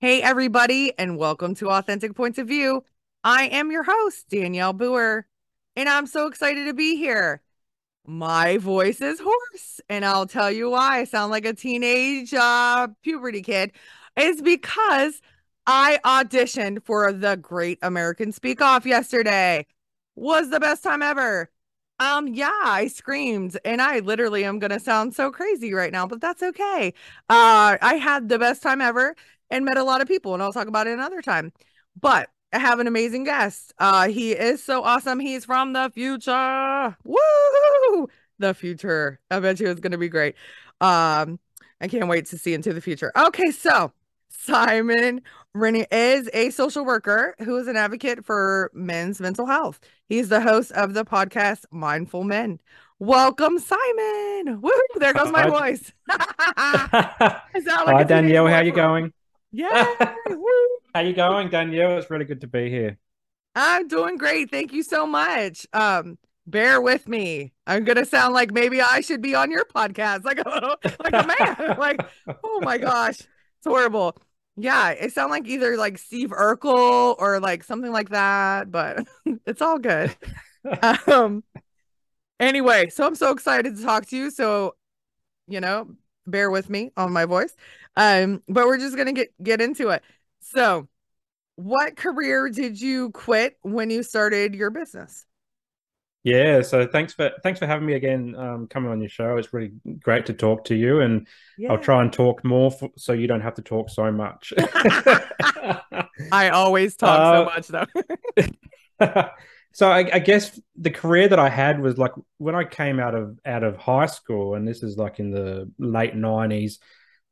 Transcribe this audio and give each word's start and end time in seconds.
Hey, 0.00 0.22
everybody, 0.22 0.92
and 0.98 1.18
welcome 1.18 1.54
to 1.56 1.68
Authentic 1.68 2.14
Points 2.14 2.38
of 2.38 2.48
View. 2.48 2.84
I 3.22 3.48
am 3.48 3.70
your 3.70 3.82
host, 3.82 4.30
Danielle 4.30 4.72
Boer, 4.72 5.26
and 5.76 5.90
I'm 5.90 6.06
so 6.06 6.26
excited 6.26 6.64
to 6.64 6.72
be 6.72 6.96
here. 6.96 7.42
My 8.06 8.58
voice 8.58 9.00
is 9.02 9.20
hoarse, 9.20 9.80
and 9.90 10.04
I'll 10.04 10.26
tell 10.26 10.50
you 10.50 10.70
why 10.70 11.00
I 11.00 11.04
sound 11.04 11.30
like 11.30 11.44
a 11.44 11.52
teenage 11.54 12.32
uh, 12.34 12.88
puberty 13.02 13.42
kid. 13.42 13.72
It's 14.16 14.40
because 14.40 15.20
I 15.66 15.98
auditioned 16.04 16.84
for 16.84 17.12
the 17.12 17.36
Great 17.36 17.78
American 17.82 18.32
Speak 18.32 18.62
Off 18.62 18.86
yesterday. 18.86 19.66
Was 20.16 20.50
the 20.50 20.60
best 20.60 20.82
time 20.82 21.02
ever. 21.02 21.50
Um, 21.98 22.28
yeah, 22.28 22.50
I 22.64 22.88
screamed, 22.88 23.58
and 23.66 23.82
I 23.82 23.98
literally 23.98 24.44
am 24.44 24.58
gonna 24.60 24.80
sound 24.80 25.14
so 25.14 25.30
crazy 25.30 25.74
right 25.74 25.92
now, 25.92 26.06
but 26.06 26.22
that's 26.22 26.42
okay. 26.42 26.94
Uh, 27.28 27.76
I 27.82 27.96
had 28.02 28.30
the 28.30 28.38
best 28.38 28.62
time 28.62 28.80
ever 28.80 29.14
and 29.50 29.64
met 29.64 29.76
a 29.76 29.84
lot 29.84 30.00
of 30.00 30.08
people, 30.08 30.34
and 30.34 30.42
I'll 30.42 30.52
talk 30.52 30.68
about 30.68 30.86
it 30.86 30.92
another 30.92 31.22
time. 31.22 31.52
But 32.00 32.28
I 32.52 32.58
have 32.58 32.80
an 32.80 32.86
amazing 32.86 33.24
guest. 33.24 33.72
Uh, 33.78 34.08
he 34.08 34.32
is 34.32 34.62
so 34.62 34.82
awesome. 34.82 35.20
He's 35.20 35.44
from 35.44 35.72
the 35.72 35.90
future. 35.94 36.96
Woo! 37.04 38.08
The 38.38 38.54
future. 38.54 39.20
I 39.30 39.40
bet 39.40 39.60
you 39.60 39.68
it's 39.68 39.80
gonna 39.80 39.98
be 39.98 40.08
great. 40.08 40.34
Um, 40.80 41.38
I 41.80 41.88
can't 41.88 42.08
wait 42.08 42.26
to 42.26 42.38
see 42.38 42.54
into 42.54 42.72
the 42.72 42.80
future. 42.80 43.12
Okay, 43.16 43.50
so 43.50 43.92
Simon 44.28 45.22
Rinne 45.54 45.86
is 45.90 46.30
a 46.32 46.50
social 46.50 46.84
worker 46.84 47.34
who 47.40 47.56
is 47.56 47.68
an 47.68 47.76
advocate 47.76 48.24
for 48.24 48.70
men's 48.72 49.20
mental 49.20 49.46
health. 49.46 49.80
He's 50.08 50.28
the 50.28 50.40
host 50.40 50.72
of 50.72 50.94
the 50.94 51.04
podcast 51.04 51.64
Mindful 51.70 52.24
Men. 52.24 52.60
Welcome, 52.98 53.58
Simon. 53.58 54.60
Woo! 54.60 54.70
There 54.96 55.12
goes 55.12 55.30
my 55.30 55.42
Hi. 55.42 55.48
voice. 55.48 55.92
Like 57.54 57.96
Hi 57.96 58.04
Danielle, 58.04 58.46
how 58.46 58.60
you 58.60 58.72
going? 58.72 59.12
Yeah. 59.52 59.94
How 60.94 61.00
you 61.00 61.12
going, 61.12 61.50
Danielle? 61.50 61.98
It's 61.98 62.10
really 62.10 62.24
good 62.24 62.40
to 62.42 62.46
be 62.46 62.68
here. 62.70 62.98
I'm 63.54 63.88
doing 63.88 64.16
great. 64.16 64.50
Thank 64.50 64.72
you 64.72 64.82
so 64.82 65.06
much. 65.06 65.66
Um, 65.72 66.18
bear 66.46 66.80
with 66.80 67.08
me. 67.08 67.52
I'm 67.66 67.84
gonna 67.84 68.04
sound 68.04 68.34
like 68.34 68.52
maybe 68.52 68.80
I 68.80 69.00
should 69.00 69.22
be 69.22 69.34
on 69.34 69.50
your 69.50 69.64
podcast, 69.64 70.24
like 70.24 70.38
a 70.44 70.48
little, 70.48 70.76
like 71.00 71.12
a 71.12 71.26
man. 71.26 71.78
like, 71.78 72.00
oh 72.44 72.60
my 72.62 72.78
gosh, 72.78 73.20
it's 73.20 73.66
horrible. 73.66 74.16
Yeah, 74.56 74.90
it 74.90 75.12
sound 75.12 75.30
like 75.30 75.46
either 75.46 75.76
like 75.76 75.96
Steve 75.98 76.30
Urkel 76.30 77.16
or 77.18 77.40
like 77.40 77.64
something 77.64 77.92
like 77.92 78.10
that, 78.10 78.70
but 78.70 79.06
it's 79.46 79.62
all 79.62 79.78
good. 79.78 80.14
um, 81.06 81.42
anyway, 82.38 82.88
so 82.90 83.06
I'm 83.06 83.14
so 83.14 83.30
excited 83.30 83.76
to 83.76 83.82
talk 83.82 84.06
to 84.06 84.16
you. 84.16 84.30
So, 84.30 84.74
you 85.46 85.60
know, 85.60 85.88
bear 86.26 86.50
with 86.50 86.70
me 86.70 86.92
on 86.96 87.12
my 87.12 87.24
voice. 87.24 87.54
Um, 87.96 88.42
but 88.48 88.66
we're 88.66 88.78
just 88.78 88.96
gonna 88.96 89.12
get 89.12 89.32
get 89.42 89.60
into 89.60 89.88
it. 89.90 90.02
So, 90.40 90.88
what 91.56 91.96
career 91.96 92.50
did 92.50 92.80
you 92.80 93.10
quit 93.12 93.58
when 93.62 93.90
you 93.90 94.02
started 94.02 94.54
your 94.54 94.70
business? 94.70 95.26
Yeah, 96.22 96.60
so 96.60 96.86
thanks 96.86 97.14
for 97.14 97.30
thanks 97.42 97.58
for 97.58 97.66
having 97.66 97.86
me 97.86 97.94
again, 97.94 98.34
um, 98.36 98.66
coming 98.68 98.90
on 98.90 99.00
your 99.00 99.08
show. 99.08 99.38
It's 99.38 99.54
really 99.54 99.72
great 100.00 100.26
to 100.26 100.34
talk 100.34 100.64
to 100.66 100.74
you, 100.74 101.00
and 101.00 101.26
I'll 101.66 101.78
try 101.78 102.02
and 102.02 102.12
talk 102.12 102.44
more 102.44 102.70
for, 102.70 102.90
so 102.98 103.14
you 103.14 103.26
don't 103.26 103.40
have 103.40 103.54
to 103.54 103.62
talk 103.62 103.88
so 103.88 104.12
much. 104.12 104.52
I 106.30 106.50
always 106.50 106.96
talk 106.96 107.24
Uh, 107.24 107.26
so 107.26 107.42
much 107.44 107.68
though. 107.68 107.86
so 109.72 109.90
I, 109.90 110.08
I 110.12 110.18
guess 110.18 110.60
the 110.76 110.90
career 110.90 111.28
that 111.28 111.38
I 111.38 111.48
had 111.48 111.80
was 111.80 111.98
like 111.98 112.12
when 112.38 112.54
I 112.54 112.64
came 112.64 112.98
out 112.98 113.14
of 113.14 113.38
out 113.44 113.62
of 113.62 113.76
high 113.76 114.06
school, 114.06 114.54
and 114.54 114.66
this 114.66 114.82
is 114.82 114.96
like 114.96 115.20
in 115.20 115.30
the 115.30 115.70
late 115.78 116.14
nineties. 116.14 116.78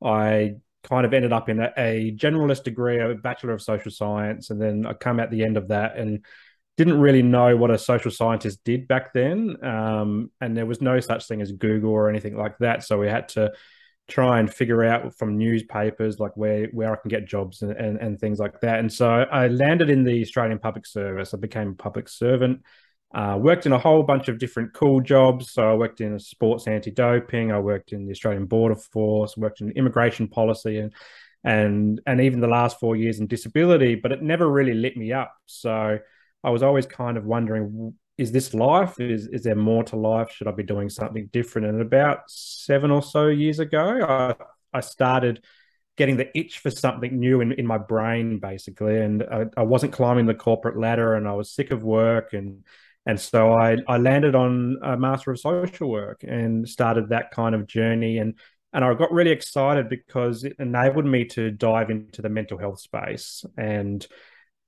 I 0.03 0.55
kind 0.85 1.05
of 1.05 1.13
ended 1.13 1.33
up 1.33 1.49
in 1.49 1.61
a, 1.61 1.73
a 1.77 2.13
generalist 2.17 2.63
degree, 2.63 3.01
a 3.01 3.15
bachelor 3.15 3.53
of 3.53 3.63
social 3.63 3.91
science, 3.91 4.51
and 4.51 4.61
then 4.61 4.87
I 4.87 4.93
come 4.93 5.19
at 5.19 5.31
the 5.31 5.45
end 5.45 5.57
of 5.57 5.69
that 5.69 5.97
and 5.97 6.25
didn't 6.77 7.01
really 7.01 7.23
know 7.23 7.57
what 7.57 7.73
a 7.73 7.79
social 7.79 8.13
scientist 8.13 8.61
did 8.65 8.87
back 8.87 9.13
then. 9.13 9.57
Um, 9.65 10.31
and 10.41 10.57
there 10.57 10.67
was 10.67 10.81
no 10.81 11.01
such 11.01 11.27
thing 11.27 11.43
as 11.43 11.51
Google 11.51 11.91
or 11.91 12.09
anything 12.09 12.37
like 12.37 12.59
that, 12.59 12.85
so 12.85 12.99
we 12.99 13.09
had 13.09 13.29
to 13.31 13.53
try 14.09 14.41
and 14.41 14.53
figure 14.53 14.83
out 14.85 15.15
from 15.15 15.37
newspapers 15.37 16.19
like 16.19 16.35
where 16.35 16.67
where 16.73 16.93
I 16.93 16.97
can 16.97 17.11
get 17.11 17.27
jobs 17.27 17.63
and, 17.63 17.73
and, 17.73 17.99
and 17.99 18.19
things 18.19 18.39
like 18.39 18.61
that. 18.63 18.79
And 18.81 18.91
so 18.93 19.07
I 19.09 19.49
landed 19.49 19.91
in 19.91 20.03
the 20.03 20.23
Australian 20.23 20.59
Public 20.59 20.87
Service. 20.87 21.35
I 21.35 21.37
became 21.37 21.71
a 21.71 21.75
public 21.75 22.09
servant. 22.09 22.63
Uh, 23.15 23.39
worked 23.41 23.65
in 23.65 23.73
a 23.73 23.79
whole 23.79 24.03
bunch 24.03 24.29
of 24.29 24.39
different 24.39 24.75
cool 24.75 25.01
jobs. 25.01 25.53
So 25.53 25.71
I 25.71 25.75
worked 25.75 26.01
in 26.01 26.19
sports 26.19 26.67
anti-doping. 26.67 27.53
I 27.53 27.59
worked 27.59 27.93
in 27.93 28.07
the 28.07 28.13
Australian 28.13 28.47
Border 28.47 28.77
Force. 28.77 29.37
Worked 29.37 29.61
in 29.61 29.71
immigration 29.73 30.29
policy, 30.29 30.79
and 30.79 30.93
and 31.45 32.01
and 32.07 32.21
even 32.21 32.41
the 32.41 32.49
last 32.49 32.81
four 32.81 32.97
years 32.97 33.19
in 33.21 33.27
disability. 33.27 33.95
But 33.95 34.13
it 34.13 34.23
never 34.23 34.49
really 34.49 34.75
lit 34.75 34.97
me 34.97 35.13
up. 35.13 35.35
So 35.47 35.99
I 36.45 36.51
was 36.51 36.63
always 36.63 36.87
kind 36.87 37.17
of 37.17 37.25
wondering, 37.25 37.95
is 38.19 38.33
this 38.33 38.53
life? 38.53 39.01
Is 39.01 39.29
is 39.29 39.45
there 39.45 39.55
more 39.55 39.85
to 39.85 39.97
life? 39.97 40.33
Should 40.33 40.49
I 40.49 40.51
be 40.51 40.65
doing 40.65 40.91
something 40.91 41.29
different? 41.33 41.69
And 41.69 41.81
about 41.81 42.29
seven 42.29 42.91
or 42.91 43.03
so 43.03 43.29
years 43.29 43.61
ago, 43.61 44.05
I 44.07 44.35
I 44.77 44.81
started 44.81 45.45
getting 45.97 46.17
the 46.17 46.37
itch 46.39 46.61
for 46.61 46.71
something 46.71 47.19
new 47.19 47.41
in, 47.41 47.53
in 47.53 47.67
my 47.67 47.79
brain, 47.79 48.39
basically. 48.39 49.01
And 49.01 49.23
I, 49.23 49.47
I 49.57 49.63
wasn't 49.63 49.93
climbing 49.93 50.27
the 50.27 50.35
corporate 50.35 50.79
ladder 50.79 51.15
and 51.15 51.27
I 51.27 51.33
was 51.33 51.51
sick 51.51 51.71
of 51.71 51.83
work. 51.83 52.33
And 52.33 52.65
and 53.07 53.19
so 53.19 53.53
I, 53.53 53.79
I 53.87 53.97
landed 53.97 54.35
on 54.35 54.79
a 54.83 54.97
Master 54.97 55.31
of 55.31 55.41
Social 55.41 55.89
Work 55.91 56.25
and 56.25 56.69
started 56.69 57.09
that 57.09 57.31
kind 57.31 57.55
of 57.55 57.67
journey. 57.67 58.19
And 58.19 58.35
and 58.73 58.85
I 58.85 58.93
got 58.95 59.13
really 59.13 59.31
excited 59.31 59.89
because 59.89 60.45
it 60.45 60.57
enabled 60.59 61.07
me 61.07 61.25
to 61.27 61.51
dive 61.51 61.91
into 61.91 62.21
the 62.21 62.29
mental 62.29 62.59
health 62.59 62.81
space 62.81 63.45
and 63.57 64.07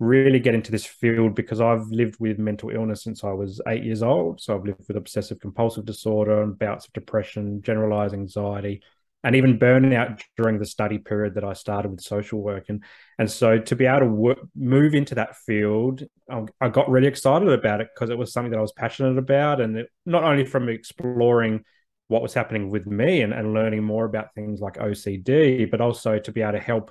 really 0.01 0.41
get 0.41 0.55
into 0.55 0.73
this 0.73 0.87
field 0.87 1.35
because 1.35 1.61
I've 1.61 1.87
lived 1.89 2.17
with 2.19 2.39
mental 2.39 2.71
illness 2.71 3.05
since 3.05 3.23
I 3.23 3.33
was 3.33 3.61
eight 3.69 3.85
years 3.85 4.03
old. 4.03 4.41
So 4.41 4.57
I've 4.57 4.65
lived 4.65 4.81
with 4.89 4.97
obsessive 4.97 5.39
compulsive 5.39 5.85
disorder 5.85 6.43
and 6.43 6.59
bouts 6.59 6.87
of 6.87 6.95
depression, 6.95 7.61
generalized 7.61 8.15
anxiety, 8.15 8.83
and 9.23 9.37
even 9.37 9.59
burnout 9.59 10.23
during 10.39 10.59
the 10.59 10.65
study 10.65 10.97
period 10.97 11.35
that 11.35 11.45
I 11.45 11.53
started 11.53 11.91
with 11.91 12.01
social 12.01 12.41
work. 12.41 12.71
And 12.71 12.83
and 13.19 13.31
so 13.31 13.59
to 13.59 13.77
be 13.77 13.85
able 13.85 14.01
to 14.01 14.07
work, 14.07 14.39
move 14.57 14.95
into 14.95 15.15
that 15.17 15.37
field, 15.37 16.03
I, 16.31 16.47
I 16.63 16.71
got 16.71 16.89
really 16.89 17.07
excited 17.07 17.49
about 17.49 17.83
it 17.83 17.89
because 17.95 18.09
it 18.09 18.17
was 18.17 18.33
something 18.33 18.51
that 18.53 18.59
I 18.59 18.63
was 18.63 18.73
passionate 18.73 19.19
about, 19.19 19.61
and 19.61 19.77
it, 19.77 19.91
not 20.07 20.25
only 20.25 20.47
from 20.47 20.71
exploring 20.71 21.63
what 22.09 22.23
was 22.23 22.33
happening 22.35 22.71
with 22.71 22.87
me 22.87 23.21
and, 23.21 23.35
and 23.35 23.53
learning 23.53 23.85
more 23.85 24.07
about 24.07 24.35
things 24.35 24.61
like 24.61 24.79
OCD, 24.79 25.71
but 25.71 25.83
also 25.83 26.19
to 26.19 26.33
be 26.33 26.41
able 26.41 26.53
to 26.53 26.59
help 26.59 26.91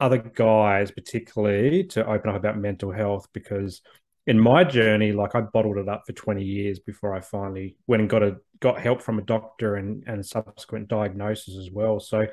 other 0.00 0.18
guys, 0.18 0.90
particularly, 0.90 1.84
to 1.84 2.06
open 2.06 2.30
up 2.30 2.36
about 2.36 2.58
mental 2.58 2.92
health 2.92 3.28
because 3.32 3.80
in 4.26 4.38
my 4.38 4.64
journey, 4.64 5.12
like 5.12 5.34
I 5.34 5.40
bottled 5.40 5.78
it 5.78 5.88
up 5.88 6.02
for 6.06 6.12
20 6.12 6.42
years 6.42 6.78
before 6.78 7.14
I 7.14 7.20
finally 7.20 7.76
went 7.86 8.00
and 8.00 8.10
got 8.10 8.22
a 8.22 8.36
got 8.60 8.80
help 8.80 9.02
from 9.02 9.18
a 9.18 9.22
doctor 9.22 9.76
and, 9.76 10.02
and 10.06 10.24
subsequent 10.24 10.88
diagnosis 10.88 11.56
as 11.56 11.70
well. 11.70 12.00
So 12.00 12.26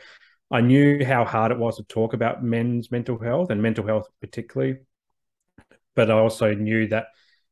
I 0.51 0.61
knew 0.61 1.05
how 1.05 1.25
hard 1.25 1.51
it 1.51 1.57
was 1.57 1.77
to 1.77 1.83
talk 1.83 2.13
about 2.13 2.43
men's 2.43 2.91
mental 2.91 3.19
health 3.19 3.49
and 3.49 3.61
mental 3.61 3.85
health 3.85 4.07
particularly. 4.21 4.77
But 5.95 6.09
I 6.09 6.15
also 6.15 6.53
knew 6.53 6.87
that, 6.87 7.07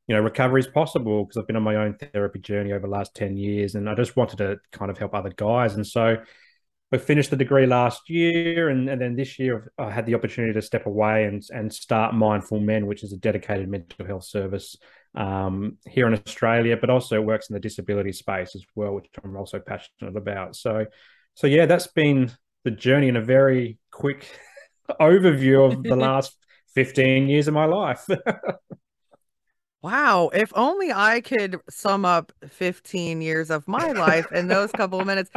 you 0.08 0.16
know, 0.16 0.22
recovery 0.22 0.62
is 0.62 0.68
possible 0.68 1.24
because 1.24 1.38
I've 1.38 1.48
been 1.48 1.56
on 1.56 1.64
my 1.64 1.76
own 1.76 1.96
therapy 1.96 2.40
journey 2.40 2.72
over 2.72 2.88
the 2.88 2.92
last 2.92 3.14
10 3.16 3.38
years 3.38 3.76
and 3.76 3.88
I 3.88 3.94
just 3.94 4.16
wanted 4.16 4.38
to 4.38 4.58
kind 4.72 4.90
of 4.90 4.98
help 4.98 5.14
other 5.14 5.32
guys. 5.36 5.76
And 5.76 5.86
so 5.86 6.18
I 6.94 6.98
finished 6.98 7.30
the 7.30 7.38
degree 7.38 7.66
last 7.66 8.10
year, 8.10 8.68
and, 8.68 8.90
and 8.90 9.00
then 9.02 9.16
this 9.16 9.40
year 9.40 9.72
I 9.78 9.90
had 9.90 10.06
the 10.06 10.16
opportunity 10.16 10.54
to 10.54 10.62
step 10.62 10.86
away 10.86 11.24
and 11.24 11.42
and 11.54 11.74
start 11.74 12.14
Mindful 12.14 12.60
Men, 12.60 12.86
which 12.86 13.04
is 13.04 13.14
a 13.14 13.18
dedicated 13.18 13.70
mental 13.70 14.06
health 14.06 14.26
service 14.26 14.76
um, 15.16 15.78
here 15.88 16.08
in 16.08 16.14
Australia, 16.14 16.78
but 16.78 16.90
also 16.90 17.22
works 17.22 17.50
in 17.50 17.54
the 17.54 17.60
disability 17.60 18.12
space 18.12 18.56
as 18.56 18.64
well, 18.76 18.94
which 18.94 19.08
I'm 19.24 19.38
also 19.38 19.60
passionate 19.60 20.18
about. 20.18 20.56
So, 20.56 20.86
so 21.36 21.48
yeah, 21.48 21.66
that's 21.66 21.88
been 21.88 22.32
the 22.64 22.72
journey 22.72 23.08
in 23.08 23.16
a 23.16 23.22
very 23.22 23.78
quick 23.92 24.28
overview 25.00 25.72
of 25.72 25.84
the 25.84 25.96
last 26.08 26.36
15 26.76 27.30
years 27.30 27.48
of 27.48 27.54
my 27.54 27.66
life. 27.66 28.06
Wow, 29.84 30.30
if 30.32 30.52
only 30.56 30.92
I 30.94 31.22
could 31.22 31.60
sum 31.68 32.06
up 32.06 32.32
15 32.48 33.20
years 33.20 33.50
of 33.50 33.68
my 33.68 33.92
life 33.94 34.32
in 34.32 34.48
those 34.48 34.72
couple 34.72 35.00
of 35.00 35.08
minutes. 35.08 35.32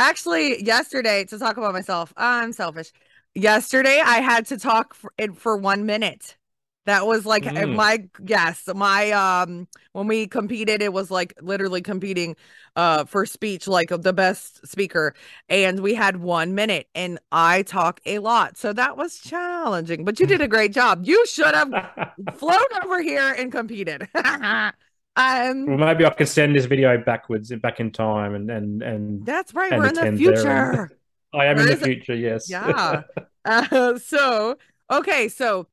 Actually, 0.00 0.64
yesterday 0.64 1.24
to 1.26 1.38
talk 1.38 1.58
about 1.58 1.74
myself, 1.74 2.10
I'm 2.16 2.52
selfish. 2.52 2.90
Yesterday, 3.34 4.00
I 4.02 4.22
had 4.22 4.46
to 4.46 4.56
talk 4.56 4.94
for, 4.94 5.12
for 5.34 5.58
one 5.58 5.84
minute. 5.84 6.38
That 6.86 7.06
was 7.06 7.26
like 7.26 7.46
uh, 7.46 7.50
mm. 7.50 7.74
my 7.74 8.08
yes, 8.24 8.66
my 8.74 9.10
um 9.10 9.68
when 9.92 10.06
we 10.06 10.26
competed, 10.26 10.80
it 10.80 10.94
was 10.94 11.10
like 11.10 11.34
literally 11.42 11.82
competing 11.82 12.34
uh 12.76 13.04
for 13.04 13.26
speech, 13.26 13.68
like 13.68 13.90
the 13.90 14.14
best 14.14 14.66
speaker, 14.66 15.14
and 15.50 15.80
we 15.80 15.92
had 15.92 16.16
one 16.16 16.54
minute, 16.54 16.88
and 16.94 17.18
I 17.30 17.60
talk 17.62 18.00
a 18.06 18.20
lot, 18.20 18.56
so 18.56 18.72
that 18.72 18.96
was 18.96 19.18
challenging. 19.18 20.06
But 20.06 20.18
you 20.18 20.26
did 20.26 20.40
a 20.40 20.48
great 20.48 20.72
job. 20.72 21.02
You 21.04 21.26
should 21.26 21.54
have 21.54 21.70
flown 22.36 22.64
over 22.82 23.02
here 23.02 23.34
and 23.36 23.52
competed. 23.52 24.08
Um, 25.16 25.66
well, 25.66 25.78
maybe 25.78 26.06
I 26.06 26.10
can 26.10 26.26
send 26.26 26.54
this 26.54 26.66
video 26.66 26.96
backwards, 26.98 27.52
back 27.56 27.80
in 27.80 27.90
time, 27.90 28.34
and 28.34 28.50
and 28.50 28.82
and 28.82 29.26
that's 29.26 29.54
right. 29.54 29.72
And 29.72 29.82
we're 29.82 29.88
in 29.88 29.94
the 29.94 30.16
future. 30.16 30.90
I 31.34 31.46
am 31.46 31.58
in 31.58 31.66
the 31.66 31.76
future. 31.76 32.14
Yes. 32.14 32.48
Yeah. 32.50 33.02
uh, 33.44 33.98
so 33.98 34.56
okay, 34.90 35.28
so 35.28 35.66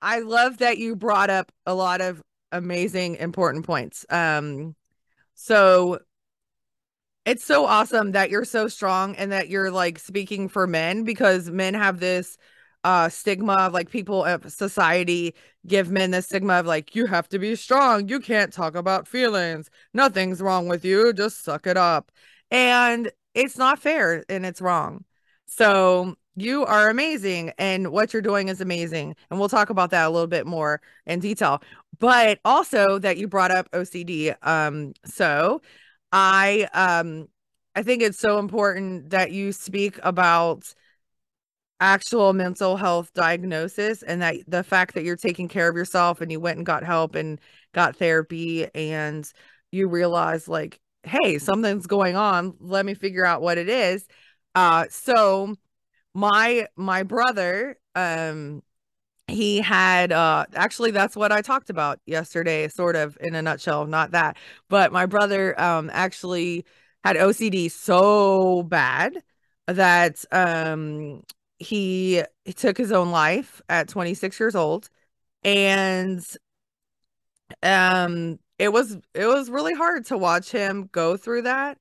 I 0.00 0.20
love 0.20 0.58
that 0.58 0.78
you 0.78 0.96
brought 0.96 1.30
up 1.30 1.50
a 1.66 1.74
lot 1.74 2.00
of 2.00 2.22
amazing, 2.52 3.16
important 3.16 3.66
points. 3.66 4.06
Um, 4.10 4.76
so 5.34 5.98
it's 7.24 7.44
so 7.44 7.64
awesome 7.64 8.12
that 8.12 8.30
you're 8.30 8.44
so 8.44 8.68
strong 8.68 9.16
and 9.16 9.32
that 9.32 9.48
you're 9.48 9.70
like 9.70 9.98
speaking 9.98 10.48
for 10.48 10.66
men 10.66 11.04
because 11.04 11.50
men 11.50 11.74
have 11.74 12.00
this 12.00 12.36
uh 12.84 13.08
stigma 13.08 13.54
of 13.54 13.72
like 13.72 13.90
people 13.90 14.24
of 14.24 14.50
society 14.52 15.34
give 15.66 15.90
men 15.90 16.10
the 16.10 16.22
stigma 16.22 16.54
of 16.54 16.66
like 16.66 16.94
you 16.94 17.06
have 17.06 17.28
to 17.30 17.38
be 17.38 17.56
strong. 17.56 18.08
You 18.08 18.20
can't 18.20 18.52
talk 18.52 18.74
about 18.76 19.08
feelings. 19.08 19.70
Nothing's 19.94 20.40
wrong 20.42 20.68
with 20.68 20.84
you. 20.84 21.12
Just 21.12 21.44
suck 21.44 21.66
it 21.66 21.76
up. 21.76 22.12
And 22.50 23.10
it's 23.34 23.56
not 23.58 23.78
fair 23.78 24.24
and 24.28 24.46
it's 24.46 24.60
wrong. 24.60 25.04
So 25.46 26.16
you 26.36 26.64
are 26.64 26.90
amazing 26.90 27.52
and 27.58 27.92
what 27.92 28.12
you're 28.12 28.22
doing 28.22 28.48
is 28.48 28.60
amazing 28.60 29.14
and 29.30 29.38
we'll 29.38 29.48
talk 29.48 29.70
about 29.70 29.90
that 29.90 30.06
a 30.06 30.10
little 30.10 30.26
bit 30.26 30.46
more 30.46 30.80
in 31.06 31.20
detail. 31.20 31.62
But 31.98 32.40
also 32.44 32.98
that 32.98 33.16
you 33.18 33.28
brought 33.28 33.50
up 33.52 33.70
ocd 33.72 34.34
um 34.42 34.92
so 35.04 35.62
i 36.12 36.68
um 36.74 37.28
i 37.74 37.82
think 37.82 38.02
it's 38.02 38.18
so 38.18 38.38
important 38.38 39.10
that 39.10 39.30
you 39.32 39.52
speak 39.52 39.98
about 40.02 40.74
actual 41.84 42.32
mental 42.32 42.76
health 42.78 43.12
diagnosis 43.12 44.02
and 44.02 44.22
that 44.22 44.36
the 44.48 44.64
fact 44.64 44.94
that 44.94 45.04
you're 45.04 45.16
taking 45.16 45.48
care 45.48 45.68
of 45.68 45.76
yourself 45.76 46.22
and 46.22 46.32
you 46.32 46.40
went 46.40 46.56
and 46.56 46.64
got 46.64 46.82
help 46.82 47.14
and 47.14 47.38
got 47.74 47.94
therapy 47.96 48.66
and 48.74 49.30
you 49.70 49.86
realize 49.86 50.48
like 50.48 50.80
hey 51.02 51.38
something's 51.38 51.86
going 51.86 52.16
on. 52.16 52.54
Let 52.60 52.86
me 52.86 52.94
figure 52.94 53.26
out 53.26 53.42
what 53.42 53.58
it 53.58 53.68
is. 53.68 54.06
Uh 54.54 54.86
so 54.88 55.54
my 56.14 56.66
my 56.76 57.02
brother 57.04 57.78
um 57.94 58.62
he 59.28 59.58
had 59.60 60.12
uh 60.12 60.46
actually 60.54 60.90
that's 60.90 61.16
what 61.16 61.32
I 61.32 61.42
talked 61.42 61.70
about 61.70 62.00
yesterday 62.06 62.68
sort 62.68 62.96
of 62.96 63.16
in 63.20 63.34
a 63.34 63.42
nutshell 63.42 63.86
not 63.86 64.12
that 64.12 64.38
but 64.70 64.92
my 64.92 65.06
brother 65.06 65.60
um 65.60 65.90
actually 65.92 66.64
had 67.04 67.16
OCD 67.16 67.70
so 67.70 68.62
bad 68.64 69.22
that 69.66 70.24
um 70.32 71.22
he, 71.64 72.22
took 72.56 72.76
his 72.76 72.92
own 72.92 73.10
life 73.10 73.62
at 73.68 73.88
26 73.88 74.38
years 74.38 74.54
old. 74.54 74.88
And 75.42 76.24
um 77.62 78.38
it 78.58 78.72
was 78.72 78.96
it 79.14 79.26
was 79.26 79.50
really 79.50 79.74
hard 79.74 80.06
to 80.06 80.16
watch 80.16 80.50
him 80.50 80.88
go 80.92 81.16
through 81.16 81.42
that. 81.42 81.78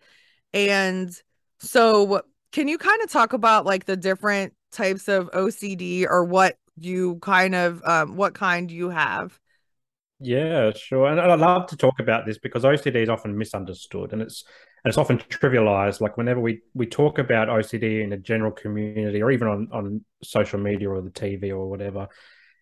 And 0.53 1.11
so 1.59 2.21
can 2.51 2.67
you 2.67 2.77
kind 2.77 3.01
of 3.01 3.11
talk 3.11 3.33
about 3.33 3.65
like 3.65 3.85
the 3.85 3.97
different 3.97 4.53
types 4.71 5.07
of 5.07 5.29
OCD 5.33 6.07
or 6.07 6.23
what 6.23 6.57
you 6.77 7.17
kind 7.21 7.55
of 7.55 7.81
um 7.85 8.15
what 8.15 8.33
kind 8.33 8.71
you 8.71 8.89
have? 8.89 9.39
Yeah 10.19 10.71
sure. 10.73 11.07
And 11.07 11.19
i 11.19 11.35
love 11.35 11.67
to 11.67 11.77
talk 11.77 11.99
about 11.99 12.25
this 12.25 12.37
because 12.37 12.65
OCD 12.65 13.03
is 13.03 13.09
often 13.09 13.37
misunderstood 13.37 14.13
and 14.13 14.21
it's 14.21 14.43
and 14.83 14.89
it's 14.89 14.97
often 14.97 15.17
trivialized. 15.17 16.01
Like 16.01 16.17
whenever 16.17 16.39
we 16.39 16.61
we 16.73 16.85
talk 16.85 17.17
about 17.17 17.47
OCD 17.47 18.03
in 18.03 18.11
a 18.13 18.17
general 18.17 18.51
community 18.51 19.21
or 19.21 19.31
even 19.31 19.47
on 19.47 19.67
on 19.71 20.05
social 20.23 20.59
media 20.59 20.89
or 20.89 21.01
the 21.01 21.09
TV 21.09 21.51
or 21.51 21.69
whatever, 21.69 22.09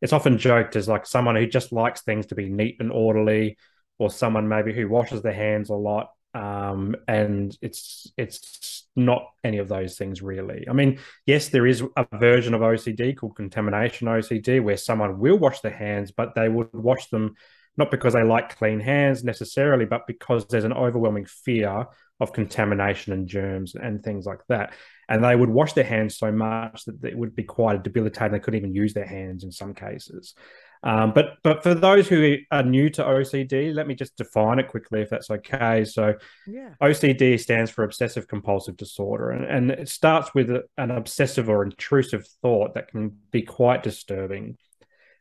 it's 0.01 0.13
often 0.13 0.37
joked 0.37 0.75
as 0.75 0.87
like 0.87 1.05
someone 1.05 1.35
who 1.35 1.47
just 1.47 1.71
likes 1.71 2.01
things 2.01 2.27
to 2.27 2.35
be 2.35 2.49
neat 2.49 2.77
and 2.79 2.91
orderly, 2.91 3.57
or 3.97 4.11
someone 4.11 4.47
maybe 4.47 4.73
who 4.73 4.87
washes 4.87 5.21
their 5.21 5.33
hands 5.33 5.69
a 5.69 5.75
lot. 5.75 6.11
Um, 6.33 6.95
and 7.07 7.57
it's 7.61 8.11
it's 8.17 8.87
not 8.95 9.25
any 9.43 9.57
of 9.57 9.67
those 9.67 9.97
things 9.97 10.21
really. 10.21 10.67
I 10.69 10.73
mean, 10.73 10.99
yes, 11.25 11.49
there 11.49 11.65
is 11.65 11.83
a 11.97 12.05
version 12.17 12.53
of 12.53 12.61
OCD 12.61 13.17
called 13.17 13.35
contamination 13.35 14.07
OCD 14.07 14.63
where 14.63 14.77
someone 14.77 15.17
will 15.17 15.37
wash 15.37 15.59
their 15.61 15.71
hands, 15.71 16.11
but 16.11 16.35
they 16.35 16.49
would 16.49 16.71
wash 16.71 17.07
them 17.07 17.35
not 17.77 17.91
because 17.91 18.13
they 18.13 18.23
like 18.23 18.57
clean 18.57 18.79
hands 18.79 19.23
necessarily, 19.23 19.85
but 19.85 20.07
because 20.07 20.45
there's 20.47 20.65
an 20.65 20.73
overwhelming 20.73 21.25
fear 21.25 21.87
of 22.21 22.31
contamination 22.31 23.13
and 23.13 23.27
germs 23.27 23.73
and 23.73 24.03
things 24.03 24.25
like 24.25 24.39
that. 24.47 24.73
And 25.09 25.23
they 25.23 25.35
would 25.35 25.49
wash 25.49 25.73
their 25.73 25.83
hands 25.83 26.17
so 26.17 26.31
much 26.31 26.85
that 26.85 27.03
it 27.03 27.17
would 27.17 27.35
be 27.35 27.43
quite 27.43 27.83
debilitating. 27.83 28.31
They 28.31 28.39
couldn't 28.39 28.59
even 28.59 28.75
use 28.75 28.93
their 28.93 29.07
hands 29.07 29.43
in 29.43 29.51
some 29.51 29.73
cases. 29.73 30.35
Um, 30.83 31.13
but 31.13 31.37
but 31.43 31.61
for 31.61 31.75
those 31.75 32.07
who 32.07 32.37
are 32.51 32.63
new 32.63 32.89
to 32.91 33.03
OCD, 33.03 33.73
let 33.73 33.87
me 33.87 33.93
just 33.93 34.17
define 34.17 34.57
it 34.57 34.67
quickly, 34.67 35.01
if 35.01 35.09
that's 35.09 35.29
okay. 35.29 35.85
So, 35.85 36.15
yeah. 36.47 36.73
OCD 36.81 37.39
stands 37.39 37.69
for 37.69 37.83
obsessive 37.83 38.27
compulsive 38.27 38.77
disorder, 38.77 39.29
and, 39.31 39.45
and 39.45 39.71
it 39.71 39.89
starts 39.89 40.33
with 40.33 40.49
a, 40.49 40.63
an 40.77 40.89
obsessive 40.89 41.49
or 41.49 41.63
intrusive 41.63 42.27
thought 42.41 42.73
that 42.73 42.87
can 42.87 43.15
be 43.29 43.43
quite 43.43 43.83
disturbing, 43.83 44.57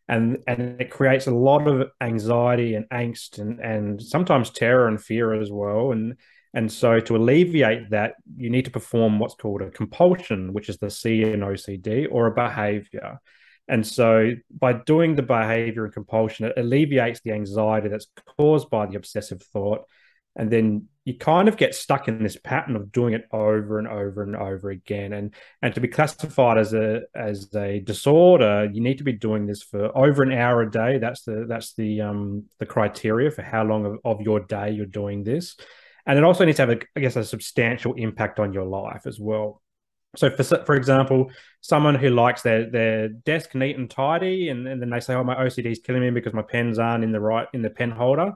and 0.09 0.38
and 0.47 0.80
it 0.80 0.90
creates 0.90 1.26
a 1.26 1.35
lot 1.35 1.69
of 1.69 1.90
anxiety 2.00 2.75
and 2.75 2.88
angst, 2.88 3.38
and 3.38 3.61
and 3.61 4.00
sometimes 4.00 4.49
terror 4.49 4.88
and 4.88 5.02
fear 5.02 5.35
as 5.35 5.50
well. 5.52 5.92
And 5.92 6.16
And 6.52 6.71
so, 6.71 6.99
to 7.00 7.16
alleviate 7.16 7.90
that, 7.90 8.14
you 8.37 8.50
need 8.50 8.64
to 8.64 8.71
perform 8.71 9.19
what's 9.19 9.35
called 9.35 9.62
a 9.62 9.71
compulsion, 9.71 10.52
which 10.52 10.69
is 10.69 10.78
the 10.78 10.90
C 10.90 11.23
in 11.23 11.40
OCD, 11.40 12.09
or 12.11 12.26
a 12.26 12.35
behavior. 12.35 13.21
And 13.69 13.87
so, 13.87 14.33
by 14.50 14.73
doing 14.73 15.14
the 15.14 15.23
behavior 15.23 15.85
and 15.85 15.95
compulsion, 15.95 16.47
it 16.47 16.54
alleviates 16.57 17.21
the 17.21 17.33
anxiety 17.33 17.88
that's 17.88 18.09
caused 18.37 18.69
by 18.69 18.87
the 18.87 18.97
obsessive 18.97 19.42
thought. 19.42 19.83
And 20.35 20.50
then 20.50 20.88
you 21.04 21.19
kind 21.19 21.49
of 21.49 21.57
get 21.57 21.75
stuck 21.75 22.09
in 22.09 22.23
this 22.23 22.37
pattern 22.37 22.76
of 22.76 22.92
doing 22.92 23.14
it 23.14 23.26
over 23.33 23.78
and 23.78 23.88
over 23.88 24.23
and 24.23 24.37
over 24.37 24.71
again. 24.71 25.12
And 25.12 25.35
and 25.62 25.75
to 25.75 25.80
be 25.80 25.88
classified 25.88 26.59
as 26.59 26.73
a 26.73 27.02
as 27.14 27.49
a 27.54 27.80
disorder, 27.80 28.69
you 28.73 28.80
need 28.80 28.99
to 28.99 29.04
be 29.04 29.12
doing 29.12 29.47
this 29.47 29.62
for 29.62 29.97
over 29.97 30.23
an 30.23 30.33
hour 30.33 30.62
a 30.62 30.71
day. 30.71 30.99
That's 30.99 31.23
the 31.23 31.47
that's 31.49 31.75
the 31.75 32.00
um 32.00 32.45
the 32.59 32.66
criteria 32.66 33.30
for 33.30 33.42
how 33.42 33.64
long 33.64 33.87
of, 33.87 33.99
of 34.04 34.21
your 34.21 34.40
day 34.40 34.71
you're 34.71 34.87
doing 34.87 35.25
this. 35.25 35.57
And 36.07 36.19
it 36.19 36.25
also 36.25 36.45
needs 36.45 36.57
to 36.57 36.66
have, 36.66 36.71
a, 36.71 36.80
I 36.97 37.00
guess, 37.00 37.16
a 37.16 37.25
substantial 37.25 37.95
impact 37.95 38.38
on 38.38 38.52
your 38.52 38.64
life 38.64 39.07
as 39.07 39.19
well. 39.21 39.62
So, 40.16 40.28
for 40.30 40.42
for 40.42 40.75
example, 40.75 41.30
someone 41.61 41.95
who 41.95 42.11
likes 42.11 42.42
their 42.42 42.69
their 42.69 43.09
desk 43.09 43.54
neat 43.54 43.76
and 43.76 43.88
tidy, 43.88 44.49
and, 44.49 44.66
and 44.66 44.83
then 44.83 44.90
they 44.90 45.00
say, 45.00 45.14
"Oh, 45.14 45.23
my 45.23 45.37
OCD 45.37 45.71
is 45.71 45.78
killing 45.78 46.02
me 46.02 46.11
because 46.11 46.33
my 46.33 46.42
pens 46.42 46.78
aren't 46.80 47.04
in 47.04 47.12
the 47.12 47.21
right 47.21 47.47
in 47.52 47.62
the 47.62 47.71
pen 47.71 47.90
holder." 47.92 48.33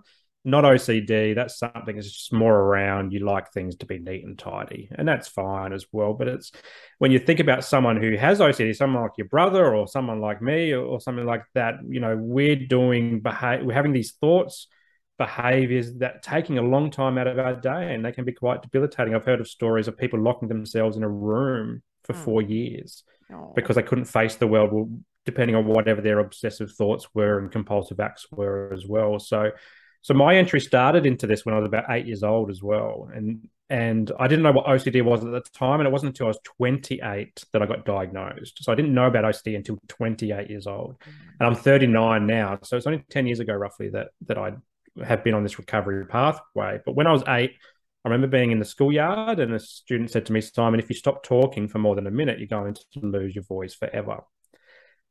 Not 0.47 0.65
OCD. 0.65 1.35
That's 1.35 1.59
something 1.59 1.97
that's 1.97 2.13
just 2.13 2.33
more 2.33 2.55
around. 2.55 3.13
You 3.13 3.21
like 3.21 3.51
things 3.51 3.77
to 3.77 3.87
be 3.87 3.99
neat 3.99 4.25
and 4.25 4.39
tidy, 4.39 4.89
and 4.93 5.09
that's 5.09 5.27
fine 5.27 5.73
as 5.73 5.87
well. 5.91 6.13
But 6.13 6.29
it's 6.29 6.53
when 6.99 7.11
you 7.11 7.19
think 7.19 7.41
about 7.41 7.65
someone 7.65 7.97
who 7.97 8.17
has 8.19 8.41
OCD, 8.41 8.77
someone 8.77 9.03
like 9.03 9.19
your 9.19 9.29
brother 9.29 9.75
or 9.75 9.89
someone 9.89 10.21
like 10.21 10.41
me 10.41 10.73
or, 10.73 10.85
or 10.85 11.01
something 11.01 11.27
like 11.27 11.43
that. 11.55 11.77
You 11.89 11.99
know, 11.99 12.17
we're 12.17 12.57
doing 12.57 13.21
behave. 13.21 13.65
We're 13.65 13.75
having 13.75 13.93
these 13.93 14.13
thoughts 14.13 14.69
behaviors 15.19 15.95
that 15.95 16.23
taking 16.23 16.59
a 16.59 16.63
long 16.63 16.91
time 16.91 17.19
out 17.19 17.27
of 17.27 17.39
our 17.39 17.55
day 17.55 17.95
and 17.95 18.05
they 18.05 18.13
can 18.13 18.25
be 18.25 18.33
quite 18.33 18.63
debilitating. 18.63 19.15
I've 19.15 19.25
heard 19.25 19.41
of 19.41 19.49
stories 19.49 19.89
of 19.89 19.97
people 19.97 20.21
locking 20.21 20.49
themselves 20.49 20.97
in 20.97 21.03
a 21.03 21.09
room 21.09 21.83
for 22.03 22.15
oh. 22.15 22.19
four 22.19 22.43
years 22.43 23.05
oh. 23.33 23.53
because 23.55 23.77
they 23.77 23.83
couldn't 23.83 24.07
face 24.07 24.37
the 24.37 24.47
world, 24.47 25.03
depending 25.25 25.57
on 25.57 25.67
whatever 25.67 26.01
their 26.01 26.19
obsessive 26.19 26.73
thoughts 26.73 27.09
were 27.15 27.39
and 27.39 27.53
compulsive 27.53 28.01
acts 28.01 28.27
were 28.31 28.73
as 28.73 28.87
well. 28.87 29.19
So, 29.19 29.53
so 30.03 30.15
my 30.15 30.37
entry 30.37 30.61
started 30.61 31.07
into 31.07 31.27
this 31.27 31.47
when 31.47 31.55
I 31.55 31.59
was 31.59 31.67
about 31.67 31.85
eight 31.91 32.07
years 32.07 32.23
old 32.23 32.51
as 32.51 32.63
well, 32.63 33.09
and 33.15 33.49
and 33.71 34.13
I 34.21 34.29
didn't 34.29 34.43
know 34.43 34.53
what 34.53 34.67
OCD 34.67 35.03
was 35.03 35.25
at 35.25 35.31
the 35.31 35.41
time, 35.59 35.81
and 35.81 35.87
it 35.87 35.91
wasn't 35.91 36.11
until 36.11 36.27
I 36.27 36.29
was 36.29 36.39
28 36.45 37.45
that 37.53 37.63
I 37.63 37.67
got 37.67 37.87
diagnosed. 37.87 38.63
So 38.63 38.71
I 38.71 38.75
didn't 38.75 38.93
know 38.93 39.07
about 39.07 39.25
OCD 39.25 39.57
until 39.57 39.79
28 39.89 40.51
years 40.51 40.67
old, 40.67 40.99
mm. 41.01 41.13
and 41.41 41.49
I'm 41.49 41.55
39 41.55 42.27
now. 42.27 42.59
So 42.63 42.77
it's 42.77 42.87
only 42.87 43.03
10 43.09 43.27
years 43.27 43.41
ago, 43.41 43.55
roughly, 43.55 43.89
that 43.91 44.09
that 44.27 44.37
I 44.37 44.53
have 45.03 45.25
been 45.25 45.35
on 45.35 45.43
this 45.43 45.59
recovery 45.59 46.07
pathway. 46.07 46.81
But 46.85 46.95
when 46.95 47.07
I 47.07 47.13
was 47.13 47.25
eight, 47.29 47.53
I 48.05 48.09
remember 48.09 48.27
being 48.27 48.51
in 48.51 48.59
the 48.59 48.65
schoolyard 48.65 49.41
and 49.41 49.55
a 49.55 49.59
student 49.59 50.11
said 50.11 50.27
to 50.27 50.33
me, 50.33 50.41
Simon, 50.41 50.79
if 50.79 50.91
you 50.91 50.97
stop 50.97 51.23
talking 51.23 51.69
for 51.69 51.79
more 51.79 51.95
than 51.95 52.07
a 52.07 52.11
minute, 52.11 52.39
you're 52.39 52.49
going 52.49 52.75
to 52.75 53.01
lose 53.01 53.35
your 53.35 53.45
voice 53.45 53.75
forever. 53.75 54.21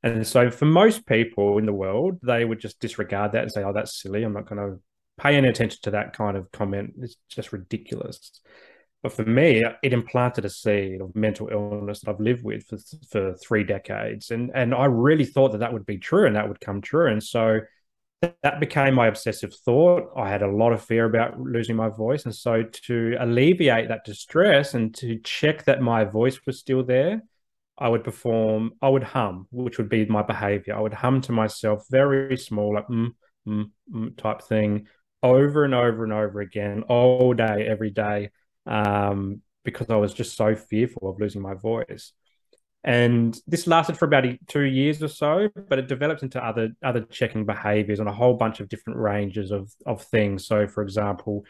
And 0.04 0.28
so 0.28 0.52
for 0.52 0.66
most 0.66 1.06
people 1.06 1.58
in 1.58 1.66
the 1.66 1.74
world, 1.74 2.20
they 2.22 2.46
would 2.46 2.60
just 2.60 2.80
disregard 2.80 3.32
that 3.32 3.44
and 3.44 3.52
say, 3.52 3.64
oh, 3.64 3.74
that's 3.74 4.02
silly. 4.02 4.24
I'm 4.24 4.34
not 4.34 4.48
going 4.48 4.60
to 4.60 4.80
pay 5.18 5.36
any 5.36 5.48
attention 5.48 5.80
to 5.84 5.92
that 5.92 6.14
kind 6.14 6.38
of 6.38 6.52
comment. 6.52 6.94
It's 7.00 7.16
just 7.30 7.54
ridiculous. 7.54 8.42
But 9.02 9.14
for 9.14 9.26
me, 9.26 9.62
it 9.82 9.94
implanted 9.94 10.46
a 10.46 10.50
seed 10.50 11.02
of 11.02 11.16
mental 11.16 11.50
illness 11.52 12.02
that 12.02 12.12
I've 12.12 12.20
lived 12.20 12.44
with 12.44 12.66
for, 12.66 12.78
for 13.12 13.36
three 13.36 13.64
decades. 13.64 14.32
And, 14.32 14.52
and 14.54 14.74
I 14.74 14.86
really 14.86 15.26
thought 15.26 15.52
that 15.54 15.60
that 15.60 15.74
would 15.74 15.86
be 15.86 15.98
true 15.98 16.26
and 16.26 16.36
that 16.36 16.48
would 16.48 16.62
come 16.62 16.80
true. 16.80 17.12
And 17.12 17.22
so 17.22 17.60
that 18.42 18.60
became 18.60 18.94
my 18.96 19.08
obsessive 19.08 19.54
thought. 19.54 20.12
I 20.16 20.30
had 20.30 20.42
a 20.42 20.52
lot 20.52 20.74
of 20.74 20.84
fear 20.84 21.06
about 21.06 21.40
losing 21.40 21.76
my 21.76 21.90
voice. 21.90 22.26
And 22.26 22.36
so, 22.36 22.64
to 22.64 23.16
alleviate 23.20 23.90
that 23.90 24.06
distress 24.06 24.74
and 24.74 24.94
to 24.96 25.20
check 25.20 25.66
that 25.66 25.82
my 25.82 26.04
voice 26.06 26.40
was 26.46 26.60
still 26.60 26.84
there, 26.84 27.22
I 27.78 27.90
would 27.90 28.04
perform, 28.04 28.74
I 28.82 28.90
would 28.90 29.04
hum, 29.04 29.48
which 29.52 29.78
would 29.78 29.90
be 29.90 30.06
my 30.06 30.22
behavior. 30.22 30.76
I 30.76 30.82
would 30.82 30.94
hum 30.94 31.22
to 31.22 31.32
myself 31.32 31.86
very 31.90 32.38
small, 32.38 32.76
like 32.76 32.88
mm, 32.88 33.10
mm, 33.48 33.70
mm 33.92 34.18
type 34.18 34.42
thing 34.44 34.88
over 35.22 35.64
and 35.64 35.74
over 35.74 36.04
and 36.04 36.14
over 36.14 36.42
again, 36.42 36.84
all 36.84 37.34
day, 37.34 37.66
every 37.68 37.90
day, 37.92 38.30
um, 38.66 39.42
because 39.64 39.90
I 39.90 39.96
was 39.96 40.14
just 40.14 40.36
so 40.36 40.56
fearful 40.56 41.10
of 41.10 41.20
losing 41.20 41.42
my 41.42 41.54
voice 41.54 42.12
and 42.84 43.40
this 43.48 43.66
lasted 43.66 43.98
for 43.98 44.06
about 44.06 44.26
two 44.48 44.64
years 44.64 45.02
or 45.02 45.08
so 45.08 45.50
but 45.70 45.80
it 45.80 45.88
developed 45.88 46.24
into 46.24 46.44
other 46.44 46.70
other 46.84 47.02
checking 47.02 47.46
behaviors 47.46 48.00
on 48.00 48.08
a 48.08 48.14
whole 48.14 48.34
bunch 48.34 48.60
of 48.60 48.70
different 48.70 49.00
ranges 49.00 49.52
of 49.52 49.72
of 49.86 50.02
things. 50.04 50.46
So 50.46 50.68
for 50.68 50.84
example 50.84 51.46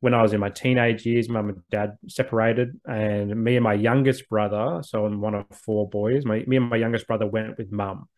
when 0.00 0.14
i 0.14 0.22
was 0.22 0.32
in 0.32 0.40
my 0.40 0.48
teenage 0.48 1.04
years 1.04 1.28
mum 1.28 1.50
and 1.50 1.62
dad 1.70 1.98
separated 2.08 2.80
and 2.86 3.44
me 3.44 3.56
and 3.56 3.64
my 3.64 3.74
youngest 3.74 4.28
brother 4.30 4.82
so 4.82 5.04
i'm 5.04 5.20
one 5.20 5.34
of 5.34 5.44
four 5.50 5.88
boys 5.88 6.24
my, 6.24 6.42
me 6.46 6.56
and 6.56 6.70
my 6.70 6.76
youngest 6.76 7.06
brother 7.06 7.26
went 7.26 7.58
with 7.58 7.70
mum. 7.70 8.08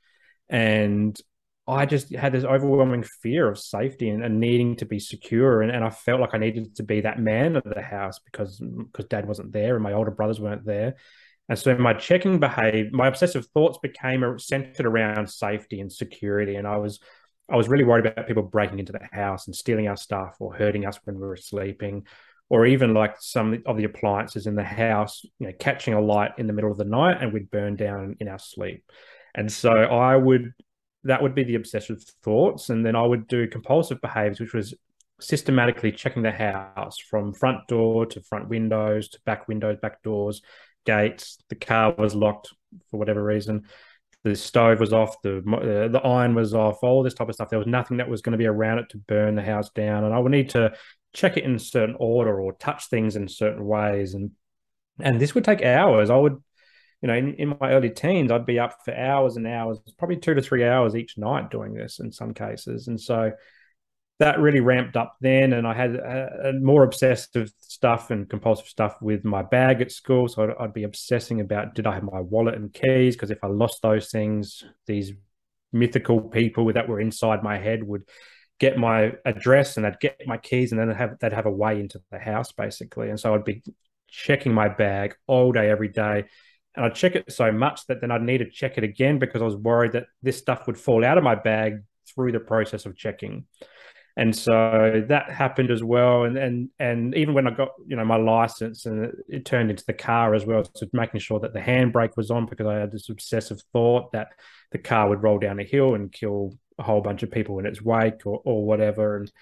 And 0.49 1.19
I 1.67 1.87
just 1.87 2.13
had 2.13 2.33
this 2.33 2.45
overwhelming 2.45 3.05
fear 3.05 3.49
of 3.49 3.59
safety 3.59 4.09
and, 4.09 4.25
and 4.25 4.41
needing 4.41 4.77
to 4.77 4.85
be 4.85 4.99
secure, 4.99 5.63
and, 5.63 5.71
and 5.71 5.85
I 5.85 5.91
felt 5.91 6.21
like 6.21 6.35
I 6.35 6.39
needed 6.39 6.77
to 6.77 6.83
be 6.83 7.03
that 7.03 7.21
man 7.21 7.57
of 7.57 7.63
the 7.65 7.81
house 7.81 8.19
because 8.19 8.59
because 8.59 9.07
dad 9.07 9.27
wasn't 9.27 9.53
there 9.53 9.75
and 9.75 9.83
my 9.83 9.93
older 9.93 10.11
brothers 10.11 10.41
weren't 10.41 10.65
there, 10.67 10.97
and 11.53 11.59
so 11.59 11.77
my 11.77 11.93
checking 11.93 12.41
behavior, 12.41 12.89
my 12.95 13.09
obsessive 13.09 13.45
thoughts 13.49 13.77
became 13.83 14.39
centered 14.39 14.87
around 14.87 15.29
safety 15.29 15.83
and 15.83 15.93
security. 15.93 16.55
And 16.55 16.67
I 16.67 16.79
was, 16.79 16.99
I 17.51 17.57
was 17.57 17.69
really 17.69 17.85
worried 17.85 18.07
about 18.07 18.27
people 18.27 18.43
breaking 18.43 18.79
into 18.79 18.93
the 18.93 19.07
house 19.13 19.47
and 19.47 19.55
stealing 19.55 19.87
our 19.87 19.99
stuff 19.99 20.37
or 20.41 20.55
hurting 20.55 20.87
us 20.87 20.99
when 21.05 21.17
we 21.17 21.27
were 21.27 21.37
sleeping, 21.37 22.07
or 22.49 22.65
even 22.65 22.95
like 22.95 23.17
some 23.21 23.63
of 23.67 23.77
the 23.77 23.85
appliances 23.85 24.47
in 24.47 24.55
the 24.55 24.65
house, 24.65 25.27
you 25.41 25.47
know, 25.47 25.53
catching 25.61 25.93
a 25.93 26.01
light 26.01 26.31
in 26.39 26.47
the 26.47 26.55
middle 26.55 26.73
of 26.73 26.79
the 26.79 26.87
night 26.87 27.19
and 27.21 27.35
we'd 27.35 27.51
burn 27.51 27.77
down 27.77 28.17
in 28.19 28.29
our 28.29 28.39
sleep. 28.39 28.91
And 29.35 29.53
so 29.53 29.73
I 29.73 30.17
would, 30.17 30.55
that 31.05 31.21
would 31.21 31.35
be 31.35 31.45
the 31.45 31.57
obsessive 31.57 32.03
thoughts. 32.23 32.71
And 32.71 32.83
then 32.87 32.97
I 32.97 33.03
would 33.03 33.29
do 33.29 33.47
compulsive 33.47 34.01
behaviors, 34.01 34.41
which 34.41 34.55
was 34.55 34.73
systematically 35.21 35.93
checking 35.93 36.23
the 36.23 36.33
house 36.33 36.97
from 36.99 37.35
front 37.35 37.69
door 37.69 38.07
to 38.07 38.23
front 38.23 38.49
windows 38.49 39.11
to 39.11 39.21
back 39.27 39.49
windows, 39.49 39.77
back 39.83 40.03
doors, 40.03 40.41
gates. 40.85 41.39
The 41.49 41.55
car 41.55 41.95
was 41.97 42.15
locked 42.15 42.53
for 42.91 42.99
whatever 42.99 43.23
reason. 43.23 43.65
The 44.25 44.37
stove 44.37 44.79
was 44.79 44.93
off. 44.93 45.21
The 45.23 45.39
uh, 45.39 45.89
the 45.89 46.01
iron 46.01 46.35
was 46.35 46.55
off. 46.55 46.79
All 46.83 47.03
this 47.03 47.15
type 47.15 47.29
of 47.29 47.35
stuff. 47.35 47.51
There 47.51 47.59
was 47.59 47.67
nothing 47.69 47.97
that 47.97 48.09
was 48.09 48.23
going 48.23 48.33
to 48.33 48.39
be 48.39 48.47
around 48.47 48.79
it 48.79 48.89
to 48.91 48.99
burn 48.99 49.35
the 49.35 49.43
house 49.43 49.71
down. 49.71 50.05
And 50.05 50.15
I 50.15 50.19
would 50.19 50.31
need 50.31 50.51
to 50.51 50.73
check 51.13 51.37
it 51.37 51.45
in 51.45 51.59
certain 51.59 51.97
order 51.99 52.41
or 52.41 52.53
touch 52.53 52.89
things 52.89 53.17
in 53.17 53.27
certain 53.27 53.65
ways. 53.65 54.15
And 54.15 54.31
and 55.01 55.21
this 55.21 55.35
would 55.35 55.45
take 55.45 55.63
hours. 55.63 56.09
I 56.09 56.17
would, 56.17 56.41
you 57.01 57.09
know, 57.09 57.15
in, 57.15 57.35
in 57.35 57.57
my 57.61 57.73
early 57.73 57.91
teens, 57.91 58.31
I'd 58.31 58.47
be 58.47 58.61
up 58.61 58.77
for 58.85 58.95
hours 58.95 59.37
and 59.37 59.47
hours, 59.47 59.81
probably 59.99 60.19
two 60.19 60.35
to 60.35 60.43
three 60.43 60.65
hours 60.65 60.95
each 60.95 61.19
night 61.19 61.51
doing 61.51 61.75
this 61.75 61.99
in 61.99 62.13
some 62.13 62.33
cases. 62.33 62.87
And 62.87 63.01
so 63.01 63.33
that 64.23 64.39
really 64.39 64.61
ramped 64.61 64.97
up 64.97 65.17
then 65.21 65.53
and 65.53 65.67
i 65.67 65.75
had 65.75 65.97
a, 65.97 66.51
a 66.51 66.53
more 66.53 66.85
obsessive 66.85 67.51
stuff 67.83 68.13
and 68.13 68.31
compulsive 68.31 68.69
stuff 68.69 68.97
with 69.03 69.25
my 69.25 69.43
bag 69.43 69.81
at 69.81 69.91
school. 69.91 70.29
So 70.29 70.45
I'd, 70.45 70.51
I'd 70.61 70.73
be 70.73 70.85
obsessing 70.85 71.41
about 71.41 71.75
did 71.75 71.85
i 71.85 71.95
have 71.95 72.05
my 72.05 72.21
wallet 72.21 72.55
and 72.55 72.73
keys? 72.73 73.17
Because 73.17 73.33
if 73.33 73.43
i 73.43 73.49
lost 73.49 73.83
those 73.83 74.09
things 74.09 74.63
these 74.87 75.13
mythical 75.73 76.21
people 76.21 76.73
that 76.73 76.89
were 76.89 77.01
inside 77.01 77.43
my 77.43 77.59
head 77.59 77.83
would 77.83 78.05
get 78.61 78.79
my 78.79 79.15
address 79.25 79.77
and 79.77 79.85
they'd 79.85 79.99
get 79.99 80.21
my 80.27 80.37
keys 80.37 80.71
and 80.71 80.81
then 80.81 80.89
they'd 80.89 80.97
have, 80.97 81.19
they'd 81.19 81.33
have 81.33 81.47
a 81.47 81.51
way 81.51 81.81
into 81.81 82.01
the 82.13 82.21
house 82.21 82.53
basically. 82.53 83.11
And 83.11 83.19
so 83.19 83.35
i'd 83.35 83.45
be 83.45 83.63
checking 84.09 84.55
my 84.55 84.69
bag 84.69 85.17
all 85.27 85.51
day 85.51 85.69
every 85.69 85.89
day. 85.89 86.25
And 86.77 86.85
I'd 86.85 86.95
check 86.95 87.17
it 87.17 87.33
so 87.33 87.51
much 87.51 87.85
that 87.87 88.01
then 88.01 88.13
I'd 88.13 88.23
need 88.23 88.39
to 88.39 88.49
check 88.49 88.79
it 88.79 88.85
again 88.85 89.19
because 89.19 89.43
I 89.43 89.47
was 89.47 89.57
worried 89.57 89.93
that 89.93 90.07
this 90.23 90.39
stuff 90.39 90.69
would 90.69 90.79
fall 90.79 91.05
out 91.05 91.19
of 91.19 91.25
my 91.25 91.35
bag 91.35 91.83
through 92.15 92.31
the 92.33 92.41
process 92.41 92.87
of 92.87 92.97
checking 92.97 93.47
and 94.17 94.37
so 94.37 95.05
that 95.09 95.31
happened 95.31 95.71
as 95.71 95.83
well. 95.83 96.25
And 96.25 96.37
and 96.37 96.69
and 96.79 97.15
even 97.15 97.35
when 97.35 97.47
i 97.47 97.51
got 97.51 97.71
you 97.87 97.97
know 97.97 98.05
my 98.05 98.17
license 98.17 98.87
and 98.87 99.05
it, 99.05 99.15
it, 99.29 99.45
turned 99.45 99.71
into 99.71 99.85
the 99.85 99.93
car 99.93 100.35
as 100.35 100.45
well 100.45 100.65
so 100.75 100.87
making 100.93 101.21
sure 101.21 101.41
that 101.41 101.53
the 101.53 101.61
handbrake 101.61 102.17
was 102.17 102.31
on 102.31 102.47
because 102.47 102.67
i 102.67 102.75
had 102.75 102.93
this 102.93 103.09
obsessive 103.09 103.61
thought 103.73 104.13
that 104.13 104.29
the 104.73 104.79
car 104.79 105.09
would 105.09 105.23
roll 105.23 105.39
down 105.39 105.61
a 105.61 105.65
hill 105.65 105.95
and 105.95 106.13
kill 106.13 106.59
a 106.79 106.83
whole 106.83 107.01
bunch 107.01 107.23
of 107.23 107.31
people 107.31 107.59
in 107.59 107.67
its 107.67 107.83
wake 107.83 108.27
or, 108.27 108.41
or 108.45 108.65
whatever. 108.65 109.17
And 109.17 109.33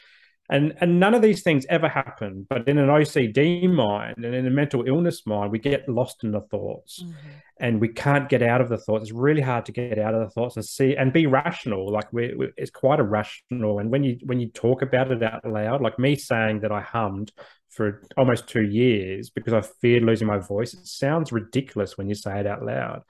and 0.51 0.75
and 0.81 1.01
none 1.01 1.15
of 1.15 1.23
these 1.23 1.43
things 1.43 1.65
ever 1.69 1.89
happen 1.89 2.47
but 2.49 2.69
in 2.69 2.77
an 2.77 2.89
ocd 2.89 3.73
mind 3.73 4.25
and 4.25 4.35
in 4.35 4.47
a 4.47 4.51
mental 4.51 4.87
illness 4.87 5.25
mind 5.27 5.51
we 5.51 5.59
get 5.59 5.89
lost 5.89 6.25
in 6.25 6.33
the 6.33 6.41
thoughts 6.41 7.03
mm-hmm. 7.03 7.29
and 7.61 7.81
we 7.81 7.89
can't 7.89 8.29
get 8.29 8.43
out 8.43 8.61
of 8.61 8.69
the 8.69 8.79
thoughts. 8.79 9.03
It's 9.03 9.13
really 9.13 9.41
hard 9.41 9.67
to 9.67 9.73
get 9.73 9.99
out 9.99 10.15
of 10.15 10.21
the 10.21 10.31
thoughts 10.31 10.57
and 10.57 10.65
see 10.65 10.97
and 10.97 11.13
be 11.13 11.27
rational. 11.27 11.91
Like 11.91 12.13
we, 12.13 12.35
we 12.35 12.49
it's 12.57 12.71
quite 12.71 13.01
irrational. 13.01 13.79
And 13.79 13.91
when 13.91 14.03
you 14.03 14.19
when 14.25 14.41
you 14.41 14.49
talk 14.49 14.83
about 14.83 15.11
it 15.11 15.23
out 15.23 15.45
loud 15.45 15.81
like 15.81 15.99
me 15.99 16.17
saying 16.17 16.61
that 16.61 16.73
i 16.73 16.81
hummed 16.81 17.33
for 17.69 18.03
almost 18.17 18.49
two 18.49 18.63
years 18.63 19.31
because 19.31 19.53
i 19.53 19.61
feared 19.81 20.03
losing 20.03 20.27
my 20.27 20.39
voice 20.39 20.75
it 20.75 20.87
sounds 20.87 21.31
ridiculous 21.31 21.97
when 21.97 22.09
you 22.09 22.15
say 22.15 22.41
it 22.41 22.47
out 22.47 22.65
loud. 22.65 23.03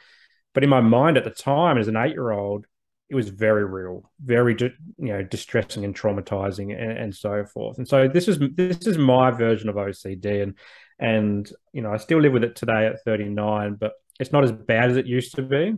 But 0.52 0.64
in 0.64 0.70
my 0.70 0.80
mind 0.80 1.16
at 1.16 1.24
the 1.24 1.30
time 1.30 1.78
as 1.78 1.88
an 1.88 1.96
eight 1.96 2.12
year 2.12 2.30
old 2.30 2.66
it 3.10 3.16
was 3.16 3.28
very 3.28 3.64
real, 3.64 4.08
very 4.24 4.56
you 4.60 5.12
know 5.12 5.22
distressing 5.22 5.84
and 5.84 5.96
traumatizing, 5.96 6.72
and, 6.72 6.96
and 6.96 7.14
so 7.14 7.44
forth. 7.44 7.76
And 7.78 7.86
so 7.86 8.06
this 8.06 8.28
is 8.28 8.38
this 8.54 8.86
is 8.86 8.96
my 8.96 9.32
version 9.32 9.68
of 9.68 9.74
OCD, 9.74 10.44
and 10.44 10.54
and 11.00 11.50
you 11.72 11.82
know 11.82 11.92
I 11.92 11.96
still 11.96 12.20
live 12.20 12.32
with 12.32 12.44
it 12.44 12.54
today 12.54 12.86
at 12.86 13.02
39, 13.04 13.74
but 13.74 13.92
it's 14.20 14.30
not 14.30 14.44
as 14.44 14.52
bad 14.52 14.92
as 14.92 14.96
it 14.96 15.06
used 15.06 15.34
to 15.34 15.42
be. 15.42 15.74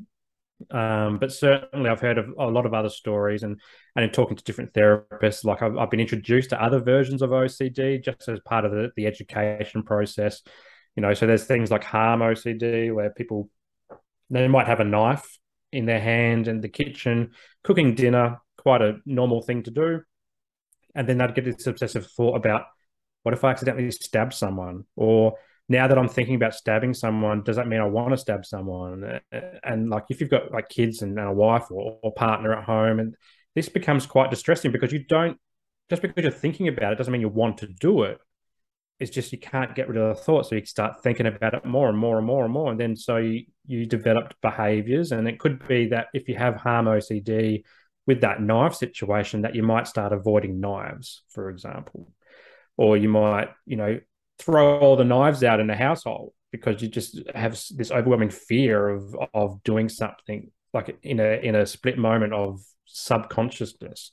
Um, 0.70 1.18
but 1.18 1.32
certainly, 1.32 1.88
I've 1.88 2.00
heard 2.00 2.18
of 2.18 2.28
a 2.38 2.46
lot 2.46 2.66
of 2.66 2.74
other 2.74 2.90
stories, 2.90 3.42
and 3.42 3.58
and 3.96 4.04
in 4.04 4.10
talking 4.10 4.36
to 4.36 4.44
different 4.44 4.74
therapists, 4.74 5.42
like 5.42 5.62
I've, 5.62 5.78
I've 5.78 5.90
been 5.90 6.00
introduced 6.00 6.50
to 6.50 6.62
other 6.62 6.80
versions 6.80 7.22
of 7.22 7.30
OCD 7.30 8.04
just 8.04 8.28
as 8.28 8.40
part 8.40 8.66
of 8.66 8.72
the, 8.72 8.90
the 8.94 9.06
education 9.06 9.84
process. 9.84 10.42
You 10.96 11.00
know, 11.00 11.14
so 11.14 11.26
there's 11.26 11.44
things 11.44 11.70
like 11.70 11.82
harm 11.82 12.20
OCD 12.20 12.94
where 12.94 13.08
people 13.08 13.48
they 14.28 14.48
might 14.48 14.66
have 14.66 14.80
a 14.80 14.84
knife 14.84 15.38
in 15.72 15.86
their 15.86 16.00
hand 16.00 16.48
in 16.48 16.60
the 16.60 16.68
kitchen, 16.68 17.32
cooking 17.64 17.94
dinner, 17.94 18.40
quite 18.56 18.82
a 18.82 18.98
normal 19.06 19.42
thing 19.42 19.62
to 19.64 19.70
do. 19.70 20.00
And 20.94 21.08
then 21.08 21.18
they'd 21.18 21.34
get 21.34 21.44
this 21.44 21.66
obsessive 21.66 22.06
thought 22.06 22.36
about 22.36 22.66
what 23.22 23.34
if 23.34 23.44
I 23.44 23.50
accidentally 23.50 23.90
stab 23.90 24.34
someone? 24.34 24.84
Or 24.96 25.38
now 25.68 25.86
that 25.88 25.96
I'm 25.96 26.08
thinking 26.08 26.34
about 26.34 26.54
stabbing 26.54 26.92
someone, 26.92 27.42
does 27.42 27.56
that 27.56 27.68
mean 27.68 27.80
I 27.80 27.86
want 27.86 28.10
to 28.12 28.18
stab 28.18 28.44
someone? 28.44 29.20
And 29.62 29.88
like 29.88 30.04
if 30.10 30.20
you've 30.20 30.30
got 30.30 30.52
like 30.52 30.68
kids 30.68 31.02
and, 31.02 31.18
a 31.18 31.32
wife 31.32 31.70
or, 31.70 31.98
or 32.02 32.12
partner 32.12 32.52
at 32.52 32.64
home, 32.64 32.98
and 33.00 33.14
this 33.54 33.68
becomes 33.68 34.06
quite 34.06 34.30
distressing 34.30 34.72
because 34.72 34.92
you 34.92 35.04
don't 35.04 35.38
just 35.90 36.02
because 36.02 36.22
you're 36.22 36.32
thinking 36.32 36.68
about 36.68 36.92
it 36.92 36.96
doesn't 36.96 37.12
mean 37.12 37.20
you 37.20 37.28
want 37.28 37.58
to 37.58 37.66
do 37.66 38.02
it 38.02 38.18
it's 39.02 39.10
just 39.10 39.32
you 39.32 39.38
can't 39.38 39.74
get 39.74 39.88
rid 39.88 39.98
of 39.98 40.16
the 40.16 40.22
thought. 40.22 40.46
So 40.46 40.54
you 40.54 40.64
start 40.64 41.02
thinking 41.02 41.26
about 41.26 41.54
it 41.54 41.64
more 41.64 41.88
and 41.88 41.98
more 41.98 42.18
and 42.18 42.26
more 42.26 42.44
and 42.44 42.52
more. 42.52 42.70
And 42.70 42.78
then 42.78 42.94
so 42.94 43.16
you, 43.16 43.46
you 43.66 43.84
developed 43.84 44.36
behaviors. 44.40 45.10
And 45.10 45.26
it 45.26 45.40
could 45.40 45.66
be 45.66 45.88
that 45.88 46.06
if 46.14 46.28
you 46.28 46.36
have 46.36 46.54
harm 46.54 46.86
OCD 46.86 47.64
with 48.06 48.20
that 48.20 48.40
knife 48.40 48.74
situation, 48.74 49.42
that 49.42 49.56
you 49.56 49.64
might 49.64 49.88
start 49.88 50.12
avoiding 50.12 50.60
knives, 50.60 51.24
for 51.30 51.50
example. 51.50 52.12
Or 52.76 52.96
you 52.96 53.08
might, 53.08 53.48
you 53.66 53.76
know, 53.76 53.98
throw 54.38 54.78
all 54.78 54.94
the 54.94 55.04
knives 55.04 55.42
out 55.42 55.58
in 55.58 55.66
the 55.66 55.74
household 55.74 56.32
because 56.52 56.80
you 56.80 56.86
just 56.86 57.18
have 57.34 57.60
this 57.74 57.90
overwhelming 57.90 58.30
fear 58.30 58.88
of 58.88 59.16
of 59.34 59.62
doing 59.64 59.88
something 59.88 60.50
like 60.72 60.96
in 61.02 61.18
a 61.18 61.40
in 61.42 61.56
a 61.56 61.66
split 61.66 61.98
moment 61.98 62.34
of 62.34 62.60
subconsciousness. 62.86 64.12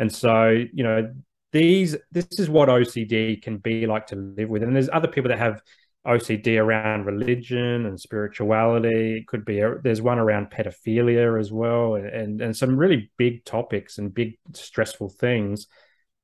And 0.00 0.12
so, 0.12 0.48
you 0.50 0.82
know, 0.82 1.14
these 1.54 1.96
this 2.10 2.26
is 2.32 2.50
what 2.50 2.68
OCD 2.68 3.40
can 3.40 3.58
be 3.58 3.86
like 3.86 4.08
to 4.08 4.16
live 4.16 4.48
with. 4.50 4.64
And 4.64 4.74
there's 4.74 4.90
other 4.92 5.06
people 5.06 5.28
that 5.28 5.38
have 5.38 5.62
OCD 6.04 6.60
around 6.60 7.06
religion 7.06 7.86
and 7.86 7.98
spirituality. 7.98 9.18
It 9.18 9.28
could 9.28 9.44
be 9.44 9.60
a, 9.60 9.76
there's 9.76 10.02
one 10.02 10.18
around 10.18 10.50
pedophilia 10.50 11.38
as 11.38 11.52
well, 11.52 11.94
and 11.94 12.42
and 12.42 12.56
some 12.56 12.76
really 12.76 13.10
big 13.16 13.44
topics 13.44 13.98
and 13.98 14.12
big 14.12 14.36
stressful 14.52 15.10
things. 15.10 15.68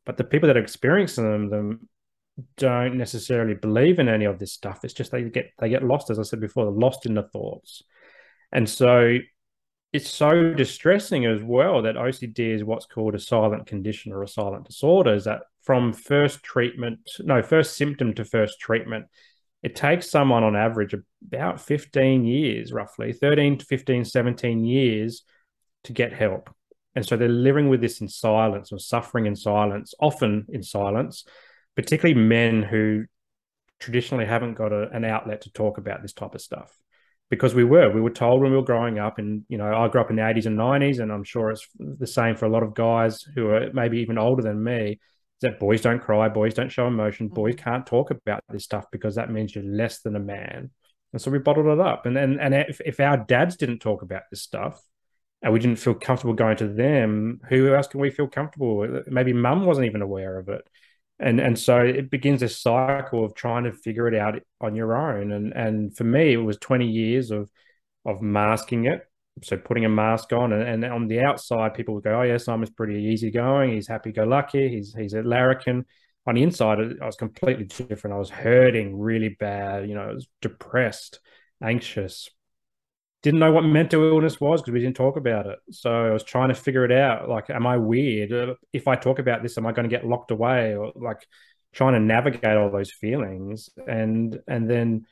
But 0.04 0.16
the 0.16 0.24
people 0.24 0.48
that 0.48 0.56
are 0.56 0.62
experiencing 0.62 1.24
them, 1.24 1.48
them 1.48 1.88
don't 2.56 2.96
necessarily 2.96 3.54
believe 3.54 4.00
in 4.00 4.08
any 4.08 4.24
of 4.24 4.40
this 4.40 4.52
stuff. 4.52 4.84
It's 4.84 4.94
just 4.94 5.12
they 5.12 5.22
get 5.22 5.52
they 5.60 5.68
get 5.68 5.84
lost, 5.84 6.10
as 6.10 6.18
I 6.18 6.22
said 6.22 6.40
before, 6.40 6.68
lost 6.72 7.06
in 7.06 7.14
the 7.14 7.22
thoughts. 7.22 7.84
And 8.50 8.68
so 8.68 9.18
it's 9.92 10.10
so 10.10 10.54
distressing 10.54 11.26
as 11.26 11.42
well 11.42 11.82
that 11.82 11.96
OCD 11.96 12.54
is 12.54 12.62
what's 12.62 12.86
called 12.86 13.14
a 13.14 13.18
silent 13.18 13.66
condition 13.66 14.12
or 14.12 14.22
a 14.22 14.28
silent 14.28 14.66
disorder. 14.66 15.14
Is 15.14 15.24
that 15.24 15.42
from 15.62 15.92
first 15.92 16.42
treatment, 16.42 17.00
no, 17.20 17.42
first 17.42 17.76
symptom 17.76 18.14
to 18.14 18.24
first 18.24 18.60
treatment, 18.60 19.06
it 19.62 19.74
takes 19.74 20.08
someone 20.08 20.44
on 20.44 20.56
average 20.56 20.94
about 21.26 21.60
15 21.60 22.24
years, 22.24 22.72
roughly 22.72 23.12
13 23.12 23.58
to 23.58 23.66
15, 23.66 24.04
17 24.04 24.64
years 24.64 25.22
to 25.84 25.92
get 25.92 26.12
help. 26.12 26.54
And 26.94 27.04
so 27.04 27.16
they're 27.16 27.28
living 27.28 27.68
with 27.68 27.80
this 27.80 28.00
in 28.00 28.08
silence 28.08 28.72
or 28.72 28.78
suffering 28.78 29.26
in 29.26 29.36
silence, 29.36 29.92
often 30.00 30.46
in 30.48 30.62
silence, 30.62 31.24
particularly 31.74 32.20
men 32.20 32.62
who 32.62 33.04
traditionally 33.80 34.26
haven't 34.26 34.54
got 34.54 34.72
a, 34.72 34.88
an 34.90 35.04
outlet 35.04 35.42
to 35.42 35.52
talk 35.52 35.78
about 35.78 36.00
this 36.02 36.12
type 36.12 36.34
of 36.34 36.40
stuff 36.40 36.79
because 37.30 37.54
we 37.54 37.64
were 37.64 37.90
we 37.90 38.00
were 38.00 38.10
told 38.10 38.42
when 38.42 38.50
we 38.50 38.56
were 38.56 38.62
growing 38.62 38.98
up 38.98 39.18
and 39.18 39.44
you 39.48 39.56
know 39.56 39.72
i 39.72 39.88
grew 39.88 40.00
up 40.00 40.10
in 40.10 40.16
the 40.16 40.22
80s 40.22 40.46
and 40.46 40.58
90s 40.58 41.00
and 41.00 41.10
i'm 41.12 41.24
sure 41.24 41.50
it's 41.50 41.66
the 41.78 42.06
same 42.06 42.36
for 42.36 42.46
a 42.46 42.50
lot 42.50 42.62
of 42.62 42.74
guys 42.74 43.22
who 43.34 43.48
are 43.48 43.72
maybe 43.72 43.98
even 44.00 44.18
older 44.18 44.42
than 44.42 44.62
me 44.62 44.98
that 45.40 45.58
boys 45.58 45.80
don't 45.80 46.00
cry 46.00 46.28
boys 46.28 46.54
don't 46.54 46.70
show 46.70 46.86
emotion 46.86 47.26
mm-hmm. 47.26 47.34
boys 47.34 47.54
can't 47.56 47.86
talk 47.86 48.10
about 48.10 48.42
this 48.48 48.64
stuff 48.64 48.86
because 48.90 49.14
that 49.14 49.30
means 49.30 49.54
you're 49.54 49.64
less 49.64 50.00
than 50.00 50.16
a 50.16 50.20
man. 50.20 50.70
And 51.12 51.20
so 51.20 51.30
we 51.30 51.38
bottled 51.38 51.66
it 51.66 51.80
up. 51.80 52.06
And 52.06 52.16
then 52.16 52.38
and, 52.38 52.40
and 52.40 52.54
if, 52.68 52.80
if 52.84 53.00
our 53.00 53.16
dads 53.16 53.56
didn't 53.56 53.80
talk 53.80 54.02
about 54.02 54.22
this 54.30 54.42
stuff 54.42 54.80
and 55.42 55.52
we 55.52 55.58
didn't 55.58 55.78
feel 55.78 55.94
comfortable 55.94 56.34
going 56.34 56.56
to 56.58 56.68
them 56.68 57.40
who 57.48 57.74
else 57.74 57.88
can 57.88 58.00
we 58.00 58.10
feel 58.10 58.28
comfortable 58.28 58.76
with? 58.76 59.08
Maybe 59.08 59.32
mum 59.32 59.64
wasn't 59.64 59.86
even 59.86 60.02
aware 60.02 60.38
of 60.38 60.48
it 60.48 60.62
and 61.20 61.38
and 61.38 61.58
so 61.58 61.80
it 61.80 62.10
begins 62.10 62.40
this 62.40 62.58
cycle 62.58 63.24
of 63.24 63.34
trying 63.34 63.64
to 63.64 63.72
figure 63.72 64.08
it 64.08 64.14
out 64.14 64.40
on 64.60 64.74
your 64.74 64.96
own. 64.96 65.32
And 65.32 65.52
and 65.52 65.96
for 65.96 66.04
me 66.04 66.32
it 66.32 66.38
was 66.38 66.56
20 66.58 66.86
years 66.86 67.30
of 67.30 67.50
of 68.06 68.22
masking 68.22 68.86
it. 68.86 69.06
So 69.42 69.56
putting 69.56 69.84
a 69.84 69.88
mask 69.88 70.32
on 70.32 70.52
and, 70.52 70.84
and 70.84 70.92
on 70.92 71.08
the 71.08 71.20
outside 71.20 71.74
people 71.74 71.94
would 71.94 72.04
go 72.04 72.20
oh 72.20 72.22
yeah 72.22 72.38
simon's 72.38 72.70
pretty 72.70 73.02
easygoing. 73.04 73.72
He's 73.72 73.88
happy-go-lucky. 73.88 74.68
He's 74.70 74.94
he's 74.94 75.14
a 75.14 75.22
larrikin 75.22 75.84
on 76.26 76.34
the 76.34 76.42
inside 76.42 76.78
i 77.02 77.06
was 77.06 77.16
completely 77.16 77.64
different. 77.64 78.14
I 78.14 78.18
was 78.18 78.30
hurting 78.30 78.98
really 78.98 79.30
bad. 79.38 79.88
You 79.88 79.94
know 79.94 80.02
i 80.02 80.12
was 80.12 80.26
depressed 80.40 81.20
anxious 81.62 82.30
didn't 83.22 83.40
know 83.40 83.52
what 83.52 83.64
mental 83.64 84.02
illness 84.02 84.40
was 84.40 84.62
because 84.62 84.72
we 84.72 84.80
didn't 84.80 84.96
talk 84.96 85.16
about 85.16 85.46
it. 85.46 85.58
So 85.70 85.90
I 85.90 86.10
was 86.10 86.24
trying 86.24 86.48
to 86.48 86.54
figure 86.54 86.84
it 86.84 86.92
out. 86.92 87.28
Like, 87.28 87.50
am 87.50 87.66
I 87.66 87.76
weird? 87.76 88.56
If 88.72 88.88
I 88.88 88.96
talk 88.96 89.18
about 89.18 89.42
this, 89.42 89.58
am 89.58 89.66
I 89.66 89.72
going 89.72 89.88
to 89.88 89.94
get 89.94 90.06
locked 90.06 90.30
away? 90.30 90.74
Or 90.74 90.92
like 90.94 91.26
trying 91.72 91.92
to 91.92 92.00
navigate 92.00 92.56
all 92.56 92.70
those 92.70 92.90
feelings. 92.90 93.68
And 93.86 94.38
and 94.48 94.68
then 94.70 95.06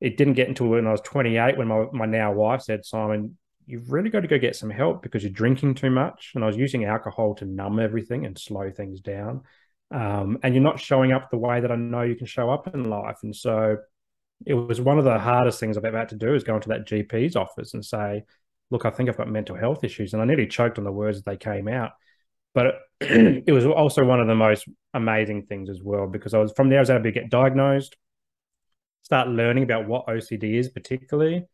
it 0.00 0.16
didn't 0.16 0.34
get 0.34 0.48
until 0.48 0.68
when 0.68 0.86
I 0.86 0.92
was 0.92 1.02
28 1.02 1.58
when 1.58 1.68
my, 1.68 1.84
my 1.92 2.06
now 2.06 2.32
wife 2.32 2.62
said, 2.62 2.86
Simon, 2.86 3.36
you've 3.66 3.92
really 3.92 4.08
got 4.08 4.20
to 4.20 4.28
go 4.28 4.38
get 4.38 4.56
some 4.56 4.70
help 4.70 5.02
because 5.02 5.22
you're 5.22 5.32
drinking 5.32 5.74
too 5.74 5.90
much. 5.90 6.32
And 6.34 6.42
I 6.42 6.46
was 6.46 6.56
using 6.56 6.86
alcohol 6.86 7.34
to 7.36 7.44
numb 7.44 7.78
everything 7.78 8.24
and 8.24 8.38
slow 8.38 8.70
things 8.70 9.00
down. 9.00 9.42
Um, 9.90 10.38
and 10.42 10.54
you're 10.54 10.62
not 10.62 10.80
showing 10.80 11.12
up 11.12 11.30
the 11.30 11.36
way 11.36 11.60
that 11.60 11.70
I 11.70 11.76
know 11.76 12.02
you 12.02 12.14
can 12.14 12.26
show 12.26 12.48
up 12.48 12.72
in 12.72 12.88
life. 12.88 13.18
And 13.22 13.36
so 13.36 13.76
it 14.46 14.54
was 14.54 14.80
one 14.80 14.98
of 14.98 15.04
the 15.04 15.18
hardest 15.18 15.60
things 15.60 15.76
I've 15.76 15.84
ever 15.84 15.98
had 15.98 16.08
to 16.10 16.16
do 16.16 16.34
is 16.34 16.44
go 16.44 16.54
into 16.54 16.70
that 16.70 16.86
GP's 16.86 17.36
office 17.36 17.74
and 17.74 17.84
say, 17.84 18.24
look, 18.70 18.84
I 18.84 18.90
think 18.90 19.08
I've 19.08 19.16
got 19.16 19.28
mental 19.28 19.56
health 19.56 19.84
issues. 19.84 20.12
And 20.12 20.22
I 20.22 20.24
nearly 20.24 20.46
choked 20.46 20.78
on 20.78 20.84
the 20.84 20.92
words 20.92 21.18
as 21.18 21.24
they 21.24 21.36
came 21.36 21.68
out. 21.68 21.92
But 22.54 22.66
it, 23.00 23.44
it 23.46 23.52
was 23.52 23.66
also 23.66 24.04
one 24.04 24.20
of 24.20 24.26
the 24.26 24.34
most 24.34 24.66
amazing 24.94 25.46
things 25.46 25.68
as 25.68 25.80
well, 25.82 26.06
because 26.06 26.34
I 26.34 26.38
was 26.38 26.52
from 26.52 26.68
there, 26.68 26.78
I 26.78 26.82
was 26.82 26.90
able 26.90 27.04
to 27.04 27.12
get 27.12 27.30
diagnosed, 27.30 27.96
start 29.02 29.28
learning 29.28 29.64
about 29.64 29.86
what 29.86 30.06
OCD 30.06 30.54
is, 30.54 30.68
particularly, 30.68 31.44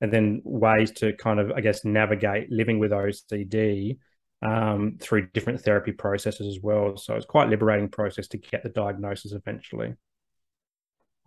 and 0.00 0.12
then 0.12 0.42
ways 0.44 0.90
to 0.92 1.12
kind 1.14 1.40
of, 1.40 1.52
I 1.52 1.60
guess, 1.60 1.84
navigate 1.84 2.50
living 2.50 2.78
with 2.78 2.90
OCD 2.90 3.98
um, 4.42 4.98
through 5.00 5.28
different 5.28 5.60
therapy 5.62 5.92
processes 5.92 6.46
as 6.46 6.62
well. 6.62 6.96
So 6.96 7.14
it's 7.14 7.26
quite 7.26 7.48
liberating 7.48 7.88
process 7.88 8.28
to 8.28 8.38
get 8.38 8.62
the 8.62 8.68
diagnosis 8.68 9.32
eventually. 9.32 9.94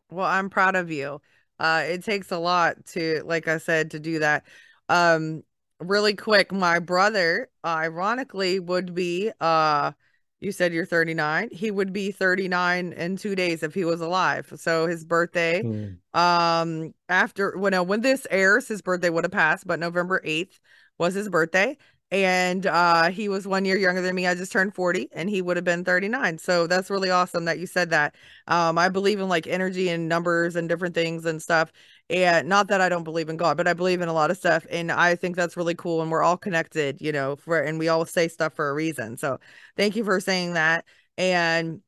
Well, 0.10 0.26
I'm 0.26 0.50
proud 0.50 0.76
of 0.76 0.92
you. 0.92 1.22
Uh, 1.60 1.84
it 1.86 2.04
takes 2.04 2.32
a 2.32 2.38
lot 2.38 2.86
to, 2.88 3.24
like 3.26 3.48
I 3.48 3.58
said, 3.58 3.92
to 3.92 4.00
do 4.00 4.20
that. 4.20 4.46
Um, 4.90 5.44
really 5.80 6.16
quick, 6.16 6.52
my 6.52 6.80
brother, 6.80 7.50
ironically, 7.66 8.60
would 8.60 8.94
be 8.94 9.32
uh 9.40 9.92
you 10.40 10.52
said 10.52 10.72
you're 10.72 10.86
39. 10.86 11.50
He 11.52 11.72
would 11.72 11.92
be 11.92 12.12
39 12.12 12.94
in 12.94 13.18
two 13.18 13.36
days 13.36 13.64
if 13.64 13.74
he 13.74 13.86
was 13.86 14.02
alive. 14.02 14.52
So 14.58 14.86
his 14.86 15.04
birthday, 15.04 15.64
mm. 15.64 15.98
um, 16.14 16.94
after 17.10 17.58
when 17.58 17.74
when 17.88 18.02
this 18.02 18.28
airs, 18.30 18.68
his 18.68 18.82
birthday 18.82 19.10
would 19.10 19.24
have 19.24 19.32
passed, 19.32 19.66
but 19.66 19.80
November 19.80 20.22
8th 20.24 20.60
was 21.00 21.16
his 21.16 21.30
birthday 21.30 21.78
and 22.10 22.66
uh 22.66 23.10
he 23.10 23.28
was 23.28 23.46
one 23.46 23.66
year 23.66 23.76
younger 23.76 24.02
than 24.02 24.16
me 24.16 24.26
i 24.26 24.34
just 24.34 24.52
turned 24.52 24.74
40 24.74 25.10
and 25.12 25.30
he 25.30 25.42
would 25.42 25.58
have 25.58 25.66
been 25.66 25.84
39 25.84 26.38
so 26.38 26.66
that's 26.66 26.90
really 26.90 27.10
awesome 27.10 27.44
that 27.46 27.60
you 27.60 27.66
said 27.66 27.90
that. 27.90 28.16
Um 28.48 28.78
i 28.78 28.88
believe 28.88 29.20
in 29.20 29.28
like 29.28 29.46
energy 29.46 29.90
and 29.90 30.08
numbers 30.08 30.56
and 30.56 30.70
different 30.70 30.96
things 30.96 31.26
and 31.26 31.42
stuff 31.42 31.72
and 32.10 32.48
not 32.48 32.70
that 32.70 32.80
i 32.80 32.88
don't 32.88 33.04
believe 33.04 33.28
in 33.28 33.36
god 33.36 33.58
but 33.58 33.68
i 33.68 33.74
believe 33.74 34.00
in 34.00 34.08
a 34.08 34.14
lot 34.14 34.32
of 34.32 34.38
stuff 34.38 34.66
and 34.70 34.90
i 34.90 35.16
think 35.16 35.36
that's 35.36 35.58
really 35.58 35.76
cool 35.76 36.02
and 36.02 36.10
we're 36.10 36.24
all 36.24 36.38
connected 36.38 37.02
you 37.02 37.12
know 37.12 37.36
for 37.36 37.60
and 37.60 37.78
we 37.78 37.90
all 37.90 38.06
say 38.06 38.28
stuff 38.28 38.54
for 38.54 38.70
a 38.70 38.74
reason. 38.74 39.18
So 39.18 39.40
thank 39.76 39.96
you 39.96 40.04
for 40.04 40.20
saying 40.20 40.54
that. 40.54 40.86
And 41.18 41.82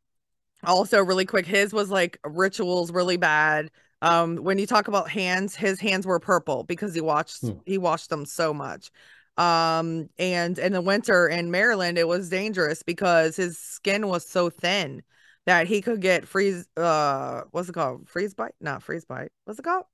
also 0.63 1.01
really 1.01 1.25
quick 1.25 1.45
his 1.45 1.73
was 1.73 1.89
like 1.89 2.19
rituals 2.23 2.91
really 2.91 3.17
bad. 3.17 3.71
Um 4.01 4.37
when 4.37 4.57
you 4.57 4.67
talk 4.67 4.87
about 4.87 5.09
hands 5.09 5.55
his 5.55 5.79
hands 5.79 6.05
were 6.05 6.19
purple 6.19 6.63
because 6.63 6.93
he 6.93 7.01
watched 7.01 7.41
hmm. 7.41 7.51
he 7.65 7.77
washed 7.77 8.09
them 8.09 8.25
so 8.25 8.53
much 8.53 8.91
um, 9.39 10.09
and 10.19 10.59
in 10.59 10.73
the 10.73 10.81
winter 10.81 11.27
in 11.27 11.51
Maryland, 11.51 11.97
it 11.97 12.07
was 12.07 12.29
dangerous 12.29 12.83
because 12.83 13.37
his 13.37 13.57
skin 13.57 14.07
was 14.07 14.27
so 14.27 14.49
thin 14.49 15.03
that 15.47 15.67
he 15.67 15.81
could 15.81 16.01
get 16.01 16.27
freeze. 16.27 16.67
Uh, 16.77 17.43
what's 17.51 17.69
it 17.69 17.73
called? 17.73 18.09
Freeze 18.09 18.35
bite? 18.35 18.55
Not 18.61 18.83
freeze 18.83 19.05
bite. 19.05 19.31
What's 19.45 19.59
it 19.59 19.63
called? 19.63 19.85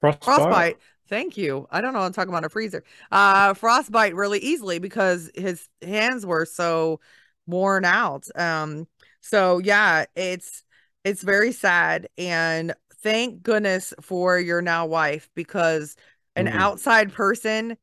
Frostbite. 0.00 0.22
frostbite. 0.22 0.78
Thank 1.08 1.36
you. 1.36 1.66
I 1.70 1.80
don't 1.80 1.92
know. 1.92 2.00
I'm 2.00 2.12
talking 2.12 2.30
about 2.30 2.44
a 2.44 2.48
freezer. 2.48 2.82
Uh, 3.12 3.54
frostbite 3.54 4.14
really 4.14 4.38
easily 4.38 4.78
because 4.78 5.30
his 5.34 5.68
hands 5.82 6.24
were 6.24 6.46
so 6.46 7.00
worn 7.46 7.84
out. 7.84 8.26
Um, 8.36 8.86
so 9.20 9.58
yeah, 9.58 10.06
it's 10.16 10.64
it's 11.04 11.22
very 11.22 11.52
sad, 11.52 12.08
and 12.16 12.74
thank 13.02 13.42
goodness 13.42 13.92
for 14.00 14.38
your 14.38 14.62
now 14.62 14.86
wife 14.86 15.28
because 15.34 15.96
an 16.36 16.46
Mm. 16.46 16.54
outside 16.54 17.12
person 17.12 17.76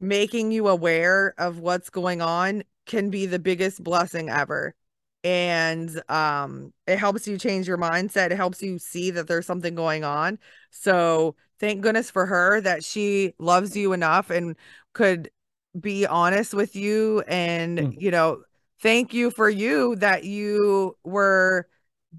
making 0.00 0.52
you 0.52 0.68
aware 0.68 1.34
of 1.38 1.58
what's 1.58 1.90
going 1.90 2.22
on 2.22 2.62
can 2.86 3.10
be 3.10 3.26
the 3.26 3.38
biggest 3.38 3.82
blessing 3.82 4.28
ever. 4.30 4.74
And 5.22 6.02
um 6.08 6.72
it 6.86 6.98
helps 6.98 7.28
you 7.28 7.36
change 7.38 7.68
your 7.68 7.78
mindset. 7.78 8.30
It 8.30 8.36
helps 8.36 8.62
you 8.62 8.78
see 8.78 9.10
that 9.12 9.26
there's 9.28 9.46
something 9.46 9.74
going 9.74 10.02
on. 10.04 10.38
So 10.70 11.36
thank 11.58 11.82
goodness 11.82 12.10
for 12.10 12.26
her 12.26 12.60
that 12.62 12.82
she 12.84 13.34
loves 13.38 13.76
you 13.76 13.92
enough 13.92 14.30
and 14.30 14.56
could 14.94 15.30
be 15.78 16.06
honest 16.06 16.54
with 16.54 16.74
you 16.74 17.20
and 17.28 17.78
Mm. 17.78 17.94
you 18.00 18.10
know, 18.10 18.42
thank 18.82 19.12
you 19.14 19.30
for 19.30 19.48
you 19.50 19.96
that 19.96 20.24
you 20.24 20.96
were 21.04 21.68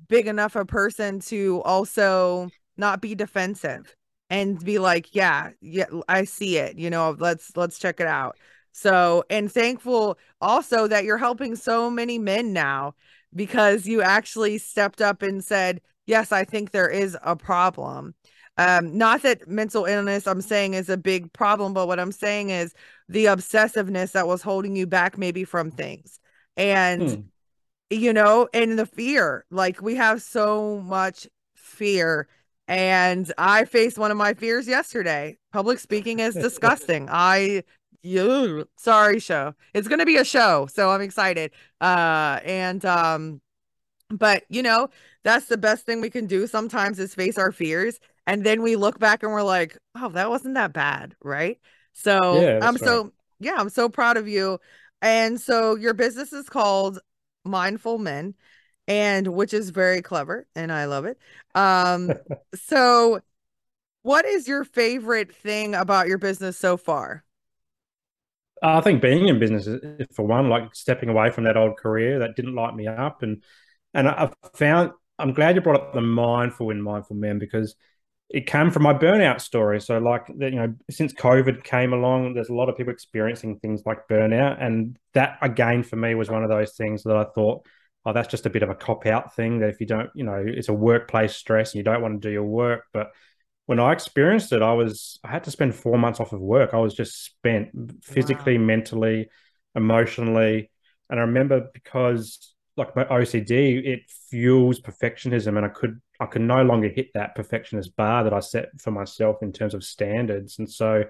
big 0.07 0.27
enough 0.27 0.55
a 0.55 0.65
person 0.65 1.19
to 1.19 1.61
also 1.63 2.49
not 2.77 3.01
be 3.01 3.15
defensive 3.15 3.95
and 4.31 4.63
be 4.65 4.79
like, 4.79 5.15
yeah, 5.15 5.51
yeah, 5.61 5.85
I 6.09 6.25
see 6.25 6.57
it. 6.57 6.79
You 6.79 6.89
know, 6.91 7.17
let's 7.19 7.57
let's 7.57 7.79
check 7.79 8.01
it 8.01 8.07
out. 8.07 8.37
So, 8.73 9.25
and 9.29 9.51
thankful 9.51 10.17
also 10.41 10.87
that 10.87 11.05
you're 11.05 11.19
helping 11.19 11.55
so 11.57 11.91
many 11.91 12.19
men 12.19 12.53
now 12.53 12.95
because 13.35 13.87
you 13.87 14.01
actually 14.03 14.59
stepped 14.59 15.01
up 15.01 15.21
and 15.23 15.43
said, 15.45 15.81
yes, 16.07 16.31
I 16.33 16.45
think 16.45 16.71
there 16.71 16.89
is 16.89 17.17
a 17.23 17.35
problem. 17.37 18.15
Um, 18.57 18.97
not 18.97 19.23
that 19.23 19.47
mental 19.49 19.85
illness 19.85 20.27
I'm 20.27 20.41
saying 20.41 20.75
is 20.75 20.89
a 20.89 20.97
big 20.97 21.33
problem, 21.33 21.73
but 21.73 21.87
what 21.87 21.99
I'm 21.99 22.13
saying 22.13 22.51
is 22.51 22.73
the 23.09 23.25
obsessiveness 23.27 24.13
that 24.13 24.27
was 24.27 24.43
holding 24.43 24.75
you 24.77 24.87
back 24.87 25.17
maybe 25.17 25.45
from 25.45 25.71
things. 25.71 26.19
And 26.57 27.15
Hmm. 27.15 27.21
you 27.89 28.13
know, 28.13 28.47
and 28.53 28.79
the 28.79 28.85
fear. 28.85 29.45
Like 29.51 29.81
we 29.81 29.95
have 29.95 30.21
so 30.21 30.79
much 30.79 31.27
fear. 31.55 32.27
And 32.67 33.31
I 33.37 33.65
faced 33.65 33.97
one 33.97 34.11
of 34.11 34.17
my 34.17 34.33
fears 34.33 34.67
yesterday. 34.67 35.37
Public 35.51 35.79
speaking 35.79 36.19
is 36.19 36.37
disgusting. 36.37 37.07
I 37.11 37.63
you 38.03 38.67
sorry 38.77 39.19
show. 39.19 39.53
It's 39.73 39.87
gonna 39.87 40.05
be 40.05 40.17
a 40.17 40.25
show, 40.25 40.67
so 40.71 40.89
I'm 40.91 41.01
excited. 41.01 41.51
Uh 41.81 42.39
and 42.43 42.83
um 42.85 43.41
but 44.09 44.43
you 44.49 44.63
know, 44.63 44.89
that's 45.23 45.47
the 45.47 45.57
best 45.57 45.85
thing 45.85 46.01
we 46.01 46.09
can 46.09 46.27
do 46.27 46.47
sometimes 46.47 46.99
is 46.99 47.15
face 47.15 47.37
our 47.37 47.51
fears. 47.51 47.99
And 48.27 48.43
then 48.45 48.61
we 48.61 48.75
look 48.75 48.99
back 48.99 49.23
and 49.23 49.31
we're 49.31 49.43
like, 49.43 49.77
oh, 49.95 50.09
that 50.09 50.29
wasn't 50.29 50.55
that 50.55 50.73
bad, 50.73 51.15
right? 51.23 51.59
So 51.93 52.47
Yeah, 52.47 52.61
I'm 52.61 52.77
right. 52.79 53.01
so 53.01 53.11
yeah, 53.39 53.55
I'm 53.57 53.69
so 53.69 53.89
proud 53.89 54.17
of 54.17 54.27
you. 54.27 54.59
And 55.01 55.39
so 55.41 55.75
your 55.75 55.93
business 55.93 56.33
is 56.33 56.47
called 56.49 56.99
Mindful 57.45 57.97
Men, 57.97 58.35
and 58.91 59.27
which 59.29 59.53
is 59.53 59.69
very 59.69 60.01
clever, 60.01 60.45
and 60.53 60.69
I 60.69 60.83
love 60.83 61.05
it. 61.05 61.17
Um, 61.55 62.11
so 62.55 63.21
what 64.03 64.25
is 64.25 64.49
your 64.49 64.65
favorite 64.65 65.33
thing 65.33 65.73
about 65.75 66.07
your 66.07 66.17
business 66.17 66.57
so 66.57 66.75
far? 66.75 67.23
I 68.61 68.81
think 68.81 69.01
being 69.01 69.29
in 69.29 69.39
business, 69.39 69.67
for 70.13 70.27
one, 70.27 70.49
like 70.49 70.75
stepping 70.75 71.07
away 71.07 71.31
from 71.31 71.45
that 71.45 71.55
old 71.55 71.77
career 71.77 72.19
that 72.19 72.35
didn't 72.35 72.53
light 72.53 72.75
me 72.75 72.85
up, 72.85 73.23
and 73.23 73.41
and 73.93 74.09
I 74.09 74.29
found 74.55 74.91
I'm 75.17 75.31
glad 75.33 75.55
you 75.55 75.61
brought 75.61 75.81
up 75.81 75.93
the 75.93 76.01
mindful 76.01 76.69
in 76.69 76.81
mindful 76.81 77.15
men 77.15 77.39
because 77.39 77.75
it 78.29 78.47
came 78.47 78.71
from 78.71 78.83
my 78.83 78.93
burnout 78.93 79.39
story. 79.39 79.79
So, 79.79 79.99
like 79.99 80.25
you 80.27 80.51
know, 80.51 80.75
since 80.89 81.13
COVID 81.13 81.63
came 81.63 81.93
along, 81.93 82.33
there's 82.33 82.49
a 82.49 82.53
lot 82.53 82.67
of 82.67 82.75
people 82.75 82.91
experiencing 82.91 83.57
things 83.59 83.83
like 83.85 84.09
burnout, 84.09 84.61
and 84.61 84.99
that 85.13 85.37
again 85.41 85.81
for 85.81 85.95
me 85.95 86.13
was 86.13 86.29
one 86.29 86.43
of 86.43 86.49
those 86.49 86.73
things 86.73 87.03
that 87.03 87.15
I 87.15 87.23
thought, 87.23 87.65
oh, 88.05 88.13
that's 88.13 88.27
just 88.27 88.45
a 88.45 88.49
bit 88.49 88.63
of 88.63 88.69
a 88.69 88.75
cop 88.75 89.05
out 89.05 89.35
thing. 89.35 89.59
That 89.59 89.69
if 89.69 89.79
you 89.79 89.85
don't, 89.87 90.09
you 90.15 90.23
know, 90.23 90.43
it's 90.45 90.69
a 90.69 90.73
workplace 90.73 91.35
stress, 91.35 91.73
and 91.73 91.79
you 91.79 91.83
don't 91.83 92.01
want 92.01 92.21
to 92.21 92.27
do 92.27 92.31
your 92.31 92.45
work, 92.45 92.85
but 92.93 93.11
when 93.65 93.79
I 93.79 93.93
experienced 93.93 94.51
it, 94.51 94.61
I 94.61 94.73
was 94.73 95.19
I 95.23 95.29
had 95.29 95.45
to 95.45 95.51
spend 95.51 95.75
four 95.75 95.97
months 95.97 96.19
off 96.19 96.33
of 96.33 96.41
work. 96.41 96.73
I 96.73 96.79
was 96.79 96.93
just 96.93 97.23
spent 97.23 97.69
physically, 98.03 98.57
mentally, 98.57 99.29
emotionally. 99.75 100.69
And 101.09 101.19
I 101.19 101.23
remember 101.23 101.69
because 101.73 102.53
like 102.77 102.95
my 102.95 103.05
OCD, 103.05 103.85
it 103.85 104.01
fuels 104.29 104.81
perfectionism 104.81 105.55
and 105.55 105.65
I 105.65 105.69
could 105.69 106.01
I 106.19 106.25
could 106.25 106.41
no 106.41 106.63
longer 106.63 106.89
hit 106.89 107.13
that 107.13 107.35
perfectionist 107.35 107.95
bar 107.95 108.23
that 108.23 108.33
I 108.33 108.41
set 108.41 108.69
for 108.79 108.91
myself 108.91 109.37
in 109.41 109.51
terms 109.51 109.73
of 109.73 109.83
standards. 109.83 110.59
And 110.59 110.69
so 110.69 111.05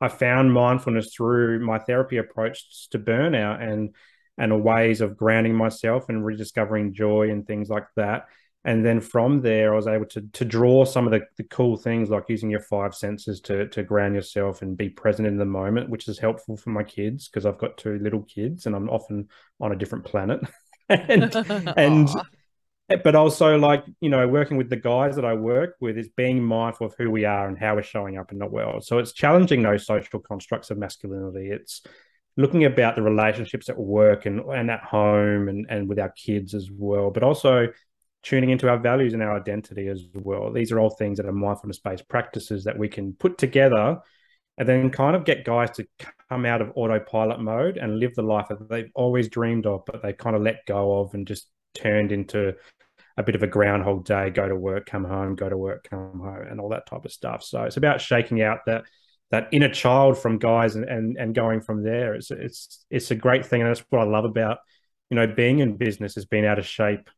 I 0.00 0.08
found 0.08 0.52
mindfulness 0.52 1.14
through 1.14 1.66
my 1.66 1.78
therapy 1.78 2.18
approach 2.18 2.88
to 2.90 2.98
burnout 2.98 3.62
and 3.62 3.94
and 4.38 4.64
ways 4.64 5.00
of 5.00 5.16
grounding 5.16 5.54
myself 5.54 6.08
and 6.08 6.24
rediscovering 6.24 6.92
joy 6.92 7.30
and 7.30 7.46
things 7.46 7.68
like 7.68 7.86
that. 7.96 8.26
And 8.66 8.84
then 8.84 9.00
from 9.00 9.42
there 9.42 9.74
i 9.74 9.76
was 9.76 9.86
able 9.86 10.06
to 10.06 10.22
to 10.32 10.44
draw 10.46 10.86
some 10.86 11.04
of 11.06 11.10
the, 11.12 11.20
the 11.36 11.44
cool 11.44 11.76
things 11.76 12.08
like 12.08 12.30
using 12.30 12.48
your 12.48 12.60
five 12.60 12.94
senses 12.94 13.42
to 13.42 13.68
to 13.68 13.82
ground 13.82 14.14
yourself 14.14 14.62
and 14.62 14.74
be 14.74 14.88
present 14.88 15.28
in 15.28 15.36
the 15.36 15.44
moment 15.44 15.90
which 15.90 16.08
is 16.08 16.18
helpful 16.18 16.56
for 16.56 16.70
my 16.70 16.82
kids 16.82 17.28
because 17.28 17.44
i've 17.44 17.58
got 17.58 17.76
two 17.76 17.98
little 17.98 18.22
kids 18.22 18.64
and 18.64 18.74
i'm 18.74 18.88
often 18.88 19.28
on 19.60 19.72
a 19.72 19.76
different 19.76 20.04
planet. 20.04 20.40
And 20.88 21.34
and 21.76 22.08
but 22.88 23.14
also 23.14 23.56
like 23.56 23.84
you 24.00 24.10
know 24.10 24.28
working 24.28 24.58
with 24.58 24.68
the 24.68 24.76
guys 24.76 25.16
that 25.16 25.24
i 25.24 25.32
work 25.32 25.76
with 25.80 25.96
is 25.96 26.08
being 26.08 26.44
mindful 26.44 26.86
of 26.86 26.94
who 26.98 27.10
we 27.10 27.24
are 27.24 27.48
and 27.48 27.58
how 27.58 27.74
we're 27.74 27.82
showing 27.82 28.18
up 28.18 28.30
and 28.30 28.38
not 28.38 28.52
world 28.52 28.84
so 28.84 28.98
it's 28.98 29.12
challenging 29.12 29.62
those 29.62 29.86
social 29.86 30.20
constructs 30.20 30.70
of 30.70 30.76
masculinity. 30.76 31.50
It's 31.50 31.82
looking 32.36 32.64
about 32.64 32.96
the 32.96 33.02
relationships 33.02 33.68
at 33.68 33.78
work 33.78 34.26
and, 34.26 34.40
and 34.40 34.70
at 34.70 34.82
home 34.82 35.48
and, 35.48 35.66
and 35.68 35.88
with 35.88 35.98
our 35.98 36.10
kids 36.10 36.54
as 36.54 36.68
well 36.70 37.10
but 37.10 37.22
also 37.22 37.68
tuning 38.24 38.50
into 38.50 38.68
our 38.68 38.78
values 38.78 39.12
and 39.12 39.22
our 39.22 39.36
identity 39.36 39.86
as 39.86 40.06
well. 40.14 40.50
These 40.50 40.72
are 40.72 40.80
all 40.80 40.90
things 40.90 41.18
that 41.18 41.26
are 41.26 41.32
mindfulness 41.32 41.78
based 41.78 42.08
practices 42.08 42.64
that 42.64 42.76
we 42.76 42.88
can 42.88 43.12
put 43.12 43.36
together 43.38 43.98
and 44.56 44.68
then 44.68 44.90
kind 44.90 45.14
of 45.14 45.24
get 45.24 45.44
guys 45.44 45.70
to 45.72 45.86
come 46.30 46.46
out 46.46 46.62
of 46.62 46.72
autopilot 46.74 47.40
mode 47.40 47.76
and 47.76 47.98
live 47.98 48.14
the 48.14 48.22
life 48.22 48.46
that 48.48 48.68
they've 48.68 48.90
always 48.94 49.28
dreamed 49.28 49.66
of, 49.66 49.82
but 49.84 50.02
they 50.02 50.12
kind 50.12 50.34
of 50.34 50.42
let 50.42 50.64
go 50.66 51.00
of 51.00 51.12
and 51.14 51.26
just 51.26 51.48
turned 51.74 52.12
into 52.12 52.54
a 53.16 53.22
bit 53.22 53.34
of 53.34 53.42
a 53.42 53.48
groundhog 53.48 54.04
day, 54.04 54.30
go 54.30 54.48
to 54.48 54.56
work, 54.56 54.86
come 54.86 55.04
home, 55.04 55.34
go 55.34 55.48
to 55.48 55.56
work, 55.56 55.86
come 55.88 56.20
home, 56.20 56.46
and 56.48 56.60
all 56.60 56.70
that 56.70 56.86
type 56.86 57.04
of 57.04 57.12
stuff. 57.12 57.42
So 57.42 57.64
it's 57.64 57.76
about 57.76 58.00
shaking 58.00 58.42
out 58.42 58.60
that 58.66 58.84
that 59.34 59.48
inner 59.50 59.68
child 59.68 60.16
from 60.16 60.38
guys 60.38 60.76
and 60.76 60.84
and, 60.84 61.16
and 61.18 61.34
going 61.34 61.60
from 61.60 61.82
there. 61.82 62.14
It's 62.14 62.30
it's 62.30 62.86
it's 62.90 63.10
a 63.10 63.16
great 63.16 63.44
thing, 63.44 63.60
and 63.60 63.68
that's 63.68 63.84
what 63.90 64.00
I 64.00 64.04
love 64.04 64.24
about 64.24 64.58
you 65.10 65.16
know 65.16 65.26
being 65.26 65.58
in 65.58 65.76
business 65.76 66.16
is 66.16 66.24
being 66.24 66.44
able 66.44 66.56
to 66.56 66.62
shape 66.62 67.10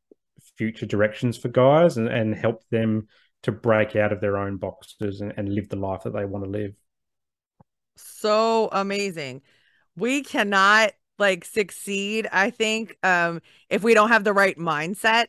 future 0.57 0.87
directions 0.87 1.37
for 1.37 1.48
guys 1.48 1.98
and, 1.98 2.09
and 2.09 2.35
help 2.35 2.62
them 2.70 3.09
to 3.42 3.52
break 3.52 3.94
out 3.94 4.12
of 4.12 4.20
their 4.20 4.38
own 4.38 4.57
boxes 4.57 5.20
and, 5.20 5.35
and 5.37 5.55
live 5.55 5.68
the 5.68 5.76
life 5.76 6.02
that 6.05 6.14
they 6.14 6.24
want 6.24 6.44
to 6.44 6.50
live. 6.50 6.74
so 7.96 8.68
amazing. 8.72 9.42
We 9.96 10.22
cannot 10.22 10.92
like 11.18 11.44
succeed, 11.44 12.29
I 12.33 12.50
think, 12.50 12.96
um, 13.02 13.40
if 13.70 13.83
we 13.83 13.94
don't 13.94 14.09
have 14.09 14.24
the 14.24 14.35
right 14.35 14.57
mindset 14.59 15.26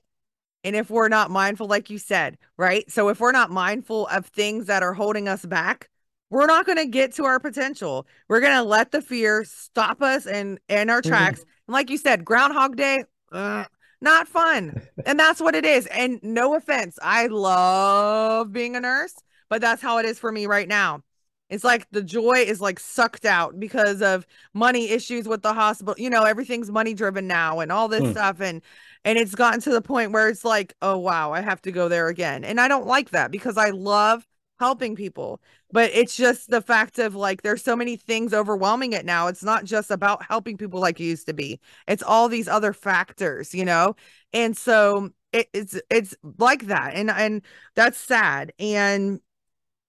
and 0.63 0.75
if 0.75 0.89
we're 0.89 1.07
not 1.07 1.31
mindful, 1.31 1.67
like 1.67 1.89
you 1.89 1.97
said, 1.97 2.37
right? 2.57 2.89
So 2.91 3.09
if 3.09 3.19
we're 3.19 3.31
not 3.31 3.51
mindful 3.51 4.07
of 4.07 4.25
things 4.25 4.65
that 4.67 4.83
are 4.83 4.93
holding 4.93 5.27
us 5.27 5.45
back, 5.45 5.89
we're 6.29 6.45
not 6.45 6.65
going 6.65 6.77
to 6.77 6.85
get 6.85 7.13
to 7.13 7.25
our 7.25 7.39
potential. 7.39 8.05
We're 8.27 8.41
going 8.41 8.55
to 8.57 8.63
let 8.63 8.91
the 8.91 9.01
fear 9.01 9.43
stop 9.45 10.01
us 10.01 10.25
and 10.27 10.59
in 10.67 10.89
our 10.89 11.01
tracks. 11.01 11.45
And 11.67 11.73
like 11.73 11.89
you 11.89 11.97
said, 11.97 12.25
Groundhog 12.25 12.75
Day, 12.75 13.03
uh, 13.31 13.65
not 14.01 14.27
fun. 14.27 14.75
And 15.05 15.17
that's 15.17 15.39
what 15.39 15.55
it 15.55 15.65
is. 15.65 15.85
And 15.87 16.19
no 16.21 16.55
offense, 16.55 16.99
I 17.01 17.27
love 17.27 18.51
being 18.51 18.75
a 18.75 18.81
nurse, 18.81 19.13
but 19.49 19.61
that's 19.61 19.81
how 19.81 19.99
it 19.99 20.05
is 20.05 20.19
for 20.19 20.31
me 20.31 20.47
right 20.47 20.67
now. 20.67 21.01
It's 21.49 21.63
like 21.63 21.89
the 21.91 22.03
joy 22.03 22.39
is 22.45 22.59
like 22.59 22.77
sucked 22.77 23.23
out 23.23 23.57
because 23.57 24.01
of 24.01 24.27
money 24.53 24.89
issues 24.89 25.29
with 25.29 25.41
the 25.43 25.53
hospital. 25.53 25.95
You 25.97 26.09
know, 26.09 26.25
everything's 26.25 26.69
money 26.69 26.93
driven 26.93 27.25
now 27.25 27.61
and 27.61 27.71
all 27.71 27.87
this 27.87 28.05
Hmm. 28.05 28.11
stuff 28.11 28.41
and 28.41 28.61
and 29.05 29.17
it's 29.17 29.33
gotten 29.33 29.61
to 29.61 29.69
the 29.71 29.81
point 29.81 30.11
where 30.11 30.27
it's 30.27 30.43
like, 30.43 30.73
"Oh 30.81 30.97
wow, 30.97 31.31
I 31.31 31.39
have 31.41 31.61
to 31.61 31.71
go 31.71 31.87
there 31.87 32.09
again." 32.09 32.43
And 32.43 32.59
I 32.59 32.67
don't 32.67 32.85
like 32.85 33.11
that 33.11 33.31
because 33.31 33.57
I 33.57 33.69
love 33.69 34.27
helping 34.59 34.95
people. 34.95 35.41
But 35.71 35.91
it's 35.93 36.15
just 36.15 36.49
the 36.49 36.61
fact 36.61 36.99
of 36.99 37.15
like 37.15 37.41
there's 37.41 37.63
so 37.63 37.75
many 37.75 37.97
things 37.97 38.33
overwhelming 38.33 38.93
it 38.93 39.05
now. 39.05 39.27
It's 39.27 39.43
not 39.43 39.65
just 39.65 39.91
about 39.91 40.23
helping 40.25 40.57
people 40.57 40.79
like 40.79 40.99
it 40.99 41.05
used 41.05 41.27
to 41.27 41.33
be. 41.33 41.59
It's 41.87 42.03
all 42.03 42.29
these 42.29 42.47
other 42.47 42.73
factors, 42.73 43.53
you 43.53 43.65
know? 43.65 43.95
And 44.33 44.55
so 44.57 45.11
it, 45.33 45.49
it's 45.53 45.79
it's 45.89 46.15
like 46.39 46.67
that. 46.67 46.93
And 46.95 47.09
and 47.11 47.41
that's 47.75 47.97
sad. 47.97 48.53
And 48.59 49.19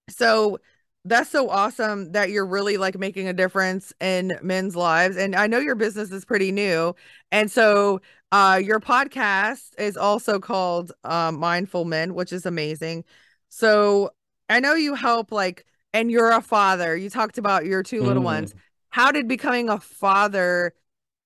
so 0.09 0.59
that's 1.05 1.29
so 1.29 1.49
awesome 1.49 2.11
that 2.11 2.29
you're 2.29 2.45
really 2.45 2.77
like 2.77 2.97
making 2.97 3.27
a 3.27 3.33
difference 3.33 3.93
in 4.01 4.37
men's 4.41 4.75
lives. 4.75 5.17
And 5.17 5.35
I 5.35 5.47
know 5.47 5.59
your 5.59 5.75
business 5.75 6.11
is 6.11 6.25
pretty 6.25 6.51
new. 6.51 6.93
And 7.31 7.49
so 7.49 8.01
uh 8.31 8.61
your 8.63 8.79
podcast 8.79 9.79
is 9.79 9.97
also 9.97 10.39
called 10.39 10.91
um 11.03 11.39
Mindful 11.39 11.85
Men, 11.85 12.13
which 12.13 12.33
is 12.33 12.45
amazing. 12.45 13.05
So 13.49 14.11
I 14.49 14.59
know 14.59 14.73
you 14.73 14.95
help 14.95 15.31
like 15.31 15.65
and 15.93 16.11
you're 16.11 16.31
a 16.31 16.41
father. 16.41 16.95
You 16.95 17.09
talked 17.09 17.37
about 17.37 17.65
your 17.65 17.83
two 17.83 18.01
little 18.01 18.21
mm. 18.21 18.25
ones. 18.25 18.55
How 18.89 19.11
did 19.11 19.27
becoming 19.27 19.69
a 19.69 19.79
father 19.79 20.73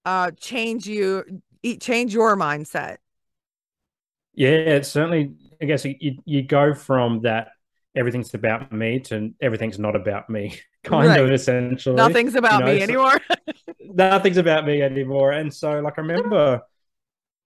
uh 0.05 0.31
change 0.31 0.87
you 0.87 1.41
change 1.79 2.13
your 2.13 2.35
mindset? 2.35 2.97
Yeah, 4.33 4.49
it's 4.49 4.89
certainly 4.89 5.33
I 5.61 5.65
guess 5.65 5.85
you 5.85 6.17
you 6.25 6.43
go 6.43 6.73
from 6.73 7.21
that 7.21 7.49
everything's 7.95 8.33
about 8.33 8.71
me 8.71 8.99
to 8.99 9.33
everything's 9.41 9.79
not 9.79 9.95
about 9.95 10.29
me 10.29 10.59
kind 10.83 11.09
right. 11.09 11.21
of 11.21 11.31
essentially 11.31 11.95
nothing's 11.95 12.35
about 12.35 12.59
you 12.59 12.65
know, 12.65 12.73
me 12.73 12.81
anymore 12.81 13.19
nothing's 13.79 14.37
about 14.37 14.65
me 14.65 14.81
anymore 14.81 15.31
and 15.31 15.53
so 15.53 15.79
like 15.79 15.93
i 15.97 16.01
remember 16.01 16.61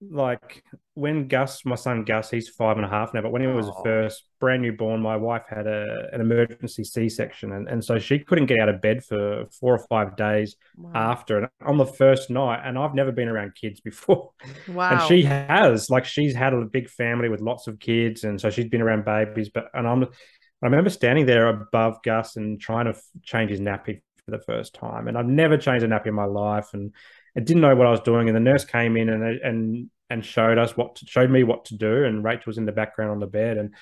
like 0.00 0.62
when 0.94 1.26
Gus, 1.26 1.64
my 1.64 1.74
son 1.74 2.04
Gus, 2.04 2.30
he's 2.30 2.48
five 2.48 2.76
and 2.76 2.86
a 2.86 2.88
half 2.88 3.12
now, 3.14 3.20
but 3.20 3.32
when 3.32 3.42
he 3.42 3.48
was 3.48 3.66
Aww. 3.66 3.74
Oh. 3.78 3.82
first 3.82 4.24
brand 4.40 4.62
new 4.62 4.72
born, 4.72 5.00
my 5.00 5.16
wife 5.16 5.42
had 5.48 5.66
a 5.66 6.08
an 6.12 6.20
emergency 6.20 6.84
C 6.84 7.08
section, 7.08 7.52
and, 7.52 7.68
and 7.68 7.84
so 7.84 7.98
she 7.98 8.20
couldn't 8.20 8.46
get 8.46 8.60
out 8.60 8.68
of 8.68 8.80
bed 8.80 9.04
for 9.04 9.46
four 9.60 9.74
or 9.74 9.84
five 9.88 10.16
days 10.16 10.56
wow. 10.76 10.92
after. 10.94 11.38
And 11.38 11.48
on 11.62 11.78
the 11.78 11.86
first 11.86 12.30
night, 12.30 12.60
and 12.64 12.78
I've 12.78 12.94
never 12.94 13.10
been 13.10 13.28
around 13.28 13.54
kids 13.54 13.80
before, 13.80 14.30
wow. 14.68 14.90
and 14.92 15.02
she 15.08 15.22
has, 15.24 15.90
like, 15.90 16.04
she's 16.04 16.34
had 16.34 16.54
a 16.54 16.64
big 16.64 16.88
family 16.88 17.28
with 17.28 17.40
lots 17.40 17.66
of 17.66 17.80
kids, 17.80 18.22
and 18.24 18.40
so 18.40 18.50
she's 18.50 18.68
been 18.68 18.82
around 18.82 19.04
babies. 19.04 19.48
But 19.48 19.66
and 19.74 19.86
I'm, 19.86 20.04
I 20.04 20.66
remember 20.66 20.90
standing 20.90 21.26
there 21.26 21.48
above 21.48 22.02
Gus 22.04 22.36
and 22.36 22.60
trying 22.60 22.86
to 22.86 22.98
change 23.24 23.50
his 23.50 23.60
nappy 23.60 24.00
for 24.24 24.30
the 24.30 24.40
first 24.40 24.74
time, 24.74 25.08
and 25.08 25.18
I've 25.18 25.26
never 25.26 25.56
changed 25.56 25.84
a 25.84 25.88
nappy 25.88 26.06
in 26.06 26.14
my 26.14 26.24
life, 26.24 26.68
and 26.72 26.92
I 27.38 27.40
didn't 27.40 27.62
know 27.62 27.76
what 27.76 27.86
I 27.86 27.92
was 27.92 28.00
doing, 28.00 28.28
and 28.28 28.34
the 28.34 28.40
nurse 28.40 28.64
came 28.64 28.96
in 28.96 29.08
and 29.08 29.22
and 29.22 29.90
and 30.10 30.24
showed 30.24 30.58
us 30.58 30.76
what 30.76 30.96
to, 30.96 31.06
showed 31.06 31.30
me 31.30 31.44
what 31.44 31.66
to 31.66 31.76
do, 31.76 32.04
and 32.04 32.24
Rachel 32.24 32.44
was 32.48 32.58
in 32.58 32.66
the 32.66 32.72
background 32.72 33.12
on 33.12 33.20
the 33.20 33.28
bed, 33.28 33.58
and 33.58 33.74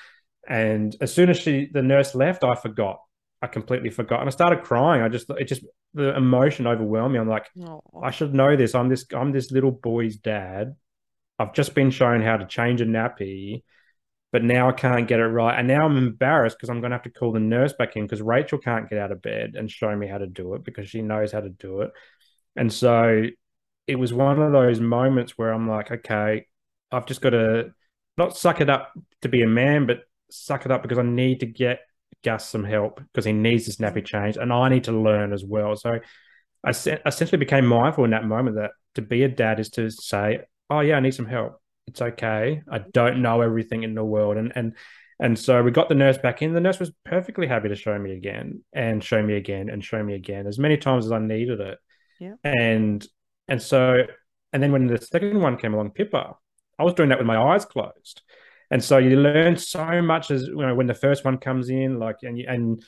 and 0.47 0.95
as 1.01 1.15
soon 1.15 1.31
as 1.31 1.39
she 1.39 1.71
the 1.73 1.81
nurse 1.81 2.15
left, 2.15 2.45
I 2.45 2.55
forgot. 2.55 3.01
I 3.41 3.47
completely 3.47 3.89
forgot, 3.89 4.21
and 4.21 4.29
I 4.29 4.31
started 4.31 4.63
crying. 4.63 5.01
I 5.01 5.09
just 5.09 5.31
it 5.31 5.45
just 5.45 5.65
the 5.95 6.15
emotion 6.15 6.67
overwhelmed 6.67 7.15
me. 7.15 7.19
I'm 7.19 7.31
like. 7.31 7.47
I 8.03 8.11
should 8.11 8.35
know 8.35 8.57
this. 8.57 8.75
I'm 8.75 8.91
this 8.91 9.07
I'm 9.15 9.33
this 9.33 9.51
little 9.51 9.71
boy's 9.71 10.17
dad. 10.17 10.77
I've 11.39 11.55
just 11.55 11.75
been 11.75 11.91
shown 11.91 12.21
how 12.21 12.37
to 12.37 12.47
change 12.47 12.83
a 12.83 12.85
nappy, 12.85 13.63
but 14.33 14.45
now 14.45 14.69
I 14.69 14.73
can't 14.73 15.09
get 15.09 15.21
it 15.21 15.29
right, 15.29 15.59
and 15.59 15.67
now 15.67 15.87
I'm 15.87 15.97
embarrassed 15.97 16.59
because 16.59 16.69
I'm 16.69 16.81
going 16.81 16.91
to 16.91 16.97
have 16.97 17.05
to 17.05 17.11
call 17.11 17.33
the 17.33 17.41
nurse 17.41 17.73
back 17.73 17.97
in 17.97 18.05
because 18.05 18.21
Rachel 18.21 18.59
can't 18.59 18.91
get 18.91 18.99
out 18.99 19.13
of 19.13 19.23
bed 19.23 19.55
and 19.55 19.71
show 19.71 19.97
me 19.97 20.07
how 20.07 20.19
to 20.19 20.27
do 20.27 20.53
it 20.55 20.65
because 20.65 20.91
she 20.91 21.01
knows 21.01 21.33
how 21.33 21.41
to 21.41 21.49
do 21.49 21.81
it, 21.81 21.93
and 22.55 22.71
so 22.71 23.29
it 23.87 23.97
was 23.97 24.13
one 24.13 24.41
of 24.41 24.53
those 24.53 24.81
moments 24.81 25.39
where 25.39 25.53
I'm 25.53 25.69
like, 25.69 25.91
okay, 25.91 26.47
I've 26.91 27.07
just 27.07 27.21
got 27.21 27.31
to 27.31 27.73
not 28.17 28.37
suck 28.37 28.61
it 28.61 28.71
up 28.71 28.93
to 29.23 29.29
be 29.29 29.43
a 29.43 29.47
man, 29.47 29.87
but 29.87 30.01
suck 30.31 30.65
it 30.65 30.73
up 30.73 30.83
because 30.83 30.99
I 30.99 31.03
need 31.03 31.41
to 31.41 31.47
get 31.47 31.81
Gus 32.25 32.49
some 32.49 32.65
help 32.65 33.01
because 33.13 33.25
he 33.25 33.33
needs 33.33 33.67
this 33.67 33.77
nappy 33.77 34.05
change 34.05 34.37
and 34.37 34.53
I 34.53 34.69
need 34.69 34.85
to 34.85 34.93
learn 34.93 35.33
as 35.33 35.45
well. 35.45 35.77
So 35.77 36.01
I 36.65 36.71
essentially 36.71 37.39
became 37.39 37.67
mindful 37.67 38.05
in 38.05 38.11
that 38.11 38.25
moment 38.25 38.57
that 38.57 38.73
to 38.97 39.03
be 39.03 39.23
a 39.23 39.29
dad 39.29 39.61
is 39.61 39.71
to 39.71 39.91
say, 39.91 40.41
oh, 40.71 40.81
yeah, 40.81 40.97
I 40.97 41.01
need 41.01 41.15
some 41.15 41.27
help. 41.27 41.61
It's 41.87 42.03
okay. 42.03 42.63
I 42.69 42.79
don't 42.79 43.23
know 43.23 43.41
everything 43.43 43.85
in 43.85 43.95
the 43.95 44.05
world. 44.05 44.37
And, 44.37 44.53
and, 44.57 44.75
and 45.21 45.39
so 45.39 45.63
we 45.63 45.71
got 45.71 45.89
the 45.89 45.95
nurse 45.95 46.19
back 46.19 46.43
in. 46.43 46.53
The 46.53 46.61
nurse 46.61 46.81
was 46.81 46.91
perfectly 47.05 47.47
happy 47.47 47.69
to 47.69 47.77
show 47.77 47.97
me 47.97 48.13
again 48.13 48.65
and 48.73 49.05
show 49.05 49.23
me 49.23 49.35
again 49.35 49.69
and 49.71 49.85
show 49.85 50.03
me 50.03 50.15
again 50.15 50.47
as 50.47 50.59
many 50.59 50.77
times 50.77 51.07
as 51.07 51.13
I 51.13 51.19
needed 51.19 51.61
it. 51.61 51.79
Yeah. 52.19 52.35
And 52.43 53.07
and 53.49 53.61
so, 53.61 54.03
and 54.53 54.63
then 54.63 54.73
when 54.73 54.87
the 54.87 54.99
second 54.99 55.41
one 55.41 55.57
came 55.57 55.75
along, 55.75 55.91
Pippa, 55.91 56.37
I 56.79 56.85
was 56.85 56.95
doing 56.95 57.09
that 57.11 57.19
with 57.19 57.27
my 57.27 57.37
eyes 57.37 57.65
closed. 57.65 58.23
And 58.71 58.83
so 58.83 58.99
you 58.99 59.17
learn 59.17 59.57
so 59.57 60.03
much 60.03 60.31
as 60.31 60.47
you 60.47 60.57
know 60.57 60.75
when 60.75 60.87
the 60.87 60.95
first 60.95 61.25
one 61.25 61.39
comes 61.39 61.69
in, 61.69 61.99
like 61.99 62.17
and 62.23 62.39
you, 62.39 62.47
and 62.49 62.83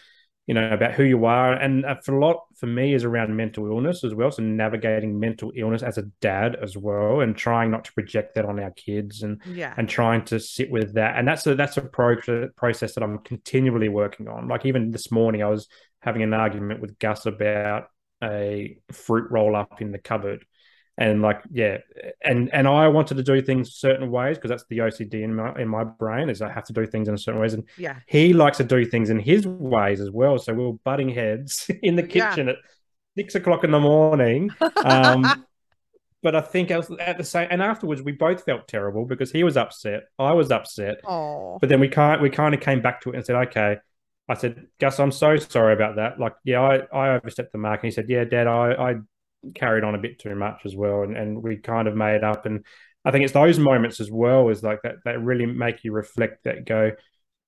you 0.46 0.54
know 0.54 0.72
about 0.72 0.94
who 0.94 1.04
you 1.04 1.24
are, 1.26 1.52
and 1.52 1.84
for 2.04 2.16
a 2.16 2.24
lot 2.24 2.46
for 2.56 2.66
me 2.66 2.94
is 2.94 3.04
around 3.04 3.36
mental 3.36 3.66
illness 3.66 4.02
as 4.02 4.12
well. 4.12 4.30
So 4.32 4.42
navigating 4.42 5.20
mental 5.20 5.52
illness 5.54 5.82
as 5.82 5.96
a 5.98 6.10
dad 6.20 6.56
as 6.60 6.76
well, 6.76 7.20
and 7.20 7.36
trying 7.36 7.70
not 7.70 7.84
to 7.84 7.92
project 7.92 8.34
that 8.34 8.44
on 8.44 8.58
our 8.58 8.72
kids, 8.72 9.22
and 9.22 9.40
yeah, 9.46 9.72
and 9.76 9.88
trying 9.88 10.24
to 10.26 10.40
sit 10.40 10.68
with 10.68 10.94
that. 10.94 11.16
And 11.16 11.28
that's 11.28 11.46
a 11.46 11.54
that's 11.54 11.76
a 11.76 11.82
pro- 11.82 12.48
process 12.56 12.94
that 12.94 13.04
I'm 13.04 13.18
continually 13.18 13.88
working 13.88 14.26
on. 14.26 14.48
Like 14.48 14.66
even 14.66 14.90
this 14.90 15.12
morning, 15.12 15.44
I 15.44 15.48
was 15.48 15.68
having 16.00 16.22
an 16.22 16.34
argument 16.34 16.80
with 16.80 16.98
Gus 16.98 17.26
about 17.26 17.84
a 18.22 18.76
fruit 18.90 19.30
roll 19.30 19.54
up 19.54 19.80
in 19.80 19.92
the 19.92 19.98
cupboard 19.98 20.44
and 20.98 21.22
like 21.22 21.40
yeah 21.50 21.78
and 22.24 22.52
and 22.52 22.66
i 22.66 22.86
wanted 22.88 23.16
to 23.16 23.22
do 23.22 23.40
things 23.40 23.76
certain 23.76 24.10
ways 24.10 24.36
because 24.36 24.50
that's 24.50 24.64
the 24.68 24.78
ocd 24.78 25.14
in 25.14 25.34
my 25.34 25.54
in 25.54 25.68
my 25.68 25.84
brain 25.84 26.28
is 26.28 26.42
i 26.42 26.50
have 26.50 26.64
to 26.64 26.72
do 26.72 26.84
things 26.84 27.08
in 27.08 27.14
a 27.14 27.18
certain 27.18 27.40
ways 27.40 27.54
and 27.54 27.64
yeah 27.78 27.96
he 28.06 28.32
likes 28.32 28.58
to 28.58 28.64
do 28.64 28.84
things 28.84 29.08
in 29.08 29.18
his 29.18 29.46
ways 29.46 30.00
as 30.00 30.10
well 30.10 30.38
so 30.38 30.52
we 30.52 30.64
were 30.64 30.72
butting 30.84 31.08
heads 31.08 31.70
in 31.82 31.96
the 31.96 32.02
kitchen 32.02 32.48
yeah. 32.48 32.52
at 32.52 32.58
six 33.16 33.34
o'clock 33.36 33.64
in 33.64 33.70
the 33.70 33.80
morning 33.80 34.50
um 34.84 35.44
but 36.22 36.34
i 36.34 36.40
think 36.40 36.72
I 36.72 36.76
was 36.76 36.90
at 36.98 37.16
the 37.16 37.24
same 37.24 37.46
and 37.50 37.62
afterwards 37.62 38.02
we 38.02 38.12
both 38.12 38.44
felt 38.44 38.66
terrible 38.66 39.04
because 39.04 39.30
he 39.30 39.44
was 39.44 39.56
upset 39.56 40.04
i 40.18 40.32
was 40.32 40.50
upset 40.50 40.98
Oh. 41.04 41.58
but 41.60 41.68
then 41.68 41.78
we 41.80 41.88
can't 41.88 42.20
we 42.20 42.28
kind 42.28 42.54
of 42.54 42.60
came 42.60 42.82
back 42.82 43.00
to 43.02 43.10
it 43.10 43.16
and 43.16 43.24
said 43.24 43.36
okay 43.48 43.78
I 44.30 44.34
said, 44.34 44.66
Gus, 44.78 45.00
I'm 45.00 45.10
so 45.10 45.38
sorry 45.38 45.72
about 45.72 45.96
that. 45.96 46.20
Like, 46.20 46.34
yeah, 46.44 46.60
I, 46.60 46.80
I 46.94 47.16
overstepped 47.16 47.50
the 47.50 47.56
mark. 47.56 47.82
And 47.82 47.86
he 47.86 47.90
said, 47.90 48.10
Yeah, 48.10 48.24
Dad, 48.24 48.46
I, 48.46 48.72
I 48.72 48.94
carried 49.54 49.84
on 49.84 49.94
a 49.94 49.98
bit 49.98 50.18
too 50.18 50.34
much 50.34 50.62
as 50.64 50.74
well. 50.74 51.02
And, 51.02 51.16
and 51.16 51.42
we 51.42 51.56
kind 51.56 51.88
of 51.88 51.94
made 51.94 52.24
up. 52.24 52.46
And 52.46 52.64
I 53.04 53.10
think 53.10 53.24
it's 53.24 53.32
those 53.32 53.58
moments 53.58 54.00
as 54.00 54.10
well 54.10 54.48
is 54.48 54.62
like 54.62 54.82
that, 54.82 54.96
that 55.04 55.22
really 55.22 55.46
make 55.46 55.84
you 55.84 55.92
reflect 55.92 56.44
that 56.44 56.66
go, 56.66 56.92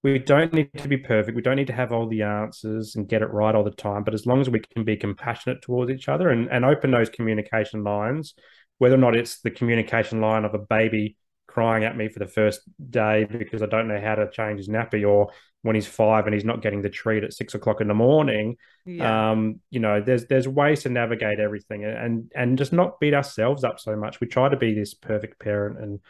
we 0.03 0.18
don't 0.18 0.53
need 0.53 0.70
to 0.79 0.88
be 0.88 0.96
perfect. 0.96 1.37
We 1.37 1.42
don't 1.42 1.57
need 1.57 1.66
to 1.66 1.74
have 1.74 1.92
all 1.92 2.09
the 2.09 2.22
answers 2.22 2.96
and 2.96 3.09
get 3.09 3.22
it 3.22 3.33
right 3.33 3.55
all 3.55 3.64
the 3.64 3.70
time. 3.70 4.03
But 4.03 4.14
as 4.14 4.26
long 4.26 4.40
as 4.40 4.48
we 4.48 4.61
can 4.61 4.85
be 4.85 4.96
compassionate 4.96 5.61
towards 5.62 5.90
each 5.90 6.09
other 6.09 6.31
and, 6.31 6.48
and 6.50 6.64
open 6.64 6.90
those 6.90 7.11
communication 7.11 7.85
lines, 7.85 8.35
whether 8.79 8.94
or 8.94 8.98
not 8.98 9.14
it's 9.14 9.40
the 9.40 9.50
communication 9.50 10.20
line 10.22 10.44
of 10.44 10.55
a 10.55 10.59
baby 10.59 11.16
crying 11.46 11.85
at 11.85 11.96
me 11.96 12.09
for 12.09 12.20
the 12.20 12.26
first 12.26 12.61
day 12.90 13.24
because 13.24 13.61
I 13.61 13.66
don't 13.66 13.88
know 13.88 14.00
how 14.00 14.14
to 14.14 14.31
change 14.31 14.59
his 14.59 14.68
nappy, 14.68 15.07
or 15.07 15.33
when 15.62 15.75
he's 15.75 15.87
five 15.87 16.27
and 16.27 16.35
he's 16.35 16.44
not 16.44 16.62
getting 16.62 16.83
the 16.83 16.88
treat 16.88 17.23
at 17.23 17.35
six 17.35 17.55
o'clock 17.55 17.81
in 17.81 17.88
the 17.88 17.94
morning. 17.94 18.57
Yeah. 18.87 19.31
Um, 19.31 19.61
you 19.70 19.81
know, 19.81 20.01
there's 20.01 20.27
there's 20.27 20.49
ways 20.49 20.83
to 20.83 20.88
navigate 20.88 21.38
everything 21.38 21.85
and 21.85 22.31
and 22.35 22.57
just 22.57 22.73
not 22.73 22.99
beat 23.01 23.14
ourselves 23.14 23.64
up 23.64 23.79
so 23.79 23.96
much. 23.96 24.20
We 24.20 24.27
try 24.27 24.49
to 24.49 24.57
be 24.57 24.75
this 24.75 24.94
perfect 24.94 25.38
parent 25.38 25.79
and 25.79 26.01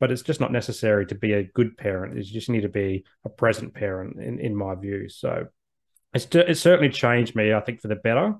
but 0.00 0.12
it's 0.12 0.22
just 0.22 0.40
not 0.40 0.52
necessary 0.52 1.06
to 1.06 1.14
be 1.14 1.32
a 1.32 1.42
good 1.42 1.76
parent. 1.76 2.16
You 2.16 2.22
just 2.22 2.50
need 2.50 2.60
to 2.60 2.68
be 2.68 3.04
a 3.24 3.28
present 3.28 3.74
parent 3.74 4.20
in, 4.20 4.38
in 4.38 4.54
my 4.54 4.74
view. 4.74 5.08
So 5.08 5.46
it's 6.14 6.26
it's 6.32 6.60
certainly 6.60 6.90
changed 6.90 7.34
me, 7.34 7.52
I 7.52 7.60
think, 7.60 7.80
for 7.80 7.88
the 7.88 7.96
better. 7.96 8.34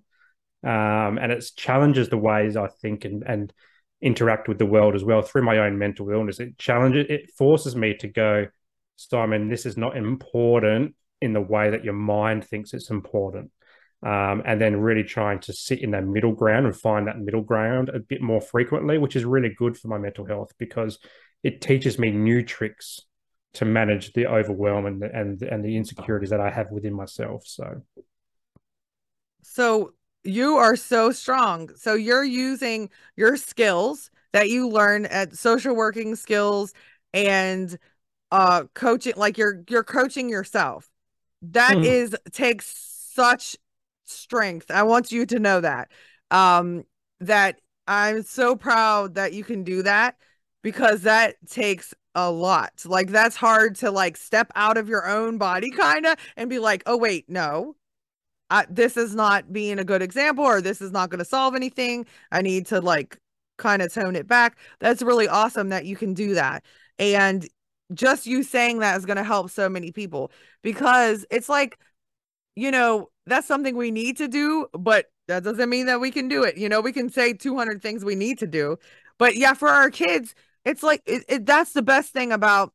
Um, 0.65 1.19
and 1.19 1.31
it's 1.31 1.53
challenges 1.53 2.09
the 2.09 2.19
ways 2.19 2.57
I 2.57 2.69
think 2.69 3.05
and 3.05 3.23
and 3.27 3.53
interact 4.01 4.49
with 4.49 4.59
the 4.59 4.67
world 4.67 4.95
as 4.95 5.05
well 5.05 5.23
through 5.23 5.43
my 5.43 5.59
own 5.59 5.79
mental 5.79 6.11
illness. 6.11 6.41
It 6.41 6.59
challenges, 6.59 7.07
it 7.09 7.33
forces 7.37 7.75
me 7.75 7.95
to 7.95 8.09
go, 8.09 8.47
Simon, 8.99 9.49
this 9.49 9.65
is 9.65 9.77
not 9.77 9.97
important 9.97 10.95
in 11.21 11.33
the 11.33 11.41
way 11.41 11.71
that 11.71 11.85
your 11.85 11.95
mind 11.95 12.45
thinks 12.45 12.75
it's 12.75 12.91
important. 12.91 13.51
Um, 14.03 14.43
and 14.45 14.61
then 14.61 14.77
really 14.77 15.03
trying 15.03 15.41
to 15.41 15.53
sit 15.53 15.81
in 15.81 15.91
that 15.93 16.05
middle 16.05 16.33
ground 16.33 16.67
and 16.67 16.77
find 16.77 17.07
that 17.07 17.19
middle 17.19 17.43
ground 17.43 17.89
a 17.89 17.99
bit 17.99 18.21
more 18.21 18.41
frequently, 18.41 18.99
which 18.99 19.17
is 19.17 19.25
really 19.25 19.53
good 19.57 19.77
for 19.77 19.89
my 19.89 19.99
mental 19.99 20.25
health 20.25 20.53
because 20.59 20.99
it 21.43 21.61
teaches 21.61 21.99
me 21.99 22.11
new 22.11 22.43
tricks 22.43 23.01
to 23.55 23.65
manage 23.65 24.13
the 24.13 24.27
overwhelm 24.27 24.87
and 24.87 25.03
and 25.03 25.43
and 25.43 25.65
the 25.65 25.77
insecurities 25.77 26.31
that 26.31 26.41
I 26.41 26.51
have 26.51 26.71
within 26.71 26.95
myself. 26.95 27.43
So, 27.47 27.83
so 29.43 29.95
you 30.23 30.57
are 30.57 30.77
so 30.77 31.11
strong. 31.11 31.71
So 31.75 31.95
you're 31.95 32.25
using 32.25 32.91
your 33.17 33.37
skills 33.37 34.11
that 34.33 34.49
you 34.49 34.69
learn 34.69 35.07
at 35.07 35.37
social 35.37 35.75
working 35.75 36.15
skills 36.15 36.73
and 37.13 37.77
uh 38.31 38.65
coaching 38.75 39.15
like 39.17 39.39
you're 39.39 39.63
you're 39.69 39.85
coaching 39.85 40.29
yourself. 40.29 40.89
That 41.43 41.77
mm. 41.77 41.85
is 41.85 42.17
takes 42.33 42.67
such 43.15 43.57
strength. 44.05 44.71
I 44.71 44.83
want 44.83 45.13
you 45.13 45.27
to 45.27 45.39
know 45.39 45.61
that. 45.61 45.91
Um 46.31 46.85
that 47.21 47.61
I'm 47.87 48.23
so 48.23 48.55
proud 48.55 49.15
that 49.15 49.33
you 49.33 49.45
can 49.45 49.65
do 49.65 49.83
that 49.83 50.17
because 50.63 51.03
that 51.03 51.37
takes 51.49 51.95
a 52.15 52.31
lot. 52.31 52.73
Like 52.85 53.09
that's 53.11 53.37
hard 53.37 53.77
to 53.77 53.91
like 53.91 54.17
step 54.17 54.51
out 54.55 54.77
of 54.77 54.89
your 54.89 55.09
own 55.09 55.39
body 55.39 55.71
kind 55.71 56.07
of 56.07 56.17
and 56.37 56.51
be 56.51 56.59
like, 56.59 56.83
"Oh 56.87 56.97
wait, 56.97 57.29
no. 57.29 57.77
I, 58.51 58.67
this 58.71 58.97
is 58.97 59.15
not 59.15 59.53
being 59.53 59.79
a 59.79 59.85
good 59.85 60.03
example 60.03 60.45
or 60.45 60.61
this 60.61 60.81
is 60.81 60.91
not 60.91 61.11
going 61.11 61.19
to 61.19 61.25
solve 61.25 61.55
anything. 61.55 62.07
I 62.33 62.43
need 62.43 62.67
to 62.69 62.81
like 62.81 63.19
kind 63.59 63.83
of 63.83 63.93
tone 63.93 64.17
it 64.17 64.27
back. 64.27 64.59
That's 64.81 65.03
really 65.03 65.29
awesome 65.29 65.69
that 65.69 65.85
you 65.85 65.97
can 65.97 66.15
do 66.15 66.35
that. 66.35 66.65
And 66.99 67.47
just 67.95 68.27
you 68.27 68.43
saying 68.43 68.81
that 68.81 68.97
is 68.97 69.07
going 69.07 69.17
to 69.17 69.25
help 69.25 69.51
so 69.51 69.69
many 69.69 69.93
people 69.93 70.31
because 70.63 71.25
it's 71.31 71.49
like, 71.49 71.79
you 72.57 72.71
know, 72.71 73.11
that's 73.27 73.47
something 73.47 73.77
we 73.77 73.91
need 73.91 74.17
to 74.19 74.29
do, 74.29 74.67
but 74.73 75.07
that 75.29 75.45
doesn't 75.45 75.69
mean 75.71 75.87
that 75.87 76.01
we 76.01 76.11
can 76.11 76.29
do 76.29 76.43
it. 76.45 76.57
You 76.57 76.69
know, 76.69 76.81
we 76.81 76.93
can 76.93 77.09
say 77.11 77.33
200 77.33 77.83
things 77.83 78.05
we 78.05 78.15
need 78.15 78.39
to 78.39 78.47
do. 78.47 78.79
But 79.19 79.37
yeah, 79.37 79.55
for 79.55 79.69
our 79.69 79.91
kids, 79.91 80.35
it's 80.65 80.83
like 80.83 81.03
it, 81.07 81.25
it, 81.29 81.47
that's 81.47 81.73
the 81.73 81.83
best 81.83 82.13
thing 82.13 82.33
about 82.33 82.73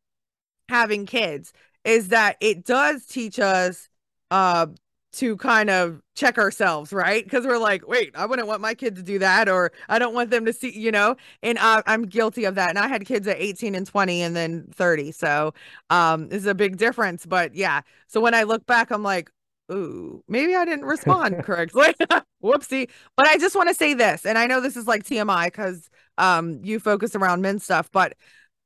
having 0.70 1.06
kids 1.06 1.54
is 1.84 2.10
that 2.10 2.38
it 2.42 2.66
does 2.66 3.06
teach 3.06 3.40
us 3.40 3.90
uh 4.32 4.68
to 5.14 5.38
kind 5.38 5.70
of 5.70 6.02
check 6.16 6.38
ourselves, 6.38 6.92
right? 6.92 7.24
Because 7.24 7.46
we're 7.46 7.58
like, 7.58 7.88
wait, 7.88 8.12
I 8.16 8.26
wouldn't 8.26 8.48
want 8.48 8.62
my 8.62 8.74
kid 8.74 8.96
to 8.96 9.04
do 9.04 9.20
that, 9.20 9.48
or 9.48 9.72
I 9.90 10.00
don't 10.00 10.14
want 10.14 10.32
them 10.32 10.46
to 10.46 10.54
see, 10.54 10.78
you 10.78 10.92
know. 10.92 11.16
And 11.44 11.58
I, 11.60 11.84
I'm 11.86 12.04
guilty 12.04 12.46
of 12.46 12.56
that. 12.56 12.70
And 12.70 12.80
I 12.80 12.88
had 12.88 13.06
kids 13.06 13.28
at 13.28 13.38
18 13.40 13.76
and 13.76 13.86
20, 13.86 14.22
and 14.22 14.36
then 14.36 14.68
30. 14.74 15.12
So, 15.12 15.54
um, 15.90 16.30
is 16.32 16.46
a 16.46 16.56
big 16.56 16.78
difference. 16.78 17.26
But 17.26 17.56
yeah, 17.56 17.82
so 18.08 18.22
when 18.22 18.34
I 18.34 18.44
look 18.44 18.66
back, 18.66 18.92
I'm 18.92 19.04
like, 19.04 19.30
ooh, 19.72 20.24
maybe 20.28 20.56
I 20.56 20.66
didn't 20.66 20.86
respond 20.86 21.44
correctly. 21.44 21.94
Whoopsie. 22.44 22.90
But 23.16 23.28
I 23.28 23.38
just 23.38 23.56
want 23.56 23.70
to 23.70 23.76
say 23.76 23.94
this, 23.94 24.26
and 24.26 24.38
I 24.38 24.48
know 24.48 24.62
this 24.62 24.78
is 24.78 24.88
like 24.88 25.04
TMI 25.04 25.48
because 25.48 25.90
um 26.18 26.60
you 26.64 26.80
focus 26.80 27.16
around 27.16 27.42
men 27.42 27.60
stuff, 27.60 27.90
but 27.92 28.14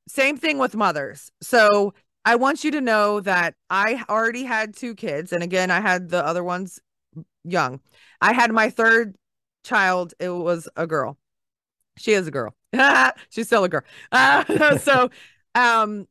same 0.07 0.37
thing 0.37 0.57
with 0.57 0.75
mothers. 0.75 1.31
So 1.41 1.93
I 2.27 2.35
want 2.35 2.65
you 2.65 2.71
to 2.71 2.81
know 2.81 3.21
that 3.21 3.55
I 3.69 4.03
already 4.09 4.43
had 4.43 4.75
two 4.75 4.95
kids. 4.95 5.31
And 5.31 5.41
again, 5.41 5.71
I 5.71 5.79
had 5.79 6.09
the 6.09 6.25
other 6.25 6.43
ones 6.43 6.77
young. 7.45 7.79
I 8.19 8.33
had 8.33 8.51
my 8.51 8.69
third 8.69 9.15
child. 9.63 10.13
It 10.19 10.27
was 10.27 10.67
a 10.75 10.85
girl. 10.85 11.17
She 11.97 12.11
is 12.11 12.27
a 12.27 12.31
girl. 12.31 12.53
She's 13.29 13.47
still 13.47 13.63
a 13.63 13.69
girl. 13.69 13.83
Uh, 14.11 14.77
so 14.77 15.09
um, 15.55 16.05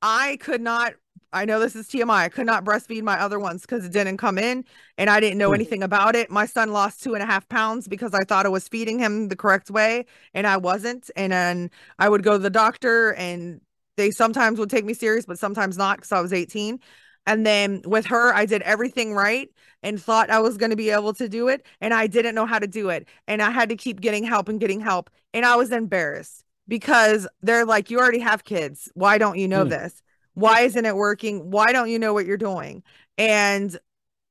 I 0.00 0.38
could 0.40 0.62
not 0.62 0.94
I 1.32 1.44
know 1.44 1.60
this 1.60 1.76
is 1.76 1.86
TMI. 1.88 2.10
I 2.10 2.28
could 2.28 2.46
not 2.46 2.64
breastfeed 2.64 3.02
my 3.02 3.20
other 3.20 3.38
ones 3.38 3.62
because 3.62 3.84
it 3.84 3.92
didn't 3.92 4.16
come 4.16 4.38
in 4.38 4.64
and 4.98 5.08
I 5.08 5.20
didn't 5.20 5.38
know 5.38 5.52
anything 5.52 5.82
about 5.82 6.16
it. 6.16 6.30
My 6.30 6.44
son 6.46 6.72
lost 6.72 7.02
two 7.02 7.14
and 7.14 7.22
a 7.22 7.26
half 7.26 7.48
pounds 7.48 7.86
because 7.86 8.14
I 8.14 8.24
thought 8.24 8.46
I 8.46 8.48
was 8.48 8.66
feeding 8.66 8.98
him 8.98 9.28
the 9.28 9.36
correct 9.36 9.70
way 9.70 10.06
and 10.34 10.46
I 10.46 10.56
wasn't. 10.56 11.08
And 11.14 11.32
then 11.32 11.70
I 12.00 12.08
would 12.08 12.24
go 12.24 12.32
to 12.32 12.38
the 12.38 12.50
doctor 12.50 13.12
and 13.14 13.60
they 14.00 14.10
sometimes 14.10 14.58
would 14.58 14.70
take 14.70 14.84
me 14.84 14.94
serious, 14.94 15.26
but 15.26 15.38
sometimes 15.38 15.76
not 15.76 15.98
because 15.98 16.12
I 16.12 16.20
was 16.20 16.32
18. 16.32 16.80
And 17.26 17.46
then 17.46 17.82
with 17.84 18.06
her, 18.06 18.34
I 18.34 18.46
did 18.46 18.62
everything 18.62 19.12
right 19.12 19.50
and 19.82 20.00
thought 20.00 20.30
I 20.30 20.40
was 20.40 20.56
going 20.56 20.70
to 20.70 20.76
be 20.76 20.88
able 20.88 21.12
to 21.14 21.28
do 21.28 21.48
it. 21.48 21.66
And 21.82 21.92
I 21.92 22.06
didn't 22.06 22.34
know 22.34 22.46
how 22.46 22.58
to 22.58 22.66
do 22.66 22.88
it. 22.88 23.06
And 23.28 23.42
I 23.42 23.50
had 23.50 23.68
to 23.68 23.76
keep 23.76 24.00
getting 24.00 24.24
help 24.24 24.48
and 24.48 24.58
getting 24.58 24.80
help. 24.80 25.10
And 25.34 25.44
I 25.44 25.56
was 25.56 25.70
embarrassed 25.70 26.44
because 26.66 27.28
they're 27.42 27.66
like, 27.66 27.90
you 27.90 27.98
already 27.98 28.20
have 28.20 28.44
kids. 28.44 28.90
Why 28.94 29.18
don't 29.18 29.38
you 29.38 29.48
know 29.48 29.66
mm. 29.66 29.70
this? 29.70 30.02
Why 30.32 30.62
isn't 30.62 30.86
it 30.86 30.96
working? 30.96 31.50
Why 31.50 31.72
don't 31.72 31.90
you 31.90 31.98
know 31.98 32.14
what 32.14 32.24
you're 32.24 32.38
doing? 32.38 32.82
And 33.18 33.78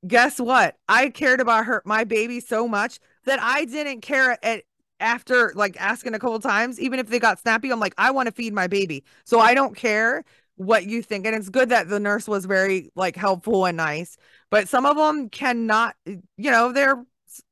guess 0.07 0.39
what? 0.39 0.77
I 0.87 1.09
cared 1.09 1.41
about 1.41 1.65
her, 1.65 1.83
my 1.85 2.05
baby 2.05 2.39
so 2.39 2.67
much 2.67 2.99
that 3.25 3.39
I 3.39 3.65
didn't 3.65 4.01
care 4.01 4.43
at 4.43 4.63
after 4.99 5.51
like 5.55 5.79
asking 5.79 6.13
a 6.13 6.19
couple 6.19 6.39
times, 6.39 6.79
even 6.79 6.99
if 6.99 7.07
they 7.07 7.19
got 7.19 7.39
snappy, 7.39 7.71
I'm 7.71 7.79
like, 7.79 7.95
I 7.97 8.11
want 8.11 8.27
to 8.27 8.33
feed 8.33 8.53
my 8.53 8.67
baby. 8.67 9.03
So 9.25 9.39
I 9.39 9.53
don't 9.53 9.75
care 9.75 10.23
what 10.55 10.85
you 10.85 11.01
think. 11.01 11.25
And 11.25 11.35
it's 11.35 11.49
good 11.49 11.69
that 11.69 11.89
the 11.89 11.99
nurse 11.99 12.27
was 12.27 12.45
very 12.45 12.91
like 12.95 13.15
helpful 13.15 13.65
and 13.65 13.77
nice. 13.77 14.17
But 14.49 14.67
some 14.67 14.85
of 14.85 14.97
them 14.97 15.29
cannot, 15.29 15.95
you 16.05 16.51
know, 16.51 16.71
they're 16.71 17.03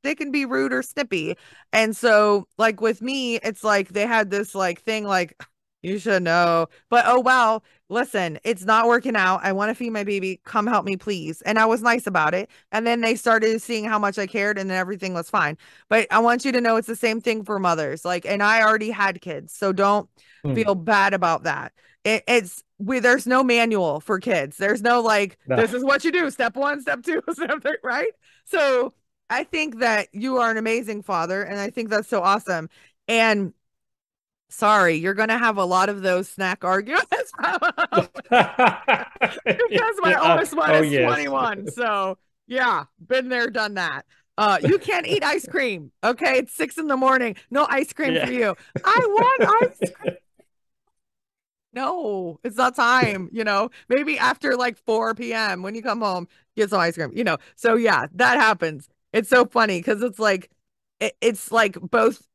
they 0.02 0.14
can 0.14 0.30
be 0.30 0.44
rude 0.44 0.72
or 0.72 0.82
snippy. 0.82 1.36
And 1.72 1.96
so 1.96 2.46
like 2.58 2.80
with 2.80 3.00
me, 3.00 3.36
it's 3.36 3.64
like 3.64 3.88
they 3.88 4.06
had 4.06 4.30
this 4.30 4.54
like 4.54 4.82
thing 4.82 5.04
like 5.04 5.40
you 5.82 5.98
should 5.98 6.22
know. 6.22 6.68
But 6.90 7.04
oh 7.06 7.20
well, 7.20 7.62
listen, 7.88 8.38
it's 8.44 8.64
not 8.64 8.86
working 8.86 9.16
out. 9.16 9.40
I 9.42 9.52
want 9.52 9.70
to 9.70 9.74
feed 9.74 9.90
my 9.90 10.04
baby. 10.04 10.40
Come 10.44 10.66
help 10.66 10.84
me, 10.84 10.96
please. 10.96 11.42
And 11.42 11.58
I 11.58 11.66
was 11.66 11.82
nice 11.82 12.06
about 12.06 12.34
it. 12.34 12.50
And 12.72 12.86
then 12.86 13.00
they 13.00 13.14
started 13.14 13.60
seeing 13.62 13.84
how 13.84 13.98
much 13.98 14.18
I 14.18 14.26
cared 14.26 14.58
and 14.58 14.68
then 14.68 14.78
everything 14.78 15.14
was 15.14 15.30
fine. 15.30 15.56
But 15.88 16.06
I 16.10 16.18
want 16.18 16.44
you 16.44 16.52
to 16.52 16.60
know 16.60 16.76
it's 16.76 16.88
the 16.88 16.96
same 16.96 17.20
thing 17.20 17.44
for 17.44 17.58
mothers. 17.58 18.04
Like, 18.04 18.26
and 18.26 18.42
I 18.42 18.62
already 18.62 18.90
had 18.90 19.20
kids. 19.20 19.54
So 19.54 19.72
don't 19.72 20.08
mm. 20.44 20.54
feel 20.54 20.74
bad 20.74 21.14
about 21.14 21.44
that. 21.44 21.72
It, 22.04 22.24
it's 22.26 22.62
we 22.78 23.00
there's 23.00 23.26
no 23.26 23.42
manual 23.42 24.00
for 24.00 24.20
kids. 24.20 24.56
There's 24.56 24.82
no 24.82 25.00
like, 25.00 25.36
no. 25.46 25.56
this 25.56 25.72
is 25.72 25.84
what 25.84 26.04
you 26.04 26.12
do. 26.12 26.30
Step 26.30 26.56
one, 26.56 26.80
step 26.80 27.02
two, 27.02 27.22
step 27.32 27.62
three, 27.62 27.76
right? 27.82 28.12
So 28.44 28.94
I 29.30 29.44
think 29.44 29.80
that 29.80 30.08
you 30.12 30.38
are 30.38 30.50
an 30.50 30.56
amazing 30.56 31.02
father, 31.02 31.42
and 31.42 31.58
I 31.58 31.70
think 31.70 31.90
that's 31.90 32.08
so 32.08 32.22
awesome. 32.22 32.70
And 33.08 33.52
sorry, 34.48 34.96
you're 34.96 35.14
going 35.14 35.28
to 35.28 35.38
have 35.38 35.56
a 35.56 35.64
lot 35.64 35.88
of 35.88 36.02
those 36.02 36.28
snack 36.28 36.64
arguments 36.64 37.08
because 37.38 38.08
my 40.00 40.14
oldest 40.20 40.56
one 40.56 40.70
oh, 40.70 40.82
is 40.82 40.92
yes. 40.92 41.06
21. 41.06 41.70
So, 41.70 42.18
yeah, 42.46 42.84
been 43.04 43.28
there, 43.28 43.50
done 43.50 43.74
that. 43.74 44.04
Uh, 44.36 44.58
you 44.62 44.78
can't 44.78 45.06
eat 45.06 45.24
ice 45.24 45.46
cream. 45.46 45.90
Okay, 46.04 46.38
it's 46.38 46.54
six 46.54 46.78
in 46.78 46.86
the 46.86 46.96
morning. 46.96 47.34
No 47.50 47.66
ice 47.68 47.92
cream 47.92 48.14
yeah. 48.14 48.26
for 48.26 48.32
you. 48.32 48.54
I 48.84 48.98
want 49.00 49.70
ice 49.70 49.90
cream. 49.90 50.14
No, 51.72 52.38
it's 52.44 52.56
not 52.56 52.76
time. 52.76 53.28
You 53.32 53.44
know, 53.44 53.70
maybe 53.88 54.18
after 54.18 54.56
like 54.56 54.78
4 54.78 55.14
p.m. 55.14 55.62
when 55.62 55.74
you 55.74 55.82
come 55.82 56.00
home, 56.00 56.28
get 56.56 56.70
some 56.70 56.80
ice 56.80 56.94
cream. 56.94 57.10
You 57.14 57.24
know, 57.24 57.38
so 57.56 57.74
yeah, 57.74 58.06
that 58.14 58.38
happens. 58.38 58.88
It's 59.12 59.28
so 59.28 59.44
funny 59.44 59.80
because 59.80 60.02
it's 60.02 60.18
like, 60.18 60.50
it, 61.00 61.16
it's 61.20 61.50
like 61.50 61.78
both 61.80 62.26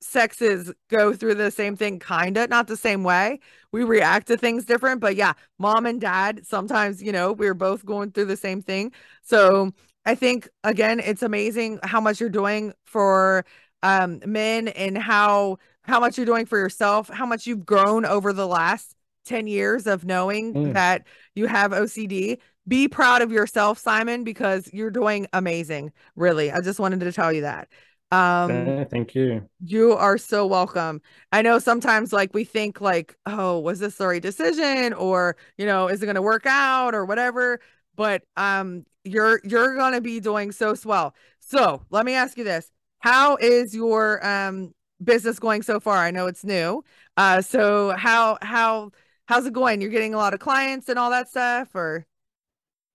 sexes 0.00 0.72
go 0.88 1.12
through 1.12 1.34
the 1.34 1.50
same 1.50 1.76
thing 1.76 1.98
kind 1.98 2.36
of 2.36 2.50
not 2.50 2.66
the 2.66 2.76
same 2.76 3.02
way. 3.02 3.40
We 3.72 3.84
react 3.84 4.28
to 4.28 4.36
things 4.36 4.64
different 4.64 5.00
but 5.00 5.16
yeah 5.16 5.32
mom 5.58 5.86
and 5.86 6.00
dad 6.00 6.46
sometimes 6.46 7.02
you 7.02 7.12
know 7.12 7.32
we're 7.32 7.54
both 7.54 7.84
going 7.84 8.12
through 8.12 8.26
the 8.26 8.36
same 8.36 8.62
thing. 8.62 8.92
So 9.22 9.72
i 10.04 10.14
think 10.14 10.48
again 10.64 11.00
it's 11.00 11.22
amazing 11.22 11.80
how 11.82 12.00
much 12.00 12.20
you're 12.20 12.28
doing 12.28 12.72
for 12.84 13.44
um 13.82 14.20
men 14.24 14.68
and 14.68 14.96
how 14.96 15.58
how 15.82 16.00
much 16.00 16.16
you're 16.16 16.26
doing 16.26 16.46
for 16.46 16.58
yourself 16.58 17.08
how 17.08 17.26
much 17.26 17.46
you've 17.46 17.66
grown 17.66 18.04
over 18.04 18.32
the 18.32 18.46
last 18.46 18.94
10 19.26 19.46
years 19.46 19.86
of 19.86 20.04
knowing 20.04 20.54
mm. 20.54 20.72
that 20.72 21.04
you 21.34 21.46
have 21.46 21.72
OCD 21.72 22.38
be 22.68 22.88
proud 22.88 23.22
of 23.22 23.30
yourself 23.30 23.78
simon 23.78 24.24
because 24.24 24.70
you're 24.72 24.90
doing 24.90 25.26
amazing 25.32 25.92
really. 26.14 26.50
I 26.50 26.60
just 26.60 26.80
wanted 26.80 27.00
to 27.00 27.12
tell 27.12 27.32
you 27.32 27.42
that 27.42 27.68
um 28.12 28.86
thank 28.90 29.14
you. 29.14 29.48
you 29.64 29.92
are 29.92 30.18
so 30.18 30.46
welcome. 30.46 31.00
I 31.32 31.42
know 31.42 31.58
sometimes 31.58 32.12
like 32.12 32.32
we 32.34 32.44
think 32.44 32.80
like 32.80 33.16
oh 33.26 33.58
was 33.58 33.80
this 33.80 33.96
the 33.96 34.06
right 34.06 34.22
decision? 34.22 34.92
Or 34.92 35.36
you 35.58 35.66
know 35.66 35.88
is 35.88 36.02
it 36.02 36.06
going 36.06 36.14
to 36.16 36.22
work 36.22 36.46
out? 36.46 36.94
or 36.94 37.04
whatever. 37.04 37.60
But 37.96 38.22
um 38.36 38.84
you're 39.04 39.40
you're 39.44 39.74
going 39.76 39.92
to 39.94 40.00
be 40.00 40.20
doing 40.20 40.52
so 40.52 40.74
swell. 40.74 41.14
So 41.40 41.82
let 41.90 42.04
me 42.04 42.14
ask 42.14 42.36
you 42.38 42.44
this. 42.44 42.70
How 43.00 43.36
is 43.36 43.74
your 43.74 44.24
um 44.26 44.72
business 45.02 45.38
going 45.38 45.62
so 45.62 45.80
far? 45.80 45.98
I 45.98 46.10
know 46.10 46.26
it's 46.26 46.44
new. 46.44 46.84
Uh 47.16 47.42
so 47.42 47.90
how 47.96 48.38
how 48.42 48.90
how's 49.26 49.46
it 49.46 49.52
going? 49.52 49.80
You're 49.80 49.90
getting 49.90 50.14
a 50.14 50.18
lot 50.18 50.34
of 50.34 50.40
clients 50.40 50.88
and 50.88 50.98
all 50.98 51.10
that 51.10 51.28
stuff 51.28 51.74
or 51.74 52.06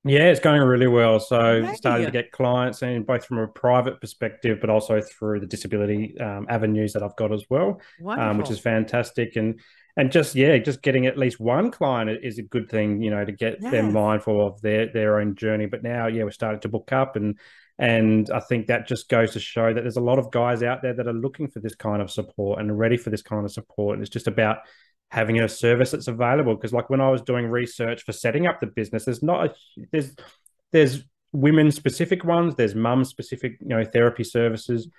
yeah, 0.04 0.30
it's 0.30 0.40
going 0.40 0.62
really 0.62 0.88
well. 0.88 1.20
So 1.20 1.64
hey. 1.64 1.76
starting 1.76 2.06
to 2.06 2.12
get 2.12 2.32
clients, 2.32 2.82
and 2.82 3.06
both 3.06 3.26
from 3.26 3.38
a 3.38 3.48
private 3.48 4.02
perspective, 4.02 4.58
but 4.60 4.70
also 4.70 5.00
through 5.00 5.42
the 5.42 5.46
disability 5.46 6.20
um, 6.20 6.48
avenues 6.50 6.94
that 6.94 7.04
I've 7.04 7.16
got 7.16 7.32
as 7.32 7.46
well, 7.50 7.80
um, 8.08 8.38
which 8.40 8.50
is 8.50 8.60
fantastic. 8.60 9.36
And 9.36 9.60
and 9.98 10.12
just 10.12 10.34
yeah, 10.34 10.58
just 10.58 10.82
getting 10.82 11.06
at 11.06 11.18
least 11.18 11.40
one 11.40 11.70
client 11.70 12.24
is 12.24 12.40
a 12.40 12.44
good 12.44 12.70
thing, 12.70 13.02
you 13.02 13.12
know, 13.12 13.24
to 13.24 13.32
get 13.32 13.58
yes. 13.62 13.72
them 13.72 13.94
mindful 13.94 14.46
of 14.46 14.60
their 14.62 14.92
their 14.92 15.20
own 15.20 15.36
journey. 15.36 15.68
But 15.68 15.84
now, 15.84 16.08
yeah, 16.08 16.24
we're 16.24 16.32
starting 16.32 16.62
to 16.62 16.70
book 16.70 16.92
up, 16.92 17.16
and 17.16 17.38
and 17.78 18.30
I 18.32 18.40
think 18.40 18.68
that 18.68 18.88
just 18.88 19.08
goes 19.08 19.34
to 19.34 19.40
show 19.40 19.74
that 19.74 19.82
there's 19.82 19.98
a 19.98 20.02
lot 20.02 20.18
of 20.18 20.32
guys 20.32 20.64
out 20.64 20.82
there 20.82 20.94
that 20.94 21.08
are 21.08 21.14
looking 21.14 21.48
for 21.48 21.60
this 21.60 21.76
kind 21.76 22.02
of 22.02 22.10
support 22.10 22.60
and 22.60 22.78
ready 22.78 22.98
for 22.98 23.12
this 23.12 23.22
kind 23.22 23.46
of 23.46 23.52
support. 23.52 23.96
And 23.96 24.04
it's 24.04 24.14
just 24.14 24.28
about 24.28 24.60
having 25.12 25.42
a 25.42 25.50
service 25.50 25.92
that's 25.92 26.08
available. 26.08 26.56
Because 26.56 26.74
like 26.74 26.90
when 26.90 27.02
i 27.02 27.10
was 27.10 27.22
doing 27.22 27.46
research 27.48 28.04
for 28.04 28.14
setting 28.14 28.48
up 28.48 28.60
the 28.60 28.68
business 28.68 29.06
there's 29.06 29.22
not 29.22 29.46
a 29.46 29.54
there's 29.92 30.16
there's 30.72 31.04
women 31.34 31.72
specific 31.72 32.24
ones 32.26 32.56
there's 32.56 32.76
mum 32.76 33.06
specific 33.06 33.58
you 33.62 33.68
know 33.68 33.84
therapy 33.86 34.24
services 34.24 34.90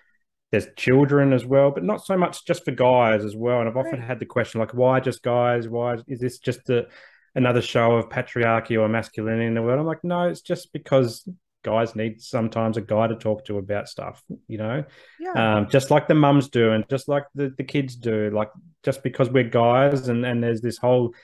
there's 0.50 0.66
children 0.76 1.32
as 1.32 1.44
well 1.44 1.70
but 1.70 1.84
not 1.84 2.04
so 2.04 2.16
much 2.16 2.46
just 2.46 2.64
for 2.64 2.70
guys 2.70 3.24
as 3.24 3.34
well. 3.34 3.60
And 3.60 3.68
i've 3.68 3.76
often 3.76 4.00
right. 4.00 4.08
had 4.08 4.20
the 4.20 4.26
question 4.26 4.60
like 4.60 4.74
why 4.74 5.00
just 5.00 5.22
guys? 5.22 5.68
Why 5.68 5.96
is 6.06 6.20
this 6.20 6.38
just 6.38 6.68
a, 6.70 6.86
another 7.34 7.62
show 7.62 7.92
of 7.92 8.08
patriarchy 8.08 8.78
or 8.78 8.88
masculinity 8.88 9.46
in 9.46 9.54
the 9.54 9.62
world? 9.62 9.80
I'm 9.80 9.86
like 9.86 10.04
no 10.04 10.28
it's 10.28 10.42
just 10.42 10.72
because 10.72 11.26
guys 11.62 11.96
need 11.96 12.20
sometimes 12.20 12.76
a 12.76 12.80
guy 12.80 13.06
to 13.06 13.16
talk 13.16 13.44
to 13.46 13.58
about 13.58 13.88
stuff, 13.88 14.22
you 14.48 14.58
know, 14.58 14.84
yeah. 15.18 15.58
um, 15.58 15.68
just 15.70 15.90
like 15.90 16.08
the 16.08 16.14
mums 16.14 16.48
do 16.48 16.72
and 16.72 16.84
just 16.88 17.08
like 17.08 17.24
the, 17.34 17.52
the 17.56 17.64
kids 17.64 17.96
do. 17.96 18.30
Like 18.30 18.50
just 18.82 19.02
because 19.02 19.30
we're 19.30 19.44
guys 19.44 20.08
and, 20.08 20.24
and 20.24 20.42
there's 20.42 20.60
this 20.60 20.78
whole 20.78 21.14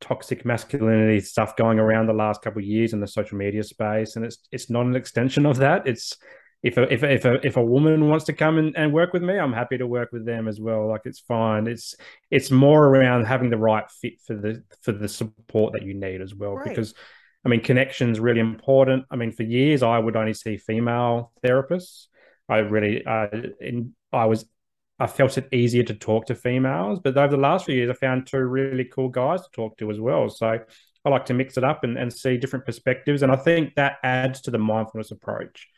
toxic 0.00 0.44
masculinity 0.44 1.20
stuff 1.20 1.56
going 1.56 1.78
around 1.78 2.06
the 2.06 2.12
last 2.12 2.42
couple 2.42 2.60
of 2.60 2.66
years 2.66 2.92
in 2.92 3.00
the 3.00 3.06
social 3.06 3.36
media 3.36 3.62
space, 3.62 4.16
and 4.16 4.24
it's 4.24 4.38
it's 4.52 4.70
not 4.70 4.86
an 4.86 4.96
extension 4.96 5.46
of 5.46 5.56
that. 5.58 5.86
It's 5.86 6.16
if 6.62 6.76
a, 6.76 6.92
if 6.92 7.02
a, 7.02 7.12
if 7.12 7.24
a, 7.24 7.46
if 7.46 7.56
a 7.56 7.64
woman 7.64 8.08
wants 8.08 8.24
to 8.26 8.32
come 8.32 8.58
and, 8.58 8.76
and 8.76 8.92
work 8.92 9.12
with 9.12 9.22
me, 9.22 9.38
I'm 9.38 9.52
happy 9.52 9.78
to 9.78 9.86
work 9.86 10.10
with 10.12 10.26
them 10.26 10.48
as 10.48 10.60
well. 10.60 10.88
Like 10.88 11.02
it's 11.04 11.20
fine. 11.20 11.66
It's 11.66 11.94
it's 12.30 12.50
more 12.50 12.86
around 12.86 13.26
having 13.26 13.50
the 13.50 13.58
right 13.58 13.88
fit 13.90 14.14
for 14.26 14.34
the 14.34 14.62
for 14.82 14.92
the 14.92 15.08
support 15.08 15.72
that 15.74 15.82
you 15.82 15.94
need 15.94 16.20
as 16.20 16.34
well. 16.34 16.54
Right. 16.54 16.68
Because 16.68 16.94
I 17.44 17.48
mean, 17.48 17.60
connection's 17.60 18.20
really 18.20 18.40
important. 18.40 19.04
I 19.10 19.16
mean, 19.16 19.32
for 19.32 19.42
years 19.42 19.82
I 19.82 19.98
would 19.98 20.16
only 20.16 20.34
see 20.34 20.56
female 20.56 21.32
therapists. 21.44 22.06
I 22.48 22.58
really, 22.58 23.04
uh, 23.04 23.28
in, 23.60 23.94
I 24.12 24.24
was, 24.24 24.44
I 24.98 25.06
felt 25.06 25.38
it 25.38 25.48
easier 25.52 25.84
to 25.84 25.94
talk 25.94 26.26
to 26.26 26.34
females. 26.34 26.98
But 27.02 27.16
over 27.16 27.36
the 27.36 27.42
last 27.42 27.66
few 27.66 27.74
years, 27.74 27.90
I 27.90 27.94
found 27.94 28.26
two 28.26 28.38
really 28.38 28.84
cool 28.84 29.08
guys 29.08 29.42
to 29.42 29.48
talk 29.52 29.78
to 29.78 29.90
as 29.90 30.00
well. 30.00 30.28
So 30.28 30.58
I 31.04 31.08
like 31.08 31.26
to 31.26 31.34
mix 31.34 31.56
it 31.56 31.64
up 31.64 31.84
and, 31.84 31.96
and 31.96 32.12
see 32.12 32.36
different 32.36 32.66
perspectives. 32.66 33.22
And 33.22 33.30
I 33.30 33.36
think 33.36 33.74
that 33.76 33.98
adds 34.02 34.40
to 34.42 34.50
the 34.50 34.58
mindfulness 34.58 35.10
approach. 35.10 35.68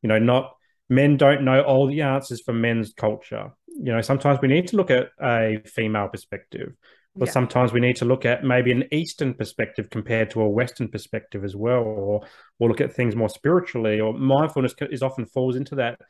You 0.00 0.08
know, 0.08 0.18
not 0.18 0.54
men 0.88 1.16
don't 1.16 1.44
know 1.44 1.62
all 1.62 1.86
the 1.86 2.02
answers 2.02 2.40
for 2.40 2.52
men's 2.52 2.92
culture. 2.92 3.52
You 3.68 3.92
know, 3.92 4.00
sometimes 4.00 4.40
we 4.40 4.48
need 4.48 4.68
to 4.68 4.76
look 4.76 4.90
at 4.90 5.08
a 5.20 5.60
female 5.66 6.08
perspective, 6.08 6.72
or 7.18 7.26
yeah. 7.26 7.32
sometimes 7.32 7.72
we 7.72 7.80
need 7.80 7.96
to 7.96 8.04
look 8.04 8.24
at 8.24 8.42
maybe 8.42 8.72
an 8.72 8.84
Eastern 8.90 9.34
perspective 9.34 9.90
compared 9.90 10.30
to 10.30 10.40
a 10.40 10.48
Western 10.48 10.88
perspective 10.88 11.44
as 11.44 11.54
well, 11.54 11.82
or 11.82 12.26
or 12.58 12.68
look 12.68 12.80
at 12.80 12.94
things 12.94 13.14
more 13.14 13.28
spiritually. 13.28 14.00
Or 14.00 14.14
mindfulness 14.14 14.74
is 14.80 15.02
often 15.02 15.26
falls 15.26 15.56
into 15.56 15.74
that 15.76 16.00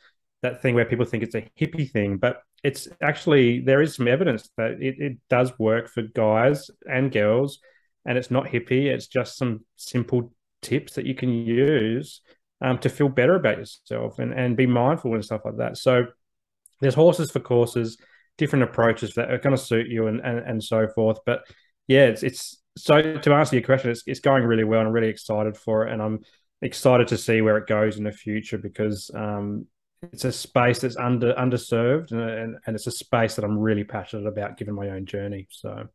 that 0.43 0.63
thing 0.63 0.75
where 0.75 0.85
people 0.85 1.05
think 1.05 1.23
it's 1.23 1.35
a 1.35 1.49
hippie 1.61 1.91
thing, 1.91 2.19
but 2.19 2.43
it's 2.63 2.89
actually 3.01 3.61
there 3.61 3.83
is 3.83 3.97
some 3.97 4.07
evidence 4.07 4.49
that 4.57 4.73
it, 4.81 4.97
it 4.99 5.19
does 5.29 5.53
work 5.59 5.89
for 5.89 6.03
guys 6.03 6.71
and 6.89 7.11
girls, 7.11 7.59
and 8.05 8.17
it's 8.17 8.31
not 8.31 8.47
hippie. 8.47 8.87
It's 8.87 9.09
just 9.09 9.37
some 9.37 9.65
simple 9.77 10.33
tips 10.63 10.95
that 10.95 11.07
you 11.07 11.15
can 11.15 11.31
use 11.31 12.21
um, 12.61 12.79
to 12.79 12.89
feel 12.89 13.09
better 13.09 13.35
about 13.35 13.59
yourself 13.59 14.21
and 14.21 14.33
and 14.33 14.57
be 14.57 14.67
mindful 14.67 15.15
and 15.15 15.25
stuff 15.25 15.43
like 15.45 15.57
that. 15.57 15.77
So 15.77 16.07
there's 16.81 16.95
horses 16.95 17.31
for 17.31 17.41
courses, 17.41 17.99
different 18.39 18.64
approaches 18.64 19.14
that 19.14 19.30
are 19.30 19.39
going 19.39 19.57
to 19.57 19.62
suit 19.62 19.89
you 19.89 20.07
and 20.07 20.20
and, 20.20 20.39
and 20.39 20.64
so 20.64 20.89
forth. 20.89 21.18
But 21.26 21.45
yeah, 21.87 22.07
it's 22.07 22.22
it's 22.22 22.62
so 22.76 23.01
to 23.18 23.35
answer 23.35 23.57
your 23.57 23.64
question, 23.64 23.91
it's 23.91 24.03
it's 24.07 24.20
going 24.20 24.45
really 24.45 24.64
well. 24.64 24.80
I'm 24.80 24.93
really 24.93 25.09
excited 25.09 25.57
for 25.57 25.87
it, 25.87 25.93
and 25.93 26.03
I'm 26.03 26.20
excited 26.62 27.09
to 27.09 27.18
see 27.18 27.41
where 27.43 27.57
it 27.59 27.66
goes 27.66 27.99
in 27.99 28.05
the 28.05 28.12
future 28.12 28.57
because 28.57 29.11
um, 29.14 29.66
it's 30.03 30.24
a 30.24 30.33
space 30.33 30.80
that's 30.80 30.97
under 30.97 31.35
underserved 31.35 32.12
and, 32.12 32.20
and, 32.20 32.57
and 32.66 32.76
it's 32.76 32.87
a 32.87 32.91
space 32.91 33.37
that 33.37 33.45
I'm 33.45 33.59
really 33.59 33.85
passionate 33.85 34.26
about 34.26 34.57
given 34.57 34.74
my 34.74 34.91
own 34.91 35.07
journey. 35.07 35.47
So 35.51 35.89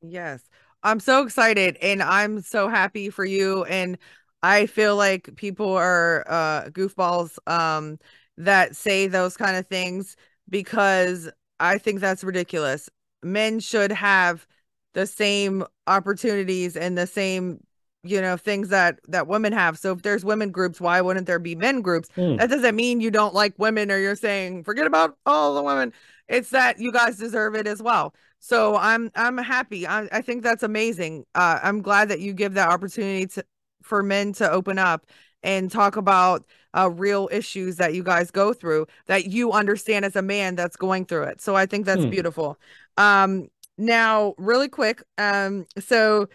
yes, 0.00 0.42
I'm 0.82 1.00
so 1.00 1.22
excited 1.22 1.76
and 1.80 2.02
I'm 2.02 2.40
so 2.42 2.68
happy 2.68 3.10
for 3.10 3.24
you. 3.24 3.64
And 3.64 3.98
I 4.42 4.66
feel 4.66 4.96
like 4.96 5.34
people 5.36 5.72
are 5.72 6.24
uh 6.28 6.64
goofballs 6.70 7.38
um 7.46 7.98
that 8.38 8.76
say 8.76 9.06
those 9.06 9.36
kind 9.36 9.56
of 9.56 9.66
things 9.66 10.16
because 10.48 11.30
I 11.60 11.78
think 11.78 12.00
that's 12.00 12.24
ridiculous. 12.24 12.88
Men 13.22 13.60
should 13.60 13.92
have 13.92 14.46
the 14.94 15.06
same 15.06 15.64
opportunities 15.86 16.76
and 16.76 16.96
the 16.96 17.06
same 17.06 17.60
you 18.04 18.20
know 18.20 18.36
things 18.36 18.68
that 18.70 18.98
that 19.08 19.26
women 19.28 19.52
have. 19.52 19.78
So 19.78 19.92
if 19.92 20.02
there's 20.02 20.24
women 20.24 20.50
groups 20.50 20.80
why 20.80 21.00
wouldn't 21.00 21.26
there 21.26 21.38
be 21.38 21.54
men 21.54 21.82
groups? 21.82 22.08
Mm. 22.16 22.38
that 22.38 22.50
doesn't 22.50 22.74
mean 22.74 23.00
you 23.00 23.10
don't 23.10 23.34
like 23.34 23.54
women 23.58 23.90
or 23.90 23.98
you're 23.98 24.16
saying 24.16 24.64
forget 24.64 24.86
about 24.86 25.16
all 25.24 25.54
the 25.54 25.62
women. 25.62 25.92
It's 26.28 26.50
that 26.50 26.78
you 26.78 26.92
guys 26.92 27.16
deserve 27.16 27.54
it 27.54 27.66
as 27.66 27.82
well. 27.82 28.14
So 28.40 28.76
i'm 28.76 29.10
i'm 29.14 29.38
happy. 29.38 29.86
I, 29.86 30.08
I 30.10 30.20
think 30.20 30.42
that's 30.42 30.62
amazing. 30.64 31.24
Uh, 31.34 31.60
i'm 31.62 31.80
glad 31.80 32.08
that 32.08 32.20
you 32.20 32.32
give 32.32 32.54
that 32.54 32.68
opportunity 32.70 33.26
to 33.26 33.44
for 33.82 34.02
men 34.02 34.32
to 34.34 34.50
open 34.50 34.78
up 34.78 35.06
and 35.42 35.70
talk 35.70 35.96
about 35.96 36.44
uh, 36.74 36.90
real 36.90 37.28
issues 37.32 37.76
that 37.76 37.94
you 37.94 38.02
guys 38.02 38.30
go 38.30 38.52
through 38.52 38.86
that 39.06 39.26
you 39.26 39.52
understand 39.52 40.04
as 40.04 40.16
a 40.16 40.22
man 40.22 40.54
that's 40.54 40.76
going 40.76 41.04
through 41.04 41.24
it 41.24 41.40
so 41.40 41.54
i 41.54 41.66
think 41.66 41.86
that's 41.86 42.02
mm. 42.02 42.10
beautiful 42.10 42.58
um 42.96 43.48
now 43.78 44.34
really 44.38 44.68
quick 44.68 45.02
um 45.18 45.66
so 45.78 46.28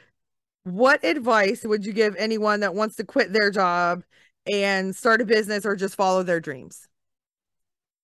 what 0.68 1.04
advice 1.04 1.64
would 1.64 1.86
you 1.86 1.94
give 1.94 2.16
anyone 2.18 2.60
that 2.60 2.76
wants 2.76 2.98
to 2.98 3.06
quit 3.06 3.32
their 3.32 3.50
job 3.50 4.04
and 4.52 4.96
start 4.96 5.22
a 5.22 5.26
business 5.26 5.66
or 5.66 5.76
just 5.76 5.96
follow 5.96 6.24
their 6.24 6.40
dreams? 6.40 6.88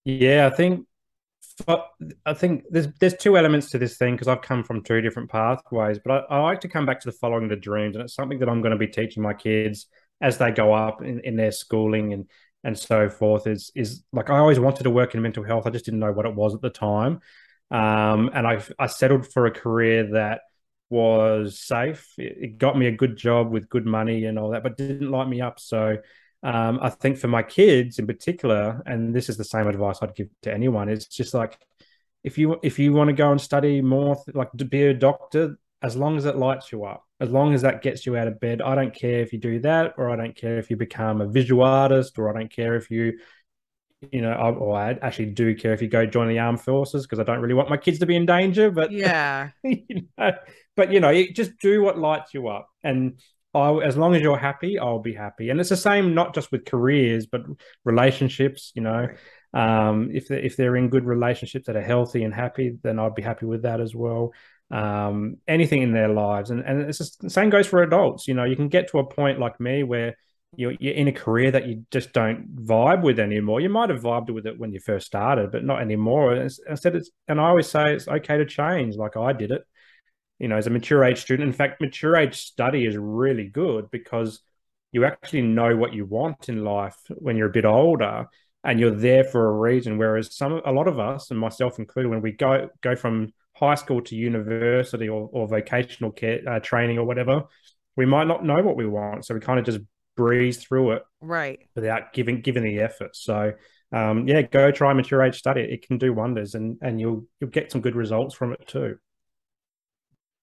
Yeah, 0.05 0.49
I 0.51 0.55
think 0.55 0.85
I 2.25 2.33
think 2.33 2.63
there's 2.69 2.87
there's 2.99 3.15
two 3.15 3.37
elements 3.37 3.69
to 3.71 3.77
this 3.77 3.97
thing 3.97 4.15
because 4.15 4.27
I've 4.27 4.41
come 4.41 4.63
from 4.63 4.81
two 4.81 5.01
different 5.01 5.29
pathways, 5.29 5.99
but 6.03 6.25
I, 6.29 6.37
I, 6.37 6.39
like 6.39 6.61
to 6.61 6.67
come 6.67 6.85
back 6.85 6.99
to 7.01 7.11
the 7.11 7.17
following 7.17 7.47
the 7.47 7.55
dreams, 7.55 7.95
and 7.95 8.03
it's 8.03 8.15
something 8.15 8.39
that 8.39 8.49
I'm 8.49 8.61
going 8.61 8.71
to 8.71 8.77
be 8.77 8.87
teaching 8.87 9.21
my 9.21 9.33
kids 9.33 9.87
as 10.21 10.37
they 10.37 10.51
go 10.51 10.73
up 10.73 11.01
in, 11.01 11.19
in 11.21 11.35
their 11.35 11.51
schooling 11.51 12.13
and 12.13 12.29
and 12.63 12.77
so 12.77 13.09
forth. 13.09 13.47
Is 13.47 13.71
is 13.75 14.03
like 14.11 14.29
I 14.29 14.37
always 14.37 14.59
wanted 14.59 14.83
to 14.83 14.89
work 14.89 15.15
in 15.15 15.21
mental 15.21 15.43
health, 15.43 15.67
I 15.67 15.69
just 15.69 15.85
didn't 15.85 15.99
know 15.99 16.11
what 16.11 16.25
it 16.25 16.35
was 16.35 16.55
at 16.55 16.61
the 16.61 16.69
time, 16.69 17.19
um, 17.71 18.29
and 18.33 18.47
I 18.47 18.63
I 18.79 18.87
settled 18.87 19.31
for 19.31 19.45
a 19.45 19.51
career 19.51 20.11
that 20.13 20.41
was 20.89 21.59
safe. 21.59 22.13
It, 22.17 22.57
got 22.57 22.77
me 22.77 22.87
a 22.87 22.91
good 22.91 23.17
job 23.17 23.51
with 23.51 23.69
good 23.69 23.85
money 23.85 24.25
and 24.25 24.37
all 24.37 24.51
that, 24.51 24.63
but 24.63 24.77
didn't 24.77 25.09
light 25.09 25.27
me 25.27 25.41
up. 25.41 25.59
So 25.59 25.97
um, 26.43 26.79
I 26.81 26.89
think 26.89 27.17
for 27.17 27.27
my 27.27 27.41
kids 27.41 27.99
in 27.99 28.05
particular, 28.05 28.81
and 28.85 29.15
this 29.15 29.27
is 29.27 29.37
the 29.37 29.43
same 29.43 29.67
advice 29.67 29.99
I'd 30.01 30.15
give 30.15 30.27
to 30.43 30.53
anyone, 30.53 30.89
it's 30.89 31.07
just 31.07 31.33
like 31.33 31.57
if 32.23 32.37
you 32.37 32.59
if 32.63 32.79
you 32.79 32.93
want 32.93 33.09
to 33.09 33.13
go 33.13 33.31
and 33.31 33.41
study 33.41 33.81
more, 33.81 34.21
like 34.33 34.51
to 34.53 34.65
be 34.65 34.83
a 34.83 34.93
doctor, 34.93 35.57
as 35.83 35.95
long 35.95 36.17
as 36.17 36.25
it 36.25 36.37
lights 36.37 36.71
you 36.71 36.85
up, 36.85 37.05
as 37.19 37.29
long 37.29 37.53
as 37.53 37.61
that 37.61 37.81
gets 37.81 38.05
you 38.05 38.15
out 38.17 38.27
of 38.27 38.39
bed, 38.39 38.61
I 38.61 38.73
don't 38.73 38.95
care 38.95 39.19
if 39.19 39.33
you 39.33 39.39
do 39.39 39.59
that, 39.59 39.93
or 39.97 40.09
I 40.09 40.15
don't 40.15 40.35
care 40.35 40.57
if 40.57 40.69
you 40.69 40.77
become 40.77 41.21
a 41.21 41.27
visual 41.27 41.63
artist, 41.63 42.17
or 42.17 42.29
I 42.29 42.39
don't 42.39 42.51
care 42.51 42.75
if 42.75 42.89
you 42.89 43.19
you 44.11 44.21
know, 44.21 44.31
I, 44.31 44.49
or 44.51 44.75
I 44.77 44.91
actually 45.01 45.27
do 45.27 45.55
care 45.55 45.73
if 45.73 45.81
you 45.81 45.87
go 45.87 46.05
join 46.05 46.27
the 46.27 46.39
armed 46.39 46.61
forces 46.61 47.03
because 47.03 47.19
I 47.19 47.23
don't 47.23 47.39
really 47.39 47.53
want 47.53 47.69
my 47.69 47.77
kids 47.77 47.99
to 47.99 48.05
be 48.05 48.15
in 48.15 48.25
danger. 48.25 48.71
But 48.71 48.91
yeah, 48.93 49.49
you 49.63 50.07
know, 50.17 50.31
but 50.75 50.91
you 50.91 50.99
know, 50.99 51.09
you 51.09 51.31
just 51.31 51.57
do 51.59 51.81
what 51.81 51.97
lights 51.97 52.33
you 52.33 52.47
up, 52.47 52.67
and 52.83 53.19
I, 53.53 53.71
as 53.79 53.97
long 53.97 54.15
as 54.15 54.21
you're 54.21 54.37
happy, 54.37 54.79
I'll 54.79 54.99
be 54.99 55.13
happy. 55.13 55.49
And 55.49 55.59
it's 55.59 55.69
the 55.69 55.77
same 55.77 56.15
not 56.15 56.33
just 56.33 56.51
with 56.51 56.65
careers, 56.65 57.27
but 57.27 57.43
relationships. 57.83 58.71
You 58.75 58.81
know, 58.81 59.07
um, 59.53 60.09
if 60.11 60.27
they, 60.27 60.41
if 60.41 60.57
they're 60.57 60.75
in 60.75 60.89
good 60.89 61.05
relationships 61.05 61.67
that 61.67 61.75
are 61.75 61.81
healthy 61.81 62.23
and 62.23 62.33
happy, 62.33 62.77
then 62.81 62.99
I'd 62.99 63.15
be 63.15 63.21
happy 63.21 63.45
with 63.45 63.61
that 63.63 63.79
as 63.79 63.93
well. 63.93 64.33
Um, 64.73 65.37
anything 65.47 65.83
in 65.83 65.93
their 65.93 66.09
lives, 66.09 66.49
and 66.49 66.61
and 66.65 66.81
it's 66.81 66.97
just, 66.97 67.21
the 67.21 67.29
same 67.29 67.51
goes 67.51 67.67
for 67.67 67.83
adults. 67.83 68.27
You 68.27 68.33
know, 68.33 68.43
you 68.43 68.55
can 68.55 68.69
get 68.69 68.89
to 68.89 68.97
a 68.97 69.05
point 69.05 69.37
like 69.39 69.59
me 69.59 69.83
where 69.83 70.17
you're, 70.55 70.73
you're 70.79 70.95
in 70.95 71.07
a 71.07 71.11
career 71.11 71.51
that 71.51 71.67
you 71.67 71.85
just 71.91 72.11
don't 72.11 72.55
vibe 72.55 73.03
with 73.03 73.19
anymore. 73.19 73.61
You 73.61 73.69
might 73.69 73.91
have 73.91 74.01
vibed 74.01 74.31
with 74.31 74.47
it 74.47 74.57
when 74.57 74.71
you 74.71 74.79
first 74.79 75.05
started, 75.05 75.51
but 75.51 75.63
not 75.63 75.81
anymore. 75.81 76.33
Instead, 76.35 76.95
it's 76.95 77.11
and 77.27 77.39
I 77.39 77.49
always 77.49 77.67
say 77.67 77.93
it's 77.93 78.07
okay 78.07 78.37
to 78.37 78.45
change. 78.45 78.95
Like 78.95 79.15
I 79.15 79.31
did 79.31 79.51
it, 79.51 79.61
you 80.39 80.47
know, 80.47 80.57
as 80.57 80.65
a 80.65 80.71
mature 80.71 81.03
age 81.03 81.21
student. 81.21 81.47
In 81.47 81.53
fact, 81.53 81.79
mature 81.79 82.15
age 82.15 82.35
study 82.35 82.87
is 82.87 82.97
really 82.97 83.49
good 83.49 83.91
because 83.91 84.41
you 84.91 85.05
actually 85.05 85.43
know 85.43 85.75
what 85.75 85.93
you 85.93 86.05
want 86.05 86.49
in 86.49 86.63
life 86.63 86.97
when 87.09 87.37
you're 87.37 87.49
a 87.49 87.59
bit 87.59 87.65
older, 87.65 88.25
and 88.63 88.79
you're 88.79 88.99
there 89.07 89.23
for 89.23 89.45
a 89.45 89.59
reason. 89.69 89.99
Whereas 89.99 90.35
some, 90.35 90.61
a 90.65 90.71
lot 90.71 90.87
of 90.87 90.97
us, 90.97 91.29
and 91.29 91.39
myself 91.39 91.77
included, 91.77 92.09
when 92.09 92.21
we 92.23 92.31
go 92.31 92.69
go 92.81 92.95
from 92.95 93.33
high 93.53 93.75
school 93.75 94.01
to 94.01 94.15
university 94.15 95.07
or, 95.07 95.29
or 95.31 95.47
vocational 95.47 96.11
care 96.11 96.41
uh, 96.47 96.59
training 96.59 96.97
or 96.97 97.05
whatever, 97.05 97.43
we 97.95 98.05
might 98.05 98.27
not 98.27 98.43
know 98.43 98.61
what 98.61 98.75
we 98.75 98.87
want, 98.87 99.25
so 99.25 99.33
we 99.33 99.39
kind 99.39 99.59
of 99.59 99.65
just 99.65 99.79
breeze 100.15 100.57
through 100.57 100.91
it 100.91 101.03
right. 101.21 101.67
without 101.75 102.13
giving 102.13 102.41
giving 102.41 102.63
the 102.63 102.79
effort. 102.79 103.15
So 103.15 103.53
um, 103.91 104.27
yeah 104.27 104.41
go 104.41 104.71
try 104.71 104.93
mature 104.93 105.21
age 105.21 105.37
study. 105.37 105.61
It 105.61 105.85
can 105.87 105.97
do 105.97 106.13
wonders 106.13 106.55
and 106.55 106.77
and 106.81 106.99
you'll 106.99 107.25
you'll 107.39 107.49
get 107.49 107.71
some 107.71 107.81
good 107.81 107.95
results 107.95 108.35
from 108.35 108.53
it 108.53 108.67
too. 108.67 108.97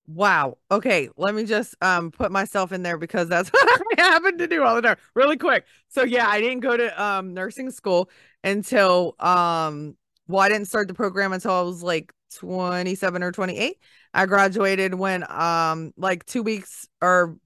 Wow. 0.07 0.59
Okay. 0.71 1.09
Let 1.17 1.35
me 1.35 1.45
just 1.45 1.77
um 1.81 2.11
put 2.11 2.33
myself 2.33 2.73
in 2.73 2.83
there 2.83 2.99
because 2.99 3.29
that's 3.29 3.49
what 3.53 3.99
i 3.99 4.03
happen 4.03 4.39
to 4.39 4.47
do 4.47 4.65
all 4.65 4.75
the 4.75 4.83
time. 4.83 4.97
Really 5.15 5.37
quick. 5.37 5.65
So 5.89 6.03
yeah 6.03 6.29
i 6.29 6.41
didn't 6.41 6.61
go 6.61 6.77
to 6.77 7.03
um 7.03 7.35
nursing 7.35 7.71
school 7.71 8.11
until 8.43 9.15
um 9.19 9.97
well 10.27 10.41
i 10.41 10.49
didn't 10.49 10.67
start 10.67 10.89
the 10.89 10.95
program 10.95 11.33
until 11.33 11.53
i 11.53 11.61
was 11.61 11.83
like 11.83 12.13
27 12.37 13.23
or 13.23 13.33
28 13.33 13.77
i 14.15 14.27
graduated 14.27 14.95
when 14.95 15.25
um 15.31 15.93
like 15.97 16.25
two 16.27 16.43
weeks 16.43 16.89
or 17.03 17.37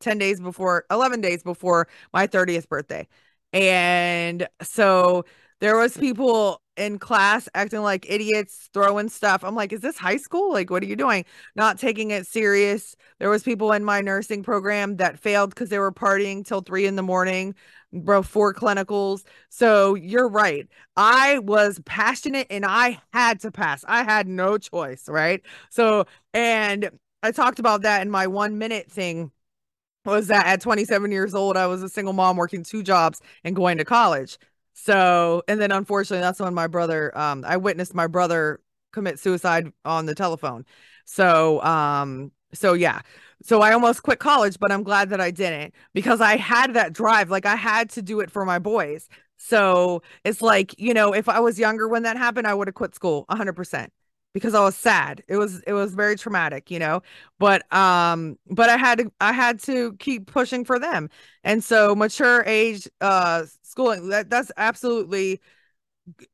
10 0.00 0.18
days 0.18 0.40
before 0.40 0.84
11 0.90 1.20
days 1.20 1.42
before 1.42 1.88
my 2.12 2.26
30th 2.26 2.68
birthday. 2.68 3.06
And 3.52 4.46
so 4.62 5.24
there 5.62 5.76
was 5.76 5.96
people 5.96 6.60
in 6.76 6.98
class 6.98 7.48
acting 7.54 7.82
like 7.82 8.04
idiots 8.10 8.68
throwing 8.74 9.08
stuff. 9.08 9.44
I'm 9.44 9.54
like 9.54 9.72
is 9.72 9.80
this 9.80 9.96
high 9.96 10.16
school? 10.16 10.52
Like 10.52 10.70
what 10.70 10.82
are 10.82 10.86
you 10.86 10.96
doing? 10.96 11.24
Not 11.54 11.78
taking 11.78 12.10
it 12.10 12.26
serious. 12.26 12.96
There 13.20 13.30
was 13.30 13.44
people 13.44 13.70
in 13.70 13.84
my 13.84 14.00
nursing 14.00 14.42
program 14.42 14.96
that 14.96 15.20
failed 15.20 15.50
because 15.50 15.68
they 15.68 15.78
were 15.78 15.92
partying 15.92 16.44
till 16.44 16.62
three 16.62 16.84
in 16.84 16.96
the 16.96 17.02
morning 17.02 17.54
before 18.04 18.52
clinicals. 18.52 19.22
So 19.50 19.94
you're 19.94 20.28
right. 20.28 20.66
I 20.96 21.38
was 21.38 21.78
passionate 21.84 22.48
and 22.50 22.64
i 22.66 23.00
had 23.12 23.38
to 23.42 23.52
pass. 23.52 23.84
I 23.86 24.02
had 24.02 24.26
no 24.26 24.58
choice 24.58 25.08
right? 25.08 25.42
So 25.70 26.06
and 26.34 26.90
i 27.22 27.30
talked 27.30 27.60
about 27.60 27.82
that 27.82 28.02
in 28.02 28.10
my 28.10 28.26
one 28.26 28.58
minute 28.58 28.90
thing 28.90 29.30
was 30.04 30.28
that 30.28 30.46
at 30.46 30.60
27 30.60 31.12
years 31.12 31.34
old, 31.34 31.56
I 31.56 31.66
was 31.66 31.82
a 31.82 31.88
single 31.88 32.12
mom 32.12 32.36
working 32.36 32.64
two 32.64 32.82
jobs 32.82 33.20
and 33.44 33.54
going 33.54 33.78
to 33.78 33.84
college. 33.84 34.38
So, 34.74 35.42
and 35.48 35.60
then 35.60 35.72
unfortunately, 35.72 36.22
that's 36.22 36.40
when 36.40 36.54
my 36.54 36.66
brother, 36.66 37.16
um, 37.16 37.44
I 37.46 37.56
witnessed 37.56 37.94
my 37.94 38.06
brother 38.06 38.60
commit 38.92 39.18
suicide 39.18 39.72
on 39.84 40.06
the 40.06 40.14
telephone. 40.14 40.64
So, 41.04 41.62
um, 41.62 42.32
so 42.54 42.72
yeah. 42.74 43.00
So 43.42 43.60
I 43.60 43.72
almost 43.72 44.02
quit 44.02 44.18
college, 44.18 44.58
but 44.58 44.70
I'm 44.70 44.82
glad 44.82 45.10
that 45.10 45.20
I 45.20 45.30
didn't 45.30 45.74
because 45.94 46.20
I 46.20 46.36
had 46.36 46.74
that 46.74 46.92
drive. 46.92 47.30
Like 47.30 47.46
I 47.46 47.56
had 47.56 47.90
to 47.90 48.02
do 48.02 48.20
it 48.20 48.30
for 48.30 48.44
my 48.44 48.58
boys. 48.58 49.08
So 49.36 50.02
it's 50.24 50.40
like, 50.42 50.78
you 50.78 50.94
know, 50.94 51.12
if 51.12 51.28
I 51.28 51.40
was 51.40 51.58
younger 51.58 51.88
when 51.88 52.04
that 52.04 52.16
happened, 52.16 52.46
I 52.46 52.54
would 52.54 52.68
have 52.68 52.74
quit 52.74 52.94
school 52.94 53.24
100%. 53.28 53.92
Because 54.32 54.54
I 54.54 54.60
was 54.60 54.76
sad. 54.76 55.22
It 55.28 55.36
was 55.36 55.60
it 55.66 55.72
was 55.72 55.94
very 55.94 56.16
traumatic, 56.16 56.70
you 56.70 56.78
know. 56.78 57.02
But 57.38 57.70
um 57.74 58.38
but 58.50 58.68
I 58.68 58.76
had 58.76 58.98
to 58.98 59.12
I 59.20 59.32
had 59.32 59.60
to 59.64 59.94
keep 59.94 60.26
pushing 60.26 60.64
for 60.64 60.78
them. 60.78 61.10
And 61.44 61.62
so 61.62 61.94
mature 61.94 62.42
age 62.46 62.88
uh 63.00 63.44
schooling 63.62 64.08
that 64.08 64.30
that's 64.30 64.52
absolutely 64.56 65.40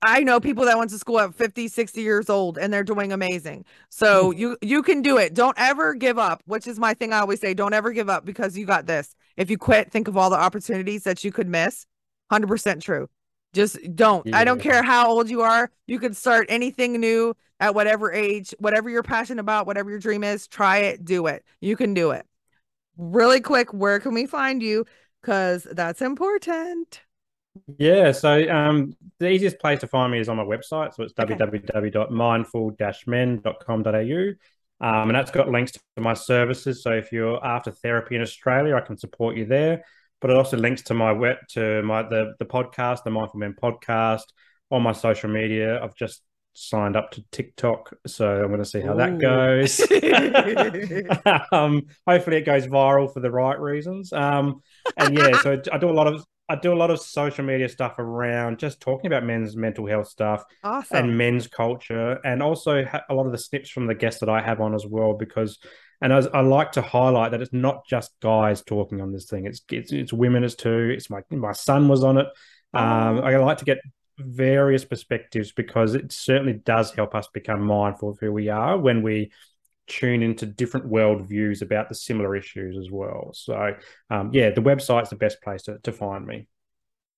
I 0.01 0.21
know 0.21 0.41
people 0.41 0.65
that 0.65 0.79
went 0.79 0.91
to 0.91 0.99
school 0.99 1.21
at 1.21 1.35
50, 1.35 1.69
60 1.69 2.01
years 2.01 2.31
old 2.31 2.57
and 2.57 2.73
they're 2.73 2.85
doing 2.85 3.13
amazing. 3.13 3.65
So 3.91 4.31
you 4.31 4.57
you 4.63 4.83
can 4.83 5.03
do 5.03 5.19
it. 5.19 5.35
Don't 5.35 5.59
ever 5.59 5.95
give 5.95 6.19
up, 6.19 6.43
which 6.47 6.67
is 6.67 6.79
my 6.79 6.95
thing 6.95 7.13
I 7.13 7.19
always 7.19 7.41
say, 7.41 7.55
don't 7.55 7.75
ever 7.75 7.93
give 7.93 8.09
up 8.09 8.25
because 8.25 8.57
you 8.57 8.65
got 8.65 8.87
this. 8.87 9.15
If 9.37 9.51
you 9.51 9.59
quit, 9.59 9.91
think 9.91 10.09
of 10.09 10.17
all 10.17 10.31
the 10.31 10.37
opportunities 10.37 11.05
that 11.05 11.23
you 11.25 11.33
could 11.33 11.49
miss. 11.49 11.87
100% 12.29 12.83
true. 12.83 13.09
Just 13.55 13.79
don't. 13.95 14.27
Yeah. 14.27 14.39
I 14.39 14.45
don't 14.45 14.61
care 14.61 14.83
how 14.83 15.09
old 15.09 15.31
you 15.31 15.43
are. 15.43 15.71
You 15.87 15.99
can 15.99 16.15
start 16.15 16.47
anything 16.49 16.93
new 17.01 17.35
at 17.61 17.75
whatever 17.75 18.13
age, 18.13 18.55
whatever 18.59 18.89
you're 18.89 19.03
passionate 19.03 19.41
about, 19.41 19.67
whatever 19.67 19.91
your 19.91 19.99
dream 19.99 20.23
is, 20.25 20.47
try 20.47 20.79
it, 20.79 21.05
do 21.05 21.27
it. 21.27 21.45
You 21.61 21.77
can 21.77 21.93
do 21.95 22.13
it. 22.13 22.25
Really 22.97 23.41
quick, 23.41 23.73
where 23.73 23.99
can 24.01 24.15
we 24.15 24.27
find 24.27 24.63
you? 24.63 24.85
Because 25.21 25.67
that's 25.71 26.03
important. 26.03 27.01
Yeah, 27.77 28.13
so 28.13 28.49
um, 28.49 28.97
the 29.19 29.29
easiest 29.31 29.59
place 29.59 29.81
to 29.81 29.89
find 29.89 30.13
me 30.13 30.21
is 30.21 30.29
on 30.29 30.37
my 30.37 30.45
website. 30.45 30.95
So 30.95 31.03
it's 31.03 31.13
okay. 31.19 31.35
www.mindful-men.com.au. 31.35 34.35
Um, 34.81 35.09
and 35.09 35.17
that's 35.17 35.33
got 35.33 35.49
links 35.49 35.73
to 35.73 35.81
my 35.99 36.15
services. 36.15 36.85
So 36.85 36.93
if 36.93 37.11
you're 37.11 37.45
after 37.45 37.73
therapy 37.73 38.15
in 38.15 38.23
Australia, 38.23 38.77
I 38.77 38.81
can 38.81 38.97
support 38.97 39.37
you 39.37 39.45
there. 39.45 39.83
But 40.21 40.31
it 40.31 40.37
also 40.37 40.57
links 40.57 40.83
to 40.83 40.95
my 40.95 41.11
web 41.13 41.39
to 41.51 41.83
my 41.83 42.03
the 42.03 42.35
the 42.39 42.45
podcast, 42.45 43.05
the 43.05 43.11
Mindful 43.11 43.41
Men 43.41 43.57
podcast, 43.61 44.25
on 44.71 44.83
my 44.83 44.93
social 44.93 45.31
media. 45.31 45.83
I've 45.83 45.95
just 45.95 46.23
signed 46.59 46.97
up 46.97 47.13
to 47.13 47.25
TikTok, 47.31 47.95
so 48.07 48.43
I'm 48.43 48.49
going 48.49 48.59
to 48.59 48.65
see 48.65 48.81
how 48.81 48.95
Ooh. 48.95 49.19
that 49.19 49.19
goes. 49.19 49.81
um, 51.53 51.87
hopefully, 52.07 52.39
it 52.39 52.45
goes 52.45 52.67
viral 52.67 53.13
for 53.13 53.21
the 53.21 53.31
right 53.31 53.59
reasons. 53.59 54.13
Um, 54.13 54.63
and 54.97 55.17
yeah, 55.17 55.41
so 55.41 55.61
I 55.73 55.79
do 55.79 55.89
a 55.89 55.93
lot 55.93 56.07
of 56.07 56.25
I 56.49 56.57
do 56.57 56.73
a 56.73 56.75
lot 56.75 56.91
of 56.91 57.01
social 57.01 57.45
media 57.45 57.69
stuff 57.69 57.99
around 57.99 58.59
just 58.59 58.81
talking 58.81 59.07
about 59.07 59.23
men's 59.23 59.55
mental 59.55 59.87
health 59.87 60.09
stuff 60.09 60.45
awesome. 60.65 60.97
and 60.97 61.19
men's 61.19 61.47
culture, 61.47 62.19
and 62.25 62.43
also 62.43 62.85
a 63.09 63.15
lot 63.15 63.27
of 63.27 63.33
the 63.33 63.39
snips 63.39 63.71
from 63.71 63.87
the 63.87 63.95
guests 63.95 64.21
that 64.21 64.29
I 64.29 64.41
have 64.41 64.61
on 64.61 64.75
as 64.75 64.87
well. 64.87 65.13
Because, 65.13 65.59
and 66.01 66.13
I, 66.13 66.19
I 66.19 66.41
like 66.41 66.73
to 66.73 66.83
highlight 66.83 67.33
that 67.33 67.43
it's 67.43 67.53
not 67.53 67.87
just 67.87 68.13
guys 68.21 68.63
talking 68.63 69.01
on 69.01 69.13
this 69.13 69.27
thing; 69.27 69.47
it's 69.47 69.63
it's, 69.71 69.93
it's 69.93 70.13
women 70.13 70.43
as 70.43 70.55
too. 70.55 70.93
It's 70.97 71.11
my 71.11 71.21
my 71.31 71.53
son 71.53 71.87
was 71.89 72.03
on 72.03 72.19
it. 72.19 72.27
Um. 72.75 73.21
I 73.21 73.37
like 73.37 73.59
to 73.59 73.65
get 73.65 73.79
various 74.19 74.85
perspectives 74.85 75.53
because 75.53 75.95
it 75.95 76.13
certainly 76.13 76.55
does 76.55 76.93
help 76.93 77.15
us 77.15 77.29
become 77.29 77.63
mindful 77.63 78.11
of 78.11 78.19
who 78.19 78.33
we 78.33 78.49
are 78.49 78.77
when 78.77 79.03
we 79.03 79.31
tune 79.87 80.23
into 80.23 80.47
different 80.47 80.91
worldviews 80.91 81.63
about 81.63 81.89
the 81.89 81.95
similar 81.95 82.37
issues 82.37 82.77
as 82.77 82.91
well. 82.91 83.31
So, 83.33 83.75
um, 84.11 84.31
yeah, 84.33 84.51
the 84.51 84.61
website's 84.61 85.11
the 85.11 85.17
best 85.17 85.41
place 85.43 85.63
to, 85.63 85.79
to 85.83 85.93
find 85.93 86.27
me. 86.27 86.47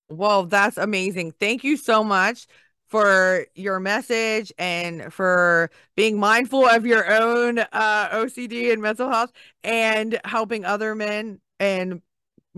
Well, 0.09 0.47
that's 0.47 0.77
amazing. 0.77 1.33
Thank 1.39 1.65
you 1.65 1.77
so 1.77 2.05
much 2.05 2.47
for 2.89 3.47
your 3.55 3.79
message 3.79 4.53
and 4.59 5.13
for 5.13 5.71
being 5.97 6.19
mindful 6.19 6.67
of 6.67 6.85
your 6.85 7.11
own 7.11 7.61
uh, 7.61 8.09
OCD 8.11 8.73
and 8.73 8.83
mental 8.83 9.09
health 9.09 9.31
and 9.63 10.21
helping 10.25 10.65
other 10.65 10.97
men 10.97 11.41
and 11.61 12.03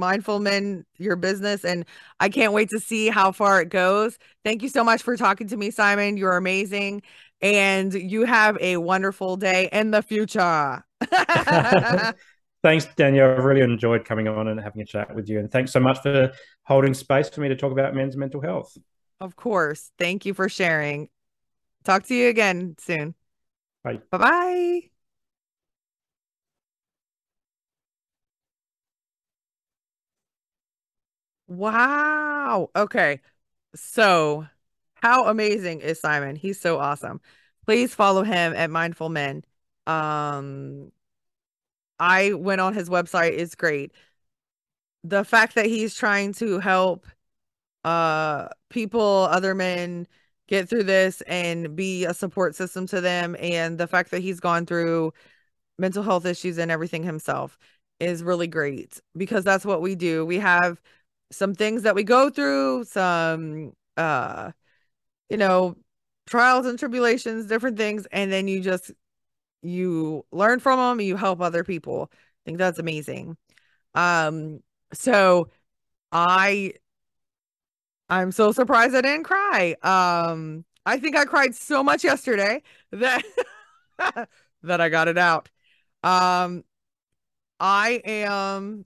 mindful 0.03 0.41
men 0.41 0.85
your 0.99 1.15
business 1.17 1.65
and 1.65 1.85
i 2.21 2.29
can't 2.29 2.53
wait 2.53 2.69
to 2.69 2.81
see 2.81 3.09
how 3.09 3.31
far 3.31 3.61
it 3.63 3.69
goes 3.69 4.19
thank 4.45 4.63
you 4.63 4.69
so 4.69 4.83
much 4.83 5.03
for 5.03 5.17
talking 5.17 5.47
to 5.47 5.57
me 5.57 5.71
simon 5.71 6.17
you're 6.17 6.37
amazing 6.37 7.01
and 7.43 7.93
you 7.93 8.25
have 8.25 8.57
a 8.61 8.77
wonderful 8.77 9.37
day 9.37 9.69
in 9.73 9.91
the 9.91 10.01
future. 10.01 10.85
thanks, 12.63 12.87
Danielle. 12.97 13.33
I've 13.33 13.45
really 13.45 13.61
enjoyed 13.61 14.05
coming 14.05 14.29
on 14.29 14.49
and 14.49 14.61
having 14.61 14.81
a 14.81 14.85
chat 14.85 15.15
with 15.15 15.29
you. 15.29 15.41
And 15.41 15.51
thanks 15.51 15.73
so 15.73 15.81
much 15.81 16.01
for 16.01 16.31
holding 16.63 16.95
space 16.95 17.29
for 17.29 17.41
me 17.41 17.49
to 17.49 17.57
talk 17.57 17.73
about 17.73 17.95
men's 17.95 18.17
mental 18.17 18.41
health. 18.41 18.79
Of 19.21 19.35
course. 19.37 19.91
Thank 19.99 20.25
you 20.25 20.35
for 20.35 20.49
sharing. 20.49 21.09
Talk 21.85 22.05
to 22.05 22.15
you 22.15 22.29
again 22.29 22.77
soon. 22.79 23.17
Bye. 23.83 24.01
Bye 24.11 24.19
bye. 24.19 24.92
Wow. 31.53 32.71
Okay. 32.77 33.21
So 33.75 34.47
how 34.97 35.27
amazing 35.29 35.81
is 35.83 36.01
Simon? 36.01 36.37
He's 36.37 36.61
so 36.61 36.79
awesome. 36.79 37.21
Please 37.67 37.95
follow 37.95 38.23
him 38.25 38.55
at 38.55 38.71
Mindful 38.71 39.09
Men. 39.11 39.45
Um, 39.87 40.93
I 41.99 42.33
went 42.33 42.61
on 42.61 42.75
his 42.75 42.89
website. 42.89 43.33
It's 43.39 43.55
great. 43.55 43.93
The 45.05 45.25
fact 45.25 45.55
that 45.57 45.67
he's 45.67 45.95
trying 45.95 46.33
to 46.35 46.59
help 46.59 47.07
uh 47.85 48.49
people, 48.71 49.29
other 49.31 49.55
men 49.55 50.09
get 50.49 50.69
through 50.69 50.85
this 50.85 51.23
and 51.23 51.77
be 51.77 52.05
a 52.07 52.15
support 52.15 52.55
system 52.57 52.87
to 52.89 53.01
them 53.01 53.37
and 53.41 53.79
the 53.79 53.87
fact 53.89 54.11
that 54.13 54.21
he's 54.23 54.41
gone 54.41 54.67
through 54.67 55.13
mental 55.79 56.03
health 56.05 56.27
issues 56.27 56.59
and 56.59 56.71
everything 56.71 57.03
himself 57.05 57.59
is 58.01 58.23
really 58.25 58.49
great 58.49 59.01
because 59.17 59.45
that's 59.45 59.65
what 59.67 59.83
we 59.83 59.95
do. 59.97 60.27
We 60.27 60.39
have 60.41 60.81
some 61.33 61.55
things 61.55 61.83
that 61.83 61.95
we 61.95 62.05
go 62.05 62.31
through, 62.31 62.85
some 62.85 63.73
uh 63.97 64.53
you 65.31 65.37
know, 65.39 65.77
trials 66.27 66.67
and 66.67 66.79
tribulations, 66.79 67.47
different 67.47 67.77
things, 67.79 68.07
and 68.13 68.33
then 68.33 68.49
you 68.49 68.61
just 68.63 68.93
you 69.63 70.27
learn 70.33 70.61
from 70.61 70.79
them, 70.79 71.07
you 71.07 71.17
help 71.17 71.41
other 71.41 71.65
people. 71.65 72.11
I 72.13 72.17
think 72.47 72.59
that's 72.59 72.79
amazing. 72.79 73.37
Um, 73.95 74.63
so 74.95 75.51
I 76.13 76.75
I'm 78.09 78.33
so 78.33 78.53
surprised 78.53 78.95
I 78.95 79.01
didn't 79.01 79.25
cry. 79.25 79.77
Um, 79.83 80.65
I 80.85 80.99
think 80.99 81.17
I 81.17 81.25
cried 81.25 81.55
so 81.55 81.83
much 81.83 82.05
yesterday 82.05 82.63
that 82.93 83.23
that 84.63 84.81
I 84.81 84.89
got 84.89 85.09
it 85.09 85.19
out. 85.19 85.49
Um, 86.03 86.65
I 87.61 88.03
am 88.05 88.85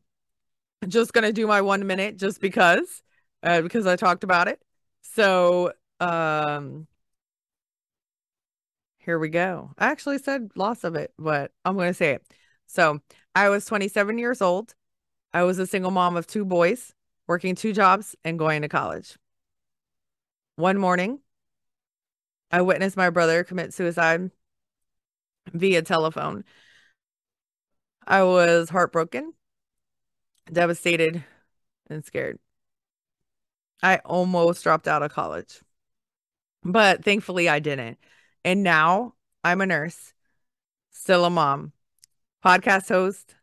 just 0.89 1.13
gonna 1.13 1.33
do 1.33 1.47
my 1.47 1.61
one 1.61 1.87
minute 1.87 2.17
just 2.17 2.41
because, 2.41 3.03
uh, 3.43 3.61
because 3.63 3.87
I 3.87 3.97
talked 3.97 4.25
about 4.25 4.49
it. 4.49 4.63
So 5.03 5.73
um, 6.01 6.87
here 8.99 9.19
we 9.19 9.29
go. 9.29 9.71
I 9.79 9.87
actually 9.87 10.19
said 10.19 10.51
lots 10.57 10.85
of 10.85 10.97
it, 10.97 11.13
but 11.19 11.53
I'm 11.65 11.77
to 11.77 11.95
say 11.95 12.11
it. 12.13 12.27
So 12.67 13.01
I 13.35 13.49
was 13.49 13.65
27 13.65 14.19
years 14.19 14.43
old. 14.43 14.75
I 15.33 15.45
was 15.45 15.59
a 15.59 15.67
single 15.67 15.91
mom 15.91 16.17
of 16.17 16.27
two 16.27 16.45
boys, 16.45 16.95
working 17.27 17.55
two 17.55 17.73
jobs 17.73 18.17
and 18.25 18.39
going 18.39 18.63
to 18.63 18.69
college. 18.69 19.17
One 20.57 20.79
morning, 20.79 21.21
I 22.51 22.63
witnessed 22.63 22.97
my 22.97 23.11
brother 23.11 23.45
commit 23.45 23.75
suicide 23.75 24.31
via 25.53 25.83
telephone. 25.83 26.45
I 28.07 28.23
was 28.23 28.71
heartbroken, 28.71 29.35
devastated, 30.53 31.25
and 31.89 32.05
scared. 32.05 32.39
I 33.83 33.99
almost 33.99 34.63
dropped 34.63 34.89
out 34.89 35.03
of 35.03 35.13
college 35.13 35.61
but 36.67 37.05
thankfully 37.05 37.49
I 37.49 37.61
didn't. 37.61 37.99
And 38.45 38.63
now 38.63 39.15
I'm 39.45 39.61
a 39.61 39.67
nurse, 39.67 40.13
still 40.91 41.25
a 41.25 41.31
mom, 41.31 41.73
podcast 42.45 42.89
host, 42.89 43.37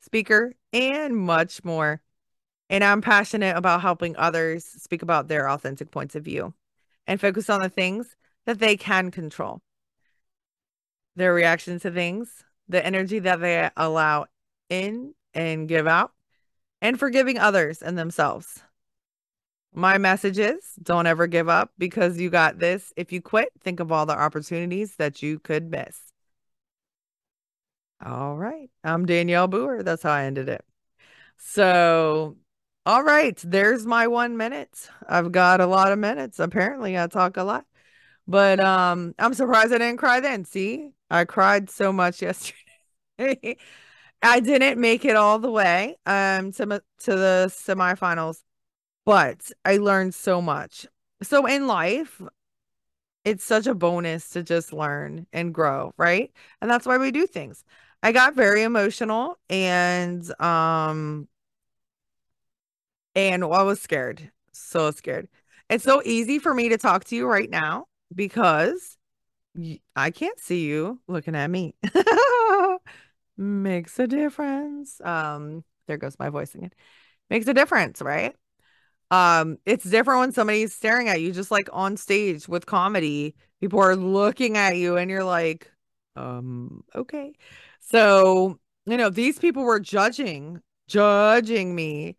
speaker, 0.00 0.54
and 0.72 1.16
much 1.16 1.64
more. 1.64 2.02
And 2.68 2.84
I'm 2.84 3.00
passionate 3.00 3.56
about 3.56 3.82
helping 3.82 4.16
others 4.16 4.64
speak 4.64 5.02
about 5.02 5.28
their 5.28 5.48
authentic 5.48 5.90
points 5.90 6.14
of 6.14 6.24
view 6.24 6.54
and 7.06 7.20
focus 7.20 7.50
on 7.50 7.60
the 7.60 7.68
things 7.68 8.16
that 8.46 8.58
they 8.58 8.76
can 8.76 9.10
control 9.10 9.60
their 11.16 11.34
reaction 11.34 11.78
to 11.80 11.90
things, 11.90 12.44
the 12.68 12.84
energy 12.84 13.18
that 13.18 13.40
they 13.40 13.68
allow 13.76 14.26
in 14.68 15.12
and 15.34 15.68
give 15.68 15.86
out, 15.86 16.12
and 16.82 16.98
forgiving 16.98 17.38
others 17.38 17.82
and 17.82 17.98
themselves. 17.98 18.62
My 19.72 19.98
message 19.98 20.38
is 20.38 20.74
don't 20.82 21.06
ever 21.06 21.26
give 21.26 21.48
up 21.48 21.72
because 21.78 22.18
you 22.18 22.28
got 22.30 22.58
this. 22.58 22.92
If 22.96 23.12
you 23.12 23.22
quit, 23.22 23.50
think 23.60 23.80
of 23.80 23.92
all 23.92 24.04
the 24.06 24.18
opportunities 24.18 24.96
that 24.96 25.22
you 25.22 25.38
could 25.38 25.70
miss. 25.70 26.12
All 28.04 28.36
right. 28.36 28.70
I'm 28.82 29.06
Danielle 29.06 29.48
Boer. 29.48 29.82
That's 29.82 30.02
how 30.02 30.12
I 30.12 30.24
ended 30.24 30.48
it. 30.48 30.64
So, 31.38 32.36
all 32.86 33.02
right. 33.04 33.38
There's 33.44 33.86
my 33.86 34.08
one 34.08 34.36
minute. 34.36 34.90
I've 35.08 35.32
got 35.32 35.60
a 35.60 35.66
lot 35.66 35.92
of 35.92 35.98
minutes. 35.98 36.38
Apparently, 36.40 36.98
I 36.98 37.06
talk 37.08 37.36
a 37.36 37.44
lot. 37.44 37.66
But 38.28 38.60
um, 38.60 39.14
I'm 39.18 39.34
surprised 39.34 39.72
I 39.74 39.78
didn't 39.78 39.98
cry 39.98 40.20
then. 40.20 40.44
See, 40.44 40.92
I 41.10 41.24
cried 41.26 41.70
so 41.70 41.92
much 41.92 42.22
yesterday. 43.18 43.58
I 44.22 44.40
didn't 44.40 44.80
make 44.80 45.04
it 45.04 45.16
all 45.16 45.38
the 45.38 45.50
way 45.50 45.96
um 46.06 46.52
to 46.52 46.66
to 47.00 47.16
the 47.16 47.46
semifinals 47.50 48.42
but 49.06 49.50
I 49.64 49.78
learned 49.78 50.14
so 50.14 50.42
much. 50.42 50.86
So 51.22 51.46
in 51.46 51.66
life, 51.66 52.22
it's 53.24 53.44
such 53.44 53.66
a 53.66 53.74
bonus 53.74 54.30
to 54.30 54.42
just 54.42 54.72
learn 54.72 55.26
and 55.32 55.52
grow, 55.54 55.92
right? 55.96 56.32
And 56.60 56.70
that's 56.70 56.86
why 56.86 56.98
we 56.98 57.10
do 57.10 57.26
things. 57.26 57.64
I 58.02 58.12
got 58.12 58.34
very 58.34 58.62
emotional 58.62 59.38
and 59.50 60.24
um 60.40 61.28
and 63.14 63.44
I 63.44 63.62
was 63.62 63.80
scared. 63.80 64.30
So 64.52 64.90
scared. 64.90 65.28
It's 65.68 65.84
so 65.84 66.02
easy 66.04 66.38
for 66.38 66.52
me 66.52 66.68
to 66.70 66.78
talk 66.78 67.04
to 67.04 67.16
you 67.16 67.26
right 67.26 67.48
now 67.50 67.86
because 68.14 68.96
I 69.96 70.10
can't 70.10 70.38
see 70.38 70.64
you 70.66 71.00
looking 71.08 71.34
at 71.34 71.50
me. 71.50 71.74
Makes 73.40 73.98
a 73.98 74.06
difference. 74.06 75.00
Um, 75.00 75.64
there 75.86 75.96
goes 75.96 76.18
my 76.18 76.28
voice 76.28 76.54
again. 76.54 76.72
Makes 77.30 77.48
a 77.48 77.54
difference, 77.54 78.02
right? 78.02 78.36
Um, 79.10 79.58
it's 79.66 79.84
different 79.84 80.20
when 80.20 80.32
somebody's 80.32 80.74
staring 80.74 81.08
at 81.08 81.20
you, 81.20 81.32
just 81.32 81.50
like 81.50 81.68
on 81.72 81.96
stage 81.96 82.48
with 82.48 82.66
comedy. 82.66 83.34
People 83.60 83.80
are 83.80 83.96
looking 83.96 84.56
at 84.58 84.76
you 84.76 84.96
and 84.96 85.10
you're 85.10 85.24
like, 85.24 85.70
um, 86.16 86.84
okay. 86.94 87.34
So, 87.80 88.58
you 88.86 88.96
know, 88.98 89.10
these 89.10 89.38
people 89.38 89.64
were 89.64 89.80
judging, 89.80 90.62
judging 90.88 91.74
me, 91.74 92.16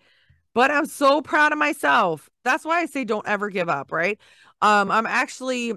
but 0.53 0.72
I'm 0.72 0.86
so 0.88 1.22
proud 1.22 1.51
of 1.53 1.57
myself. 1.59 2.30
That's 2.43 2.65
why 2.65 2.82
I 2.82 2.86
say 2.88 3.05
don't 3.05 3.28
ever 3.28 3.49
give 3.49 3.69
up, 3.69 3.91
right? 3.91 4.19
Um, 4.61 4.91
I'm 4.91 5.05
actually 5.07 5.74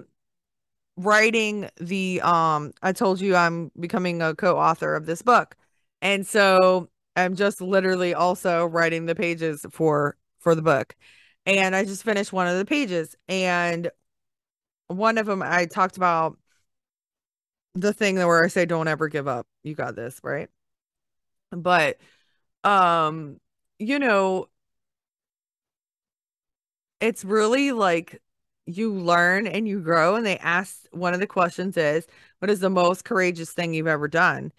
writing 0.97 1.69
the 1.77 2.21
um 2.21 2.71
I 2.81 2.93
told 2.93 3.19
you 3.21 3.35
I'm 3.35 3.71
becoming 3.79 4.21
a 4.21 4.35
co-author 4.35 4.95
of 4.95 5.05
this 5.05 5.21
book. 5.21 5.55
And 6.01 6.25
so 6.25 6.89
I'm 7.15 7.35
just 7.35 7.61
literally 7.61 8.13
also 8.13 8.65
writing 8.65 9.05
the 9.05 9.15
pages 9.15 9.65
for 9.71 10.17
for 10.39 10.55
the 10.55 10.61
book. 10.61 10.95
And 11.45 11.75
I 11.75 11.83
just 11.85 12.03
finished 12.03 12.33
one 12.33 12.47
of 12.47 12.57
the 12.57 12.65
pages 12.65 13.15
and 13.27 13.89
one 14.87 15.17
of 15.17 15.25
them 15.27 15.41
I 15.43 15.65
talked 15.65 15.97
about 15.97 16.37
the 17.73 17.93
thing 17.93 18.15
where 18.15 18.43
I 18.43 18.47
say 18.47 18.65
don't 18.65 18.87
ever 18.87 19.07
give 19.09 19.27
up. 19.27 19.47
You 19.63 19.75
got 19.75 19.95
this, 19.95 20.19
right? 20.23 20.49
But 21.51 21.97
um 22.63 23.39
you 23.79 23.99
know 23.99 24.49
it's 26.99 27.25
really 27.25 27.71
like 27.71 28.21
you 28.65 28.93
learn 28.93 29.47
and 29.47 29.67
you 29.67 29.79
grow. 29.79 30.15
And 30.15 30.25
they 30.25 30.37
asked 30.37 30.87
one 30.91 31.13
of 31.13 31.19
the 31.19 31.27
questions 31.27 31.77
is, 31.77 32.07
what 32.39 32.49
is 32.49 32.59
the 32.59 32.69
most 32.69 33.05
courageous 33.05 33.51
thing 33.51 33.73
you've 33.73 33.87
ever 33.87 34.07
done? 34.07 34.51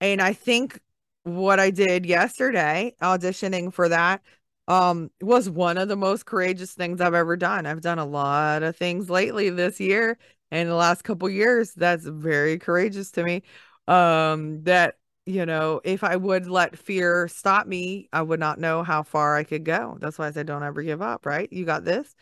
And 0.00 0.20
I 0.20 0.32
think 0.32 0.80
what 1.24 1.60
I 1.60 1.70
did 1.70 2.06
yesterday, 2.06 2.94
auditioning 3.02 3.72
for 3.72 3.88
that, 3.88 4.22
um, 4.68 5.10
was 5.20 5.48
one 5.48 5.78
of 5.78 5.88
the 5.88 5.96
most 5.96 6.26
courageous 6.26 6.72
things 6.72 7.00
I've 7.00 7.14
ever 7.14 7.36
done. 7.36 7.66
I've 7.66 7.80
done 7.80 7.98
a 7.98 8.04
lot 8.04 8.62
of 8.62 8.76
things 8.76 9.10
lately 9.10 9.50
this 9.50 9.80
year 9.80 10.18
and 10.50 10.68
the 10.68 10.74
last 10.74 11.02
couple 11.04 11.28
years 11.28 11.72
that's 11.74 12.04
very 12.04 12.58
courageous 12.58 13.10
to 13.12 13.24
me. 13.24 13.42
Um, 13.88 14.62
that 14.64 14.96
you 15.26 15.46
know, 15.46 15.80
if 15.84 16.04
I 16.04 16.16
would 16.16 16.46
let 16.46 16.78
fear 16.78 17.28
stop 17.28 17.66
me, 17.66 18.08
I 18.12 18.20
would 18.20 18.40
not 18.40 18.58
know 18.58 18.82
how 18.82 19.02
far 19.02 19.36
I 19.36 19.44
could 19.44 19.64
go. 19.64 19.96
That's 20.00 20.18
why 20.18 20.26
I 20.28 20.32
said 20.32 20.46
don't 20.46 20.62
ever 20.62 20.82
give 20.82 21.00
up, 21.00 21.24
right? 21.24 21.50
You 21.50 21.64
got 21.64 21.84
this 21.84 22.14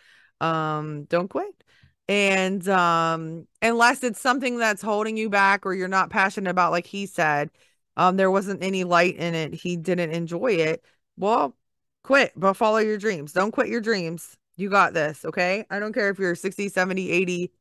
um 0.43 1.05
don't 1.05 1.29
quit. 1.29 1.55
And 2.09 2.67
um 2.69 3.47
unless 3.63 4.03
it's 4.03 4.21
something 4.21 4.59
that's 4.59 4.83
holding 4.83 5.17
you 5.17 5.31
back 5.31 5.65
or 5.67 5.75
you're 5.75 5.89
not 5.89 6.11
passionate 6.11 6.51
about 6.51 6.73
like 6.73 6.87
he 6.87 7.07
said 7.07 7.51
um 7.97 8.17
there 8.17 8.31
wasn't 8.31 8.63
any 8.63 8.85
light 8.85 9.17
in 9.17 9.35
it 9.35 9.55
he 9.55 9.77
didn't 9.77 10.11
enjoy 10.13 10.53
it 10.53 10.85
well 11.17 11.57
quit 12.05 12.33
but 12.37 12.55
follow 12.55 12.79
your 12.79 12.99
dreams. 12.99 13.33
Don't 13.33 13.53
quit 13.53 13.69
your 13.69 13.81
dreams. 13.81 14.37
You 14.57 14.69
got 14.71 14.95
this 14.95 15.25
okay? 15.25 15.65
I 15.71 15.79
don't 15.79 15.93
care 15.93 16.11
if 16.11 16.19
you're 16.19 16.35
60 16.35 16.69
70 16.69 17.11
80 17.11 17.53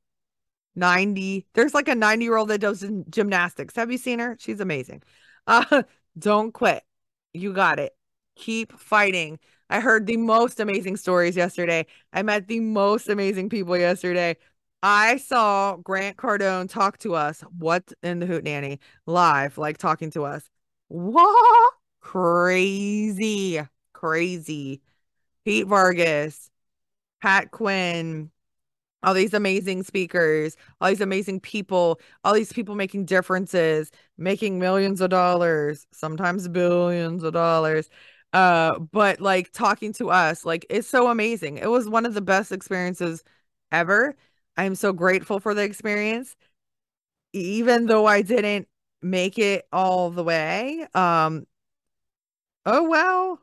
90 0.75 1.47
there's 1.53 1.73
like 1.73 1.87
a 1.89 1.95
90 1.95 2.25
year 2.25 2.37
old 2.37 2.49
that 2.49 2.59
does 2.61 2.85
gymnastics. 3.09 3.75
Have 3.75 3.91
you 3.91 3.97
seen 3.97 4.19
her? 4.19 4.37
She's 4.39 4.59
amazing. 4.59 5.03
Uh 5.47 5.81
don't 6.19 6.53
quit. 6.53 6.83
You 7.33 7.51
got 7.53 7.79
it. 7.79 7.93
Keep 8.35 8.73
fighting 8.79 9.39
I 9.71 9.79
heard 9.79 10.05
the 10.05 10.17
most 10.17 10.59
amazing 10.59 10.97
stories 10.97 11.37
yesterday. 11.37 11.85
I 12.11 12.23
met 12.23 12.49
the 12.49 12.59
most 12.59 13.07
amazing 13.07 13.47
people 13.47 13.77
yesterday. 13.77 14.35
I 14.83 15.15
saw 15.15 15.77
Grant 15.77 16.17
Cardone 16.17 16.69
talk 16.69 16.97
to 16.99 17.15
us. 17.15 17.39
What 17.57 17.93
in 18.03 18.19
the 18.19 18.25
Hoot 18.25 18.43
Nanny 18.43 18.81
live, 19.05 19.57
like 19.57 19.77
talking 19.77 20.11
to 20.11 20.25
us. 20.25 20.43
What? 20.89 21.73
Crazy, 22.01 23.61
crazy. 23.93 24.81
Pete 25.45 25.67
Vargas, 25.67 26.51
Pat 27.21 27.51
Quinn, 27.51 28.29
all 29.03 29.13
these 29.13 29.33
amazing 29.33 29.83
speakers, 29.83 30.57
all 30.81 30.89
these 30.89 30.99
amazing 31.01 31.39
people, 31.39 32.01
all 32.25 32.33
these 32.33 32.51
people 32.51 32.75
making 32.75 33.05
differences, 33.05 33.89
making 34.17 34.59
millions 34.59 34.99
of 34.99 35.09
dollars, 35.11 35.87
sometimes 35.93 36.49
billions 36.49 37.23
of 37.23 37.31
dollars 37.33 37.89
uh 38.33 38.79
but 38.79 39.19
like 39.21 39.51
talking 39.51 39.93
to 39.93 40.09
us 40.09 40.45
like 40.45 40.65
it's 40.69 40.87
so 40.87 41.09
amazing. 41.09 41.57
It 41.57 41.69
was 41.69 41.89
one 41.89 42.05
of 42.05 42.13
the 42.13 42.21
best 42.21 42.51
experiences 42.51 43.23
ever. 43.71 44.15
I'm 44.57 44.75
so 44.75 44.93
grateful 44.93 45.39
for 45.39 45.53
the 45.53 45.63
experience 45.63 46.35
even 47.33 47.85
though 47.85 48.05
i 48.05 48.21
didn't 48.21 48.67
make 49.01 49.39
it 49.39 49.65
all 49.71 50.09
the 50.11 50.23
way 50.23 50.85
um 50.93 51.45
oh 52.65 52.87
well 52.89 53.39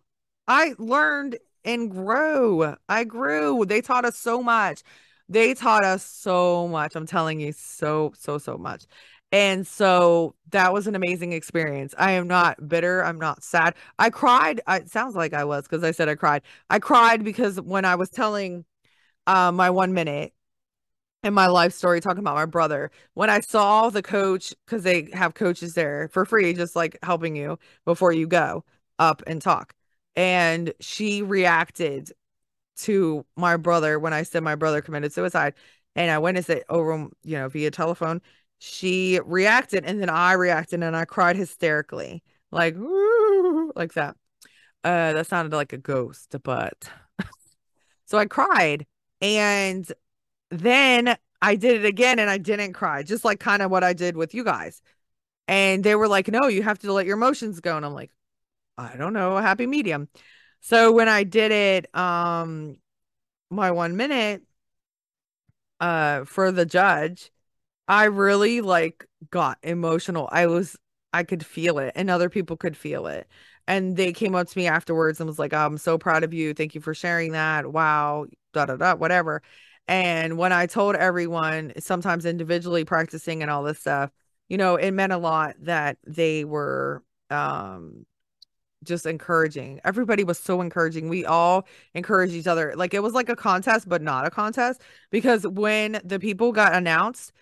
i 0.47 0.75
learned 0.79 1.39
and 1.65 1.91
grew. 1.91 2.75
I 2.89 3.05
grew. 3.05 3.67
They 3.67 3.83
taught 3.83 4.07
us 4.07 4.17
so 4.17 4.43
much. 4.43 4.83
They 5.29 5.53
taught 5.53 5.85
us 5.85 6.03
so 6.05 6.67
much. 6.69 6.97
I'm 6.97 7.05
telling 7.07 7.41
you 7.41 7.53
so 7.53 8.13
so 8.17 8.39
so 8.39 8.57
much 8.57 8.87
and 9.31 9.67
so 9.67 10.35
that 10.51 10.73
was 10.73 10.87
an 10.87 10.95
amazing 10.95 11.33
experience. 11.33 11.95
I 11.99 12.13
am 12.13 12.27
not 12.27 12.69
bitter. 12.69 13.05
I'm 13.05 13.19
not 13.19 13.43
sad. 13.43 13.75
I 13.99 14.09
cried. 14.11 14.61
It 14.67 14.91
sounds 14.91 15.15
like 15.15 15.35
I 15.35 15.45
was 15.45 15.65
because 15.65 15.85
I 15.85 15.91
said 15.91 16.09
I 16.09 16.15
cried. 16.15 16.43
I 16.71 16.79
cried 16.79 17.25
because 17.25 17.61
when 17.61 17.85
I 17.85 17.95
was 17.97 18.09
telling 18.09 18.65
uh, 19.27 19.53
my 19.53 19.71
one 19.71 19.93
minute 19.93 20.33
and 21.23 21.35
my 21.35 21.47
life 21.49 21.73
story 21.75 22.01
talking 22.01 22.21
about 22.21 22.37
my 22.37 22.47
brother, 22.47 22.91
when 23.15 23.29
I 23.31 23.41
saw 23.41 23.91
the 23.91 24.03
coach, 24.03 24.55
because 24.65 24.85
they 24.85 25.09
have 25.13 25.35
coaches 25.35 25.75
there 25.75 26.09
for 26.13 26.25
free, 26.25 26.55
just 26.55 26.77
like 26.77 26.99
helping 27.03 27.37
you 27.37 27.59
before 27.85 28.13
you 28.13 28.27
go 28.27 28.65
up 28.99 29.23
and 29.27 29.43
talk. 29.43 29.75
And 30.17 30.73
she 30.81 31.23
reacted 31.23 32.13
to 32.79 33.27
my 33.37 33.57
brother 33.57 33.99
when 33.99 34.13
I 34.13 34.23
said 34.23 34.43
my 34.43 34.55
brother 34.55 34.81
committed 34.81 35.13
suicide. 35.13 35.55
And 35.97 36.11
I 36.11 36.19
witnessed 36.19 36.51
it 36.51 36.65
over, 36.69 37.09
you 37.25 37.39
know, 37.39 37.49
via 37.49 37.71
telephone 37.71 38.23
she 38.59 39.21
reacted 39.25 39.85
and 39.85 40.01
then 40.01 40.11
I 40.11 40.33
reacted 40.33 40.83
and 40.83 40.97
I 40.97 41.05
cried 41.05 41.37
hysterically, 41.37 42.23
like 42.51 42.77
like 43.75 43.95
that. 43.95 44.17
Uh, 44.85 45.13
that 45.13 45.27
sounded 45.27 45.55
like 45.57 45.73
a 45.73 45.79
ghost, 45.79 46.35
but 46.43 46.89
so 48.07 48.19
I 48.19 48.27
cried 48.27 48.87
and 49.21 49.91
then 50.51 51.17
I 51.43 51.57
did 51.57 51.85
it 51.85 51.87
again 51.87 52.19
and 52.19 52.31
I 52.31 52.39
didn't 52.39 52.73
cry, 52.75 53.03
just 53.03 53.25
like 53.25 53.41
kind 53.41 53.63
of 53.63 53.71
what 53.71 53.85
I 53.85 53.93
did 53.93 54.17
with 54.17 54.35
you 54.35 54.45
guys. 54.45 54.83
And 55.49 55.85
they 55.85 55.95
were 55.97 56.09
like, 56.09 56.29
"No, 56.29 56.49
you 56.49 56.63
have 56.63 56.79
to 56.81 56.93
let 56.93 57.07
your 57.07 57.17
emotions 57.17 57.61
go." 57.61 57.77
And 57.77 57.87
I'm 57.87 57.95
like, 57.95 58.11
"I 58.79 58.97
don't 58.97 59.13
know, 59.15 59.37
a 59.39 59.43
happy 59.43 59.67
medium." 59.67 60.09
So 60.61 60.93
when 60.93 61.09
I 61.09 61.25
did 61.25 61.53
it, 61.53 61.97
um, 61.97 62.79
my 63.51 63.71
one 63.73 63.97
minute, 63.97 64.43
uh, 65.81 66.25
for 66.25 66.53
the 66.53 66.67
judge, 66.67 67.31
I 67.89 68.05
really 68.05 68.61
like 68.61 69.07
got 69.31 69.59
emotional. 69.63 70.29
I 70.33 70.47
was 70.47 70.77
I 71.13 71.25
could 71.25 71.45
feel 71.45 71.79
it 71.79 71.93
and 71.97 72.11
other 72.11 72.29
people 72.29 72.57
could 72.57 72.77
feel 72.77 73.07
it. 73.07 73.27
And 73.67 73.97
they 73.97 74.13
came 74.13 74.35
up 74.35 74.49
to 74.49 74.59
me 74.59 74.67
afterwards 74.67 75.21
and 75.21 75.27
was 75.29 75.39
like, 75.39 75.53
I'm 75.55 75.79
so 75.79 75.99
proud 75.99 76.25
of 76.25 76.35
you. 76.35 76.55
Thank 76.55 76.75
you 76.75 76.81
for 76.81 76.95
sharing 76.95 77.33
that. 77.33 77.67
Wow, 77.73 78.27
da 78.53 78.67
da 78.67 78.77
da, 78.77 78.95
whatever. 78.97 79.43
And 79.89 80.37
when 80.39 80.53
I 80.53 80.67
told 80.67 80.97
everyone, 80.97 81.73
sometimes 81.79 82.27
individually 82.27 82.85
practicing 82.85 83.43
and 83.43 83.51
all 83.51 83.63
this 83.63 83.79
stuff, 83.81 84.11
you 84.49 84.59
know, 84.59 84.77
it 84.77 84.91
meant 84.93 85.13
a 85.13 85.19
lot 85.19 85.57
that 85.61 85.99
they 86.07 86.45
were 86.45 87.03
um 87.31 88.07
just 88.85 89.07
encouraging. 89.07 89.81
Everybody 89.85 90.25
was 90.25 90.39
so 90.39 90.61
encouraging. 90.61 91.09
We 91.09 91.25
all 91.25 91.67
encouraged 91.95 92.35
each 92.35 92.47
other. 92.47 92.75
Like 92.77 92.95
it 92.95 93.03
was 93.03 93.13
like 93.13 93.29
a 93.29 93.37
contest, 93.37 93.89
but 93.89 94.03
not 94.03 94.27
a 94.27 94.31
contest 94.31 94.83
because 95.11 95.47
when 95.47 96.01
the 96.05 96.21
people 96.21 96.53
got 96.53 96.75
announced, 96.75 97.33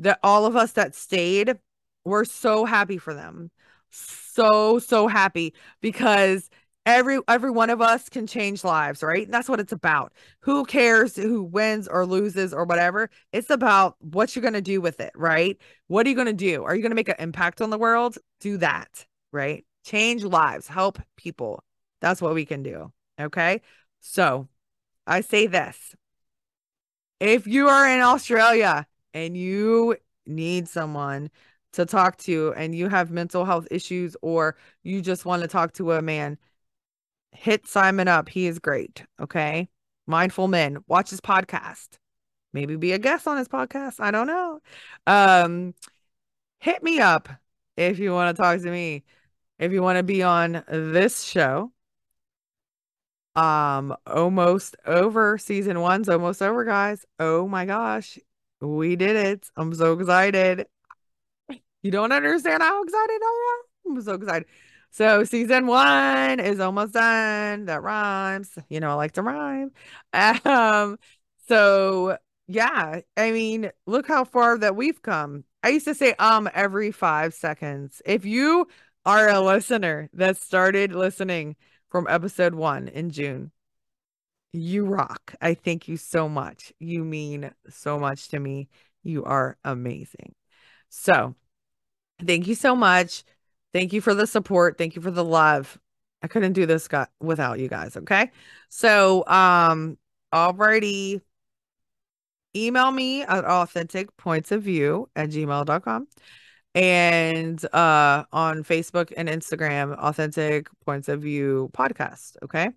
that 0.00 0.18
all 0.22 0.46
of 0.46 0.56
us 0.56 0.72
that 0.72 0.94
stayed 0.94 1.58
were 2.04 2.24
so 2.24 2.64
happy 2.64 2.98
for 2.98 3.14
them. 3.14 3.50
So, 3.90 4.78
so 4.78 5.08
happy 5.08 5.54
because 5.80 6.48
every 6.86 7.18
every 7.28 7.50
one 7.50 7.70
of 7.70 7.80
us 7.80 8.08
can 8.08 8.26
change 8.26 8.64
lives, 8.64 9.02
right? 9.02 9.30
That's 9.30 9.48
what 9.48 9.60
it's 9.60 9.72
about. 9.72 10.12
Who 10.40 10.64
cares 10.64 11.16
who 11.16 11.42
wins 11.42 11.88
or 11.88 12.06
loses 12.06 12.54
or 12.54 12.64
whatever? 12.64 13.10
It's 13.32 13.50
about 13.50 13.96
what 14.00 14.34
you're 14.34 14.42
going 14.42 14.54
to 14.54 14.60
do 14.62 14.80
with 14.80 15.00
it, 15.00 15.12
right? 15.14 15.58
What 15.88 16.06
are 16.06 16.08
you 16.08 16.14
going 16.14 16.26
to 16.26 16.32
do? 16.32 16.64
Are 16.64 16.74
you 16.74 16.82
going 16.82 16.90
to 16.90 16.96
make 16.96 17.08
an 17.08 17.16
impact 17.18 17.60
on 17.60 17.70
the 17.70 17.78
world? 17.78 18.16
Do 18.40 18.56
that, 18.58 19.06
right? 19.32 19.64
Change 19.84 20.24
lives, 20.24 20.68
help 20.68 20.98
people. 21.16 21.62
That's 22.00 22.22
what 22.22 22.34
we 22.34 22.44
can 22.44 22.62
do. 22.62 22.92
Okay? 23.20 23.60
So, 24.00 24.48
I 25.06 25.20
say 25.20 25.46
this. 25.46 25.94
If 27.18 27.46
you 27.46 27.68
are 27.68 27.86
in 27.86 28.00
Australia 28.00 28.86
and 29.14 29.36
you 29.36 29.96
need 30.26 30.68
someone 30.68 31.30
to 31.72 31.86
talk 31.86 32.16
to 32.18 32.52
and 32.56 32.74
you 32.74 32.88
have 32.88 33.10
mental 33.10 33.44
health 33.44 33.68
issues 33.70 34.16
or 34.22 34.56
you 34.82 35.00
just 35.00 35.24
want 35.24 35.42
to 35.42 35.48
talk 35.48 35.72
to 35.74 35.92
a 35.92 36.02
man, 36.02 36.38
hit 37.32 37.66
Simon 37.66 38.08
up. 38.08 38.28
He 38.28 38.46
is 38.46 38.58
great. 38.58 39.04
Okay. 39.20 39.68
Mindful 40.06 40.48
Men. 40.48 40.78
Watch 40.88 41.10
his 41.10 41.20
podcast. 41.20 41.98
Maybe 42.52 42.76
be 42.76 42.92
a 42.92 42.98
guest 42.98 43.28
on 43.28 43.36
his 43.36 43.48
podcast. 43.48 44.00
I 44.00 44.10
don't 44.10 44.26
know. 44.26 44.60
Um, 45.06 45.74
hit 46.58 46.82
me 46.82 46.98
up 47.00 47.28
if 47.76 47.98
you 47.98 48.12
want 48.12 48.36
to 48.36 48.42
talk 48.42 48.60
to 48.60 48.70
me. 48.70 49.04
If 49.58 49.72
you 49.72 49.82
want 49.82 49.98
to 49.98 50.02
be 50.02 50.22
on 50.22 50.64
this 50.68 51.22
show. 51.22 51.72
Um, 53.36 53.94
almost 54.06 54.76
over. 54.86 55.38
Season 55.38 55.80
one's 55.80 56.08
almost 56.08 56.42
over, 56.42 56.64
guys. 56.64 57.06
Oh 57.18 57.46
my 57.46 57.64
gosh. 57.64 58.18
We 58.60 58.96
did 58.96 59.16
it. 59.16 59.50
I'm 59.56 59.74
so 59.74 59.98
excited. 59.98 60.66
You 61.82 61.90
don't 61.90 62.12
understand 62.12 62.62
how 62.62 62.82
excited 62.82 63.20
I 63.22 63.56
am. 63.86 63.96
I'm 63.96 64.02
so 64.02 64.14
excited. 64.14 64.48
So 64.90 65.24
season 65.24 65.66
one 65.66 66.40
is 66.40 66.60
almost 66.60 66.94
done. 66.94 67.66
That 67.66 67.82
rhymes. 67.82 68.58
You 68.68 68.80
know, 68.80 68.90
I 68.90 68.94
like 68.94 69.12
to 69.12 69.22
rhyme. 69.22 69.72
Um, 70.44 70.98
so 71.48 72.18
yeah, 72.46 73.00
I 73.16 73.30
mean, 73.32 73.70
look 73.86 74.06
how 74.08 74.24
far 74.24 74.58
that 74.58 74.76
we've 74.76 75.00
come. 75.02 75.44
I 75.62 75.70
used 75.70 75.86
to 75.86 75.94
say 75.94 76.14
um 76.18 76.48
every 76.54 76.90
five 76.92 77.34
seconds. 77.34 78.02
If 78.04 78.24
you 78.24 78.66
are 79.06 79.28
a 79.28 79.40
listener 79.40 80.10
that 80.14 80.36
started 80.36 80.92
listening 80.92 81.56
from 81.90 82.06
episode 82.08 82.54
one 82.54 82.88
in 82.88 83.10
June, 83.10 83.52
you 84.52 84.84
rock. 84.84 85.34
I 85.40 85.54
thank 85.54 85.88
you 85.88 85.96
so 85.96 86.28
much. 86.28 86.72
You 86.78 87.04
mean 87.04 87.52
so 87.68 87.98
much 87.98 88.28
to 88.28 88.40
me. 88.40 88.68
You 89.02 89.24
are 89.24 89.56
amazing. 89.64 90.34
So 90.88 91.34
thank 92.24 92.46
you 92.46 92.54
so 92.54 92.74
much. 92.74 93.24
Thank 93.72 93.92
you 93.92 94.00
for 94.00 94.14
the 94.14 94.26
support. 94.26 94.78
Thank 94.78 94.96
you 94.96 95.02
for 95.02 95.10
the 95.10 95.24
love. 95.24 95.78
I 96.22 96.28
couldn't 96.28 96.52
do 96.52 96.66
this 96.66 96.88
without 97.20 97.60
you 97.60 97.68
guys. 97.68 97.96
Okay. 97.96 98.30
So, 98.68 99.26
um, 99.26 99.96
already 100.32 101.20
email 102.54 102.90
me 102.90 103.22
at 103.22 103.44
authentic 103.44 104.16
points 104.16 104.52
of 104.52 104.62
view 104.62 105.08
at 105.16 105.30
gmail.com 105.30 106.08
and 106.74 107.64
uh 107.74 108.24
on 108.32 108.62
Facebook 108.62 109.12
and 109.16 109.28
Instagram, 109.28 109.96
authentic 109.98 110.68
points 110.84 111.08
of 111.08 111.22
view 111.22 111.70
podcast. 111.72 112.36
Okay. 112.42 112.70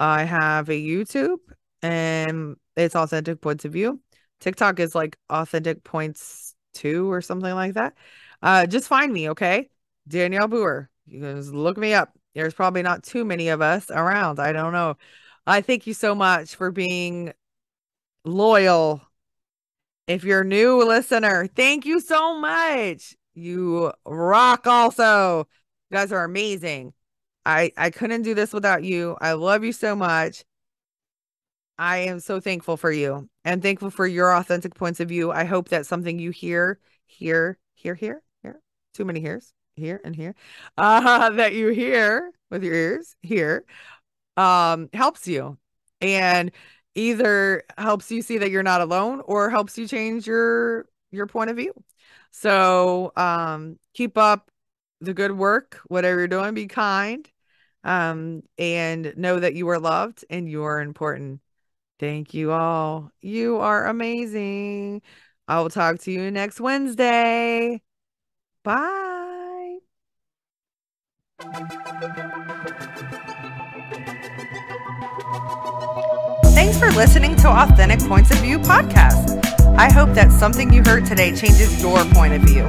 I 0.00 0.24
have 0.24 0.68
a 0.68 0.72
YouTube 0.80 1.38
and 1.82 2.56
it's 2.76 2.96
authentic 2.96 3.40
points 3.40 3.64
of 3.64 3.72
view. 3.72 4.00
TikTok 4.40 4.80
is 4.80 4.94
like 4.94 5.16
authentic 5.30 5.82
points 5.84 6.54
two 6.74 7.10
or 7.10 7.20
something 7.22 7.54
like 7.54 7.74
that. 7.74 7.94
Uh 8.42 8.66
just 8.66 8.88
find 8.88 9.12
me, 9.12 9.30
okay? 9.30 9.70
Danielle 10.06 10.48
Boer. 10.48 10.90
You 11.06 11.20
can 11.20 11.36
just 11.36 11.52
look 11.52 11.76
me 11.76 11.94
up. 11.94 12.12
There's 12.34 12.54
probably 12.54 12.82
not 12.82 13.02
too 13.02 13.24
many 13.24 13.48
of 13.48 13.60
us 13.60 13.90
around. 13.90 14.38
I 14.38 14.52
don't 14.52 14.72
know. 14.72 14.96
I 15.46 15.60
thank 15.62 15.86
you 15.86 15.94
so 15.94 16.14
much 16.14 16.54
for 16.54 16.70
being 16.70 17.32
loyal. 18.24 19.02
If 20.06 20.24
you're 20.24 20.42
a 20.42 20.44
new 20.44 20.84
listener, 20.84 21.46
thank 21.48 21.84
you 21.84 22.00
so 22.00 22.38
much. 22.38 23.16
You 23.34 23.92
rock 24.06 24.66
also. 24.66 25.48
You 25.90 25.96
guys 25.96 26.12
are 26.12 26.24
amazing. 26.24 26.92
I 27.44 27.72
I 27.76 27.90
couldn't 27.90 28.22
do 28.22 28.34
this 28.34 28.52
without 28.52 28.84
you. 28.84 29.16
I 29.20 29.32
love 29.32 29.64
you 29.64 29.72
so 29.72 29.96
much. 29.96 30.44
I 31.78 31.98
am 31.98 32.18
so 32.20 32.40
thankful 32.40 32.76
for 32.76 32.90
you 32.90 33.28
and 33.44 33.62
thankful 33.62 33.90
for 33.90 34.06
your 34.06 34.34
authentic 34.34 34.74
points 34.74 34.98
of 35.00 35.08
view. 35.08 35.30
I 35.30 35.44
hope 35.44 35.68
that 35.68 35.86
something 35.86 36.18
you 36.18 36.30
hear, 36.30 36.80
hear, 37.06 37.58
hear, 37.74 37.94
hear, 37.94 38.22
hear, 38.42 38.60
too 38.94 39.04
many 39.04 39.20
hears, 39.20 39.52
here 39.76 40.00
and 40.04 40.14
here, 40.16 40.34
uh, 40.78 41.30
that 41.30 41.54
you 41.54 41.68
hear 41.68 42.32
with 42.50 42.64
your 42.64 42.74
ears 42.74 43.14
here, 43.22 43.64
um, 44.36 44.88
helps 44.92 45.28
you 45.28 45.56
and 46.00 46.50
either 46.94 47.62
helps 47.76 48.10
you 48.10 48.22
see 48.22 48.38
that 48.38 48.50
you're 48.50 48.62
not 48.64 48.80
alone 48.80 49.22
or 49.24 49.50
helps 49.50 49.78
you 49.78 49.86
change 49.86 50.26
your 50.26 50.86
your 51.10 51.26
point 51.26 51.50
of 51.50 51.56
view. 51.56 51.72
So 52.32 53.12
um, 53.16 53.78
keep 53.94 54.18
up 54.18 54.50
the 55.00 55.14
good 55.14 55.32
work, 55.32 55.80
whatever 55.86 56.18
you're 56.20 56.28
doing, 56.28 56.54
be 56.54 56.66
kind, 56.66 57.28
um, 57.84 58.42
and 58.58 59.14
know 59.16 59.38
that 59.38 59.54
you 59.54 59.68
are 59.68 59.78
loved 59.78 60.24
and 60.30 60.48
you 60.48 60.64
are 60.64 60.80
important. 60.80 61.40
Thank 61.98 62.34
you 62.34 62.52
all. 62.52 63.10
You 63.20 63.58
are 63.58 63.86
amazing. 63.86 65.02
I 65.48 65.60
will 65.60 65.70
talk 65.70 65.98
to 66.00 66.12
you 66.12 66.30
next 66.30 66.60
Wednesday. 66.60 67.82
Bye. 68.62 69.78
Thanks 76.54 76.78
for 76.78 76.90
listening 76.90 77.36
to 77.36 77.48
Authentic 77.48 78.00
Points 78.00 78.30
of 78.30 78.38
View 78.38 78.58
podcast. 78.58 79.38
I 79.76 79.90
hope 79.92 80.10
that 80.14 80.32
something 80.32 80.72
you 80.72 80.82
heard 80.84 81.06
today 81.06 81.34
changes 81.34 81.80
your 81.80 82.04
point 82.06 82.34
of 82.34 82.42
view. 82.42 82.68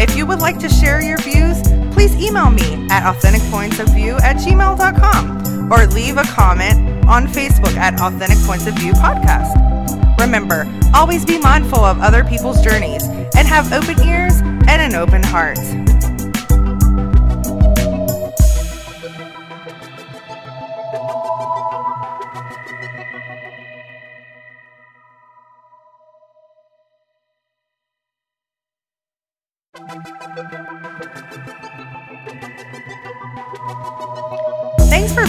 If 0.00 0.16
you 0.16 0.26
would 0.26 0.40
like 0.40 0.58
to 0.60 0.68
share 0.68 1.02
your 1.02 1.18
views, 1.18 1.60
please 1.92 2.14
email 2.14 2.50
me 2.50 2.86
at 2.90 3.02
authenticpointsofview 3.02 4.20
at 4.20 4.36
gmail.com 4.36 5.72
or 5.72 5.86
leave 5.86 6.16
a 6.16 6.22
comment 6.22 7.04
on 7.06 7.26
Facebook 7.26 7.76
at 7.76 8.00
Authentic 8.00 8.38
Points 8.46 8.66
of 8.66 8.74
View 8.74 8.92
podcast. 8.92 10.18
Remember, 10.20 10.66
always 10.94 11.24
be 11.24 11.38
mindful 11.38 11.80
of 11.80 12.00
other 12.00 12.24
people's 12.24 12.62
journeys 12.62 13.04
and 13.36 13.46
have 13.46 13.72
open 13.72 14.00
ears 14.06 14.40
and 14.40 14.82
an 14.82 14.94
open 14.94 15.22
heart. 15.22 15.58